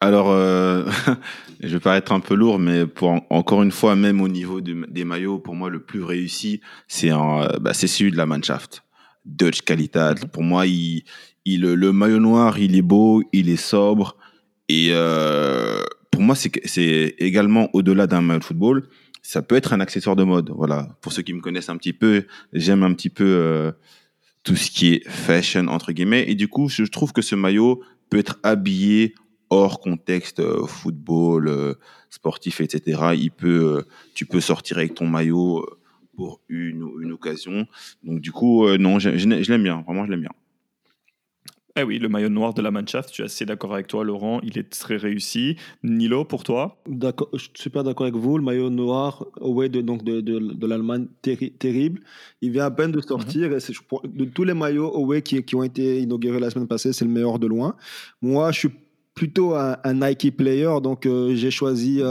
[0.00, 0.84] Alors, euh,
[1.60, 4.60] je vais paraître un peu lourd, mais pour en- encore une fois, même au niveau
[4.60, 8.26] de- des maillots, pour moi, le plus réussi, c'est euh, bah, c'est celui de la
[8.26, 8.82] Mannschaft.
[9.24, 10.22] Deutsche Qualität.
[10.24, 10.28] Mhm.
[10.30, 11.04] Pour moi, il,
[11.44, 14.16] il, le maillot noir, il est beau, il est sobre.
[14.68, 18.88] Et euh, pour moi, c'est également au-delà d'un maillot de football.
[19.22, 20.50] Ça peut être un accessoire de mode.
[20.54, 20.88] Voilà.
[21.00, 23.72] Pour ceux qui me connaissent un petit peu, j'aime un petit peu euh,
[24.42, 26.24] tout ce qui est fashion, entre guillemets.
[26.28, 29.14] Et du coup, je trouve que ce maillot peut être habillé
[29.48, 31.74] hors contexte euh, football, euh,
[32.10, 33.00] sportif, etc.
[33.14, 33.82] Il peut, euh,
[34.14, 35.78] tu peux sortir avec ton maillot euh,
[36.16, 37.66] pour une, une occasion.
[38.02, 39.82] Donc du coup, euh, non, je, je l'ai- je l'aime bien.
[39.86, 40.32] Vraiment, je l'aime bien.
[41.74, 44.40] Eh oui, le maillot noir de la Mannschaft, je suis assez d'accord avec toi, Laurent,
[44.42, 45.56] il est très réussi.
[45.82, 46.82] Nilo, pour toi?
[46.86, 48.36] D'accord, je suis super d'accord avec vous.
[48.36, 52.02] Le maillot noir, away de, donc de, de, de l'Allemagne, terri- terrible.
[52.42, 53.52] Il vient à peine de sortir.
[53.54, 56.68] et je crois- de tous les maillots away qui, qui ont été inaugurés la semaine
[56.68, 57.74] passée, c'est le meilleur de loin.
[58.20, 58.70] Moi, je suis
[59.14, 62.02] plutôt un, Nike player, donc j'ai choisi,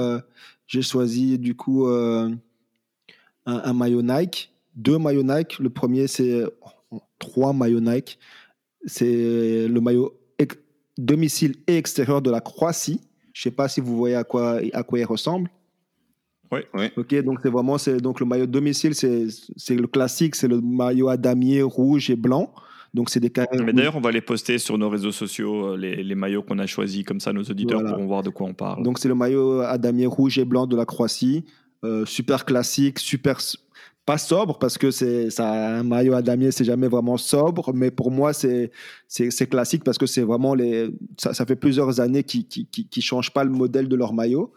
[0.66, 2.34] j'ai choisi du coup un,
[3.46, 5.60] un, maillot Nike, deux maillots Nike.
[5.60, 6.44] Le premier, c'est
[7.20, 8.18] trois maillots Nike.
[8.86, 10.14] C'est le maillot
[10.98, 13.02] domicile et extérieur de la Croatie.
[13.34, 15.50] Je ne sais pas si vous voyez à quoi, à quoi il ressemble.
[16.52, 16.88] Oui, oui.
[16.98, 21.08] Ok, donc c'est vraiment c'est donc le maillot domicile, c'est le classique, c'est le maillot
[21.08, 22.54] à damier rouge et blanc.
[22.94, 23.32] Donc c'est des
[23.64, 26.60] Mais d'ailleurs, on va les poster sur nos réseaux sociaux, euh, les, les maillots qu'on
[26.60, 28.84] a choisis, comme ça nos auditeurs pourront voir de quoi on parle.
[28.84, 31.46] Donc c'est le maillot à damier rouge et blanc de la Croatie,
[31.86, 33.40] euh, super classique, super
[34.06, 38.10] pas sobre parce que c'est un maillot à damier c'est jamais vraiment sobre mais pour
[38.10, 38.72] moi c'est
[39.08, 43.32] c'est classique parce que c'est vraiment les ça, fait plusieurs années qu'ils qui, qui, changent
[43.32, 44.54] pas le modèle de leur maillot.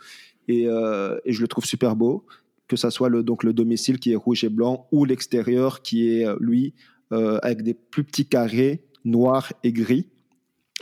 [0.49, 2.27] Et, euh, et, je le trouve super beau.
[2.69, 6.09] Que ça soit le donc le domicile qui est rouge et blanc ou l'extérieur qui
[6.09, 6.75] est euh, lui
[7.13, 10.09] euh, avec des plus petits carrés noirs et gris.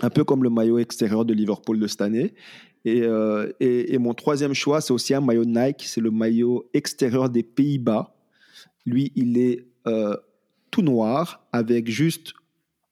[0.01, 2.35] Un peu comme le maillot extérieur de Liverpool de cette année.
[2.85, 3.05] Et,
[3.61, 5.85] et mon troisième choix c'est aussi un maillot Nike.
[5.87, 8.13] C'est le maillot extérieur des Pays-Bas
[8.87, 10.17] lui, il est euh,
[10.71, 12.33] tout noir avec juste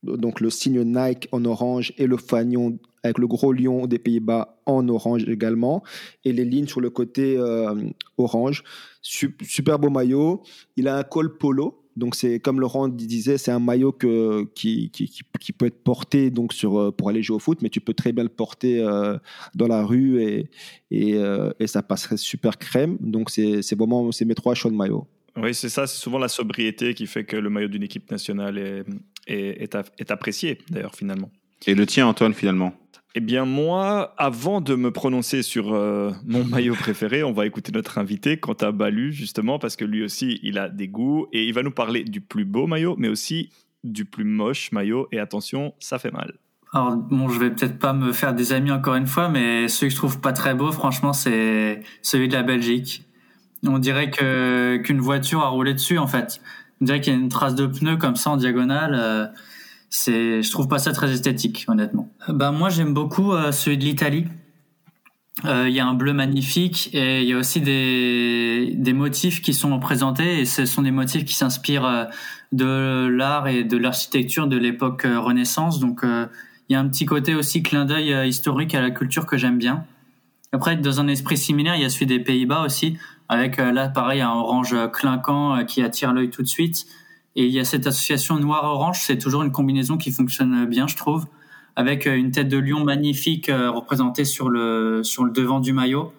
[0.03, 4.59] donc le signe Nike en orange et le fanion avec le gros lion des Pays-Bas
[4.67, 5.83] en orange également
[6.25, 7.75] et les lignes sur le côté euh,
[8.19, 8.63] orange.
[9.03, 10.43] super beau maillot.
[10.77, 11.77] Il a un col polo.
[11.97, 16.79] Donc c'est comme Laurent disait, c'est un maillot qui, qui, peut être porté donc sur,
[16.79, 18.81] euh, pour aller jouer au foot, mais tu peux très bien le porter
[19.55, 20.51] dans la rue et,
[20.91, 21.17] et,
[21.59, 22.97] et, ça passerait super crème.
[23.01, 25.07] Donc c'est vraiment c'est mes trois choix de maillot.
[25.37, 25.87] Oui, c'est ça.
[25.87, 28.85] C'est souvent la sobriété qui fait que le maillot d'une équipe nationale est,
[29.27, 31.31] est, est, apprécié, d'ailleurs, finalement.
[31.67, 32.75] Et le tien, Antoine, finalement?
[33.15, 37.73] Eh bien, moi, avant de me prononcer sur euh, mon maillot préféré, on va écouter
[37.73, 41.53] notre invité, Quentin Balu, justement, parce que lui aussi, il a des goûts et il
[41.53, 43.51] va nous parler du plus beau maillot, mais aussi
[43.83, 45.09] du plus moche maillot.
[45.11, 46.35] Et attention, ça fait mal.
[46.73, 49.89] Alors bon, je vais peut-être pas me faire des amis encore une fois, mais celui
[49.89, 53.05] que je trouve pas très beau, franchement, c'est celui de la Belgique.
[53.67, 56.41] On dirait que qu'une voiture a roulé dessus en fait.
[56.81, 58.95] On dirait qu'il y a une trace de pneu comme ça en diagonale.
[58.99, 59.27] Euh,
[59.91, 62.11] c'est, je trouve pas ça très esthétique, honnêtement.
[62.29, 64.27] Bah moi j'aime beaucoup euh, celui de l'Italie.
[65.45, 69.43] Euh, il y a un bleu magnifique et il y a aussi des, des motifs
[69.43, 72.09] qui sont présentés et ce sont des motifs qui s'inspirent
[72.53, 75.81] de l'art et de l'architecture de l'époque Renaissance.
[75.81, 79.39] Donc il y a un petit côté aussi clin d'œil historique à la culture que
[79.39, 79.87] j'aime bien.
[80.53, 82.99] Après, dans un esprit similaire, il y a celui des Pays-Bas aussi,
[83.31, 86.85] avec euh, là pareil un orange clinquant euh, qui attire l'œil tout de suite.
[87.37, 90.97] Et il y a cette association noir-orange, c'est toujours une combinaison qui fonctionne bien, je
[90.97, 91.27] trouve,
[91.77, 96.13] avec euh, une tête de lion magnifique représentée sur le sur le devant du maillot,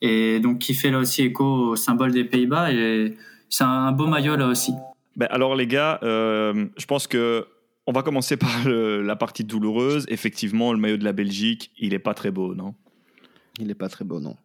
[0.00, 2.72] et donc qui fait là aussi écho au symbole des Pays-Bas.
[2.72, 3.16] Et
[3.48, 4.72] c'est un beau maillot là aussi.
[5.14, 7.46] Ben alors les gars, je pense que
[7.86, 10.06] on va commencer par la partie douloureuse.
[10.08, 12.74] Effectivement, le maillot de la Belgique, il est pas très beau, non?
[13.60, 14.36] Il est pas très beau, non.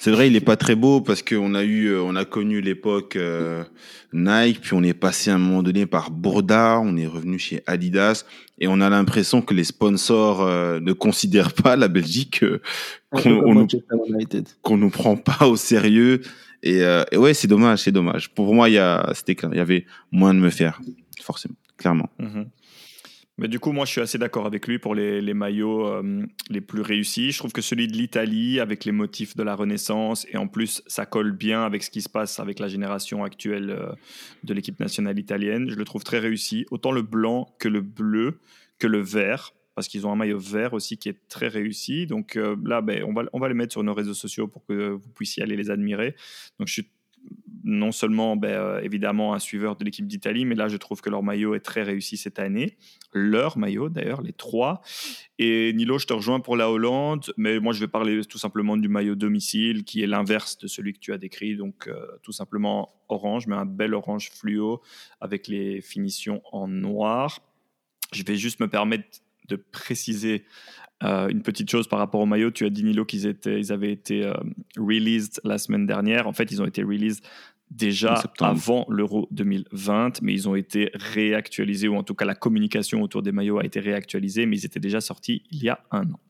[0.00, 2.60] C'est vrai, il est pas très beau parce qu'on a eu, euh, on a connu
[2.60, 3.64] l'époque euh,
[4.12, 7.64] Nike, puis on est passé à un moment donné par Bourda, on est revenu chez
[7.66, 8.24] Adidas,
[8.60, 12.44] et on a l'impression que les sponsors euh, ne considèrent pas la Belgique,
[13.10, 13.66] qu'on nous,
[14.62, 16.20] qu'on nous prend pas au sérieux.
[16.62, 16.80] Et,
[17.12, 18.34] et ouais, c'est dommage, c'est dommage.
[18.34, 20.80] Pour moi, il y a, c'était il y avait moins de me faire,
[21.20, 22.08] forcément, clairement.
[22.20, 22.46] Mm-hmm.
[23.38, 26.26] Mais du coup, moi, je suis assez d'accord avec lui pour les, les maillots euh,
[26.50, 27.30] les plus réussis.
[27.30, 30.82] Je trouve que celui de l'Italie, avec les motifs de la Renaissance, et en plus,
[30.88, 33.92] ça colle bien avec ce qui se passe avec la génération actuelle euh,
[34.42, 35.70] de l'équipe nationale italienne.
[35.70, 36.66] Je le trouve très réussi.
[36.72, 38.40] Autant le blanc que le bleu,
[38.80, 42.08] que le vert, parce qu'ils ont un maillot vert aussi qui est très réussi.
[42.08, 44.66] Donc euh, là, ben, on, va, on va les mettre sur nos réseaux sociaux pour
[44.66, 46.16] que vous puissiez aller les admirer.
[46.58, 46.88] Donc je suis
[47.68, 51.10] non seulement ben, euh, évidemment un suiveur de l'équipe d'Italie, mais là je trouve que
[51.10, 52.78] leur maillot est très réussi cette année.
[53.12, 54.80] Leur maillot d'ailleurs, les trois.
[55.38, 58.78] Et Nilo, je te rejoins pour la Hollande, mais moi je vais parler tout simplement
[58.78, 62.32] du maillot domicile qui est l'inverse de celui que tu as décrit, donc euh, tout
[62.32, 64.80] simplement orange, mais un bel orange fluo
[65.20, 67.38] avec les finitions en noir.
[68.12, 70.44] Je vais juste me permettre de préciser
[71.04, 73.92] euh, une petite chose par rapport au maillot, tu as dit Nilo qu'ils ils avaient
[73.92, 74.32] été
[74.78, 76.26] released la semaine dernière.
[76.26, 77.22] En fait, ils ont été released
[77.70, 83.02] déjà avant l'Euro 2020, mais ils ont été réactualisés, ou en tout cas la communication
[83.02, 86.10] autour des maillots a été réactualisée, mais ils étaient déjà sortis il y a un
[86.10, 86.20] an.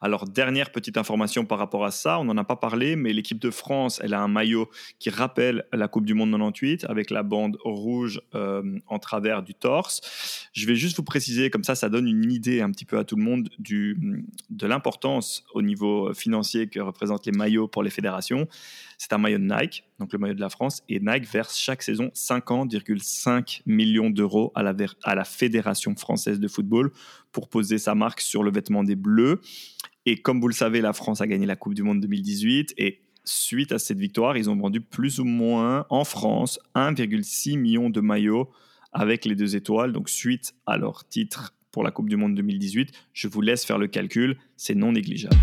[0.00, 3.38] Alors, dernière petite information par rapport à ça, on n'en a pas parlé, mais l'équipe
[3.38, 4.68] de France, elle a un maillot
[4.98, 9.54] qui rappelle la Coupe du Monde 98 avec la bande rouge euh, en travers du
[9.54, 10.48] torse.
[10.52, 13.04] Je vais juste vous préciser, comme ça, ça donne une idée un petit peu à
[13.04, 17.90] tout le monde du, de l'importance au niveau financier que représentent les maillots pour les
[17.90, 18.46] fédérations.
[18.98, 21.82] C'est un maillot de Nike, donc le maillot de la France, et Nike verse chaque
[21.82, 24.74] saison 50,5 millions d'euros à la,
[25.04, 26.92] à la Fédération française de football
[27.32, 29.40] pour poser sa marque sur le vêtement des Bleus.
[30.06, 33.02] Et comme vous le savez, la France a gagné la Coupe du Monde 2018 et
[33.24, 38.00] suite à cette victoire, ils ont vendu plus ou moins en France 1,6 million de
[38.00, 38.50] maillots
[38.92, 39.92] avec les deux étoiles.
[39.92, 43.78] Donc suite à leur titre pour la Coupe du Monde 2018, je vous laisse faire
[43.78, 45.36] le calcul, c'est non négligeable.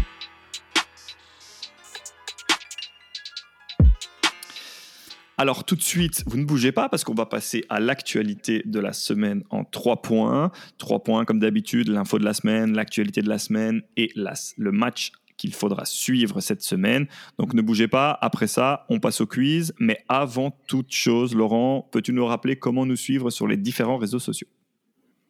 [5.38, 8.80] Alors tout de suite, vous ne bougez pas parce qu'on va passer à l'actualité de
[8.80, 10.52] la semaine en trois points.
[10.78, 15.12] Trois points comme d'habitude, l'info de la semaine, l'actualité de la semaine et le match
[15.38, 17.08] qu'il faudra suivre cette semaine.
[17.40, 19.74] Donc ne bougez pas, après ça, on passe au quiz.
[19.80, 24.20] Mais avant toute chose, Laurent, peux-tu nous rappeler comment nous suivre sur les différents réseaux
[24.20, 24.48] sociaux?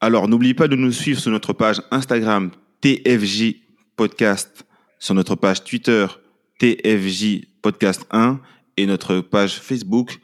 [0.01, 2.51] Alors n'oubliez pas de nous suivre sur notre page Instagram
[2.81, 3.55] TFJ
[3.95, 4.65] Podcast,
[4.99, 6.07] sur notre page Twitter
[6.59, 8.41] TFJ Podcast 1
[8.77, 10.19] et notre page Facebook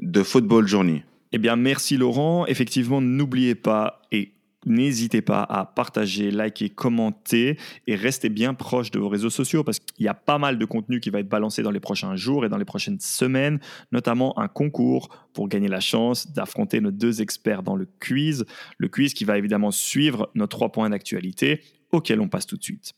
[0.00, 1.04] de Football Journey.
[1.32, 2.46] Eh bien, merci Laurent.
[2.46, 4.32] Effectivement, n'oubliez pas et
[4.66, 9.78] n'hésitez pas à partager, liker, commenter et restez bien proche de vos réseaux sociaux parce
[9.78, 12.44] qu'il y a pas mal de contenu qui va être balancé dans les prochains jours
[12.44, 13.60] et dans les prochaines semaines,
[13.92, 18.44] notamment un concours pour gagner la chance d'affronter nos deux experts dans le quiz.
[18.78, 21.60] Le quiz qui va évidemment suivre nos trois points d'actualité
[21.92, 22.94] auxquels on passe tout de suite.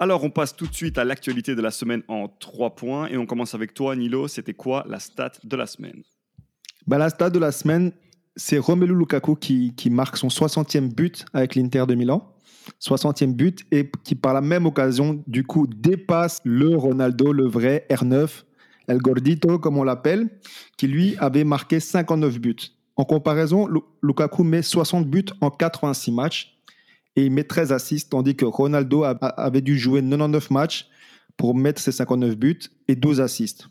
[0.00, 3.16] Alors, on passe tout de suite à l'actualité de la semaine en trois points et
[3.16, 4.26] on commence avec toi, Nilo.
[4.28, 6.02] C'était quoi la stat de la semaine?
[6.86, 7.92] Bah, La stat de la semaine,
[8.36, 12.34] c'est Romelu Lukaku qui, qui marque son 60e but avec l'Inter de Milan.
[12.80, 17.86] 60e but et qui, par la même occasion, du coup, dépasse le Ronaldo, le vrai
[17.90, 18.42] R9,
[18.88, 20.28] El Gordito, comme on l'appelle,
[20.76, 22.56] qui lui avait marqué 59 buts.
[22.96, 23.68] En comparaison,
[24.02, 26.53] Lukaku met 60 buts en 86 matchs
[27.16, 30.88] et il met 13 assists, tandis que Ronaldo avait dû jouer 99 matchs
[31.36, 33.68] pour mettre ses 59 buts et 12 assists.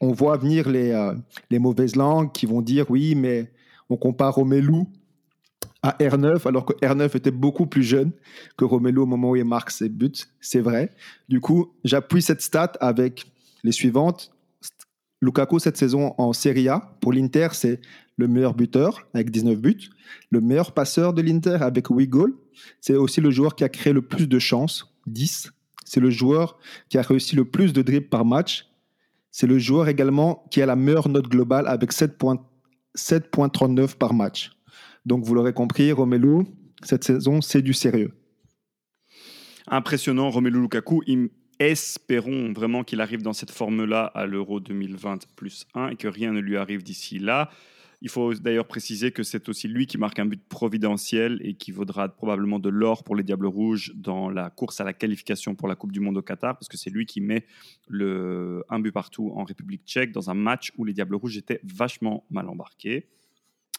[0.00, 1.14] On voit venir les, euh,
[1.50, 3.52] les mauvaises langues qui vont dire oui, mais
[3.90, 4.84] on compare Romelu
[5.82, 8.10] à R9, alors que R9 était beaucoup plus jeune
[8.56, 10.12] que Romelu au moment où il marque ses buts.
[10.40, 10.90] C'est vrai.
[11.28, 13.30] Du coup, j'appuie cette stat avec
[13.62, 14.32] les suivantes.
[15.22, 17.80] Lukaku, cette saison en Serie A, pour l'Inter, c'est
[18.16, 19.90] le meilleur buteur avec 19 buts,
[20.30, 22.34] le meilleur passeur de l'Inter avec 8 goals.
[22.80, 25.52] C'est aussi le joueur qui a créé le plus de chances, 10.
[25.84, 28.68] C'est le joueur qui a réussi le plus de dribbles par match.
[29.30, 34.52] C'est le joueur également qui a la meilleure note globale avec 7.39 par match.
[35.04, 36.46] Donc vous l'aurez compris, Romelu,
[36.82, 38.12] cette saison, c'est du sérieux.
[39.68, 41.02] Impressionnant, Romelu Lukaku.
[41.58, 46.32] Espérons vraiment qu'il arrive dans cette forme-là à l'Euro 2020 plus 1 et que rien
[46.32, 47.50] ne lui arrive d'ici là.
[48.02, 51.72] Il faut d'ailleurs préciser que c'est aussi lui qui marque un but providentiel et qui
[51.72, 55.66] vaudra probablement de l'or pour les Diables Rouges dans la course à la qualification pour
[55.66, 57.46] la Coupe du Monde au Qatar, parce que c'est lui qui met
[57.88, 61.60] le, un but partout en République tchèque dans un match où les Diables Rouges étaient
[61.64, 63.08] vachement mal embarqués.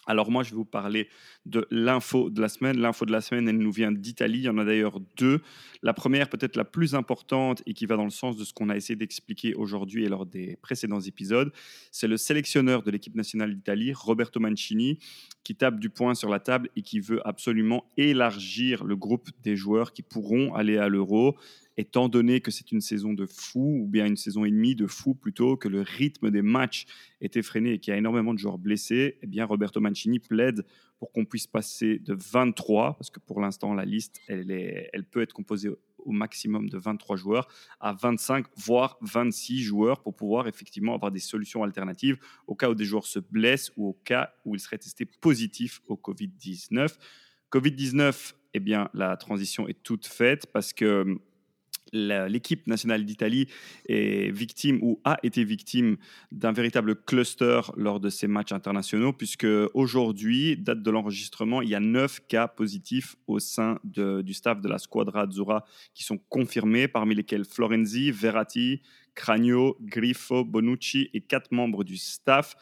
[0.07, 1.09] Alors moi, je vais vous parler
[1.45, 2.79] de l'info de la semaine.
[2.79, 4.39] L'info de la semaine, elle nous vient d'Italie.
[4.39, 5.41] Il y en a d'ailleurs deux.
[5.83, 8.69] La première, peut-être la plus importante et qui va dans le sens de ce qu'on
[8.69, 11.51] a essayé d'expliquer aujourd'hui et lors des précédents épisodes,
[11.91, 14.97] c'est le sélectionneur de l'équipe nationale d'Italie, Roberto Mancini,
[15.43, 19.57] qui tape du poing sur la table et qui veut absolument élargir le groupe des
[19.57, 21.35] joueurs qui pourront aller à l'Euro
[21.77, 24.87] étant donné que c'est une saison de fou, ou bien une saison et demie de
[24.87, 26.85] fou plutôt, que le rythme des matchs
[27.21, 30.65] est effréné et qu'il y a énormément de joueurs blessés, eh bien Roberto Mancini plaide
[30.99, 35.03] pour qu'on puisse passer de 23, parce que pour l'instant la liste, elle, est, elle
[35.03, 37.47] peut être composée au maximum de 23 joueurs,
[37.79, 42.17] à 25, voire 26 joueurs pour pouvoir effectivement avoir des solutions alternatives
[42.47, 45.81] au cas où des joueurs se blessent ou au cas où ils seraient testés positifs
[45.87, 46.95] au Covid-19.
[47.51, 51.19] Covid-19, eh bien, la transition est toute faite parce que
[51.93, 53.47] l'équipe nationale d'Italie
[53.87, 55.97] est victime ou a été victime
[56.31, 61.75] d'un véritable cluster lors de ces matchs internationaux, puisque aujourd'hui, date de l'enregistrement, il y
[61.75, 66.87] a neuf cas positifs au sein du staff de la Squadra Azzurra qui sont confirmés,
[66.87, 68.81] parmi lesquels Florenzi, Verratti,
[69.15, 72.55] Cragno, Griffo, Bonucci et quatre membres du staff.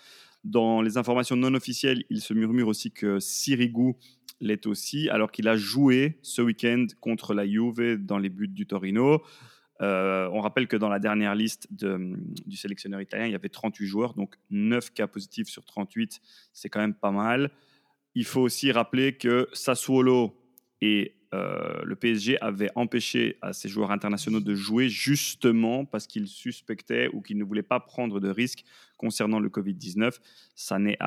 [0.44, 3.96] Dans les informations non officielles, il se murmure aussi que Sirigu
[4.40, 8.66] l'est aussi, alors qu'il a joué ce week-end contre la Juve dans les buts du
[8.68, 9.24] Torino.
[9.82, 13.86] Euh, on rappelle que dans la dernière liste du sélectionneur italien, il y avait 38
[13.86, 16.22] joueurs, donc 9 cas positifs sur 38,
[16.54, 17.52] c'est quand même pas mal.
[18.14, 20.38] Il faut aussi rappeler que Sassuolo
[20.80, 26.28] et euh, le PSG avaient empêché à ces joueurs internationaux de jouer justement parce qu'ils
[26.28, 28.64] suspectaient ou qu'ils ne voulaient pas prendre de risques
[28.98, 30.18] concernant le Covid-19.
[30.56, 30.98] Ça n'est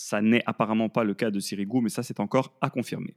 [0.00, 3.14] ça n'est apparemment pas le cas de Sirigu, mais ça, c'est encore à confirmer.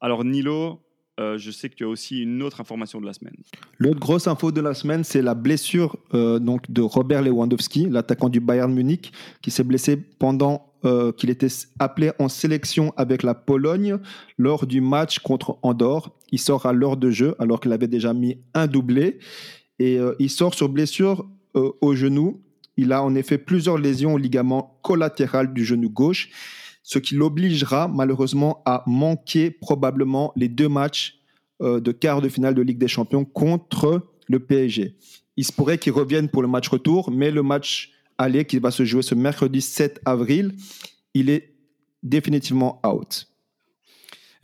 [0.00, 0.80] Alors, Nilo,
[1.18, 3.34] euh, je sais que tu as aussi une autre information de la semaine.
[3.78, 8.28] L'autre grosse info de la semaine, c'est la blessure euh, donc de Robert Lewandowski, l'attaquant
[8.28, 11.48] du Bayern Munich, qui s'est blessé pendant euh, qu'il était
[11.78, 13.98] appelé en sélection avec la Pologne
[14.36, 16.10] lors du match contre Andorre.
[16.32, 19.20] Il sort à l'heure de jeu alors qu'il avait déjà mis un doublé
[19.78, 22.43] et il sort sur blessure au genou.
[22.76, 26.30] Il a en effet plusieurs lésions au ligament collatéral du genou gauche
[26.84, 31.18] ce qui l'obligera malheureusement à manquer probablement les deux matchs
[31.62, 34.96] euh, de quart de finale de Ligue des Champions contre le PSG.
[35.36, 38.70] Il se pourrait qu'il revienne pour le match retour, mais le match aller qui va
[38.70, 40.52] se jouer ce mercredi 7 avril,
[41.14, 41.54] il est
[42.02, 43.26] définitivement out.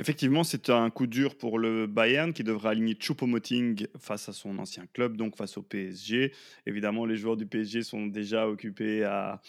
[0.00, 4.58] Effectivement, c'est un coup dur pour le Bayern qui devra aligner Choupo-Moting face à son
[4.58, 6.32] ancien club, donc face au PSG.
[6.64, 9.42] Évidemment, les joueurs du PSG sont déjà occupés à,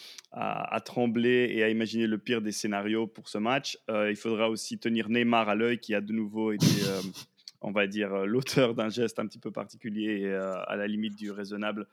[0.84, 3.78] trembler et à imaginer le pire des scénarios pour ce match.
[3.90, 7.02] Euh, il faudra aussi tenir Neymar à l'œil qui a de nouveau été, euh,
[7.62, 11.16] on va dire, euh, l'auteur d'un geste un petit peu particulier et à la limite
[11.16, 11.88] du raisonnable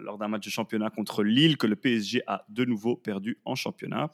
[0.00, 3.54] lors d'un match de championnat contre Lille que le PSG a de nouveau perdu en
[3.54, 4.10] championnat.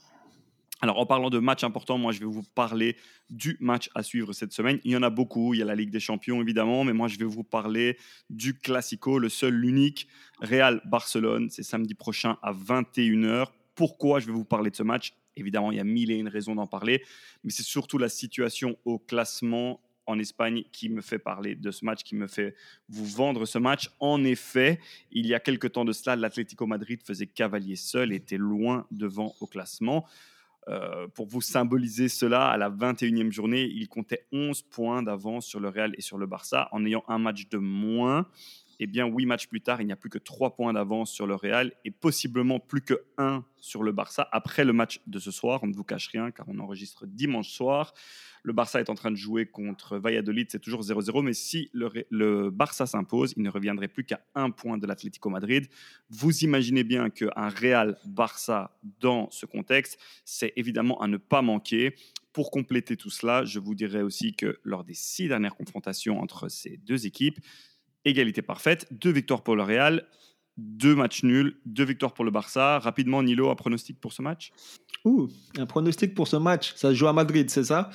[0.82, 2.97] Alors, en parlant de matchs importants, moi, je vais vous parler
[3.28, 4.81] du match à suivre cette semaine.
[4.85, 5.52] Il y en a beaucoup.
[5.52, 7.98] Il y a la Ligue des Champions, évidemment, mais moi, je vais vous parler
[8.31, 10.09] du Classico, le seul, l'unique,
[10.40, 11.51] Real-Barcelone.
[11.51, 13.48] C'est samedi prochain à 21h.
[13.74, 15.15] Pourquoi je vais vous parler de ce match?
[15.36, 17.02] Évidemment, il y a mille et une raisons d'en parler,
[17.44, 21.85] mais c'est surtout la situation au classement en Espagne qui me fait parler de ce
[21.85, 22.55] match, qui me fait
[22.89, 23.90] vous vendre ce match.
[24.01, 24.81] En effet,
[25.12, 28.86] il y a quelque temps de cela, l'Atlético Madrid faisait cavalier seul et était loin
[28.90, 30.07] devant au classement.
[30.69, 35.59] Euh, pour vous symboliser cela, à la 21e journée, il comptait 11 points d'avance sur
[35.59, 38.27] le Real et sur le Barça en ayant un match de moins.
[38.82, 41.27] Eh bien, huit matchs plus tard, il n'y a plus que 3 points d'avance sur
[41.27, 45.31] le Real et possiblement plus que 1 sur le Barça après le match de ce
[45.31, 45.61] soir.
[45.62, 47.93] On ne vous cache rien car on enregistre dimanche soir.
[48.43, 52.48] Le Barça est en train de jouer contre Valladolid, c'est toujours 0-0, mais si le,
[52.48, 55.66] Barça s'impose, il ne reviendrait plus qu'à un point de l'Atlético Madrid.
[56.09, 61.94] Vous imaginez bien qu'un Real Barça dans ce contexte, c'est évidemment à ne pas manquer.
[62.32, 66.48] Pour compléter tout cela, je vous dirais aussi que lors des six dernières confrontations entre
[66.48, 67.40] ces deux équipes,
[68.05, 70.06] égalité parfaite, deux victoires pour le Real,
[70.56, 72.78] deux matchs nuls, deux victoires pour le Barça.
[72.78, 74.52] Rapidement, Nilo, un pronostic pour ce match?
[75.05, 75.28] Ouh,
[75.59, 76.74] un pronostic pour ce match.
[76.77, 77.90] Ça se joue à Madrid, c'est ça?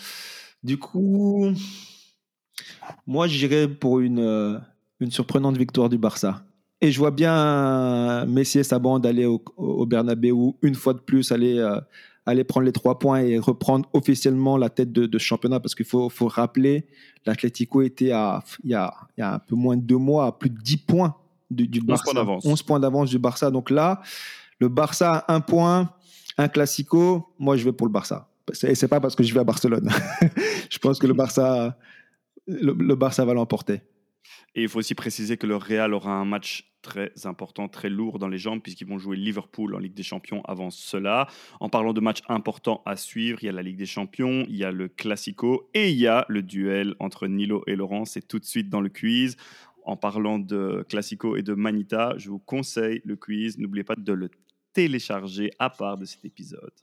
[0.64, 1.53] Du coup,
[3.06, 4.57] moi, j'irais pour une, euh,
[4.99, 6.44] une surprenante victoire du Barça.
[6.82, 10.99] Et je vois bien Messi et sa bande aller au, au Bernabeu une fois de
[10.99, 11.80] plus, aller, euh,
[12.26, 15.85] aller prendre les trois points et reprendre officiellement la tête de, de championnat parce qu'il
[15.85, 16.88] faut, faut rappeler,
[17.26, 20.27] l'Atlético était à, il, y a, il y a un peu moins de deux mois
[20.27, 21.15] à plus de 10 points
[21.52, 22.03] du, du 11 Barça.
[22.06, 22.45] Points d'avance.
[22.45, 23.52] 11 points d'avance du Barça.
[23.52, 24.02] Donc là,
[24.60, 25.91] le Barça a un point,
[26.38, 28.30] un classico, moi je vais pour le Barça.
[28.64, 29.89] Et c'est pas parce que je vais à Barcelone.
[30.69, 31.77] je pense que le Barça,
[32.47, 33.81] le, Barça va l'emporter.
[34.56, 38.19] Et il faut aussi préciser que le Real aura un match très important, très lourd
[38.19, 41.27] dans les jambes, puisqu'ils vont jouer Liverpool en Ligue des Champions avant cela.
[41.60, 44.56] En parlant de matchs importants à suivre, il y a la Ligue des Champions, il
[44.56, 48.06] y a le Classico et il y a le duel entre Nilo et Laurent.
[48.06, 49.35] C'est tout de suite dans le quiz.
[49.84, 53.57] En parlant de Classico et de Manita, je vous conseille le quiz.
[53.57, 54.30] N'oubliez pas de le
[54.73, 56.73] télécharger à part de cet épisode.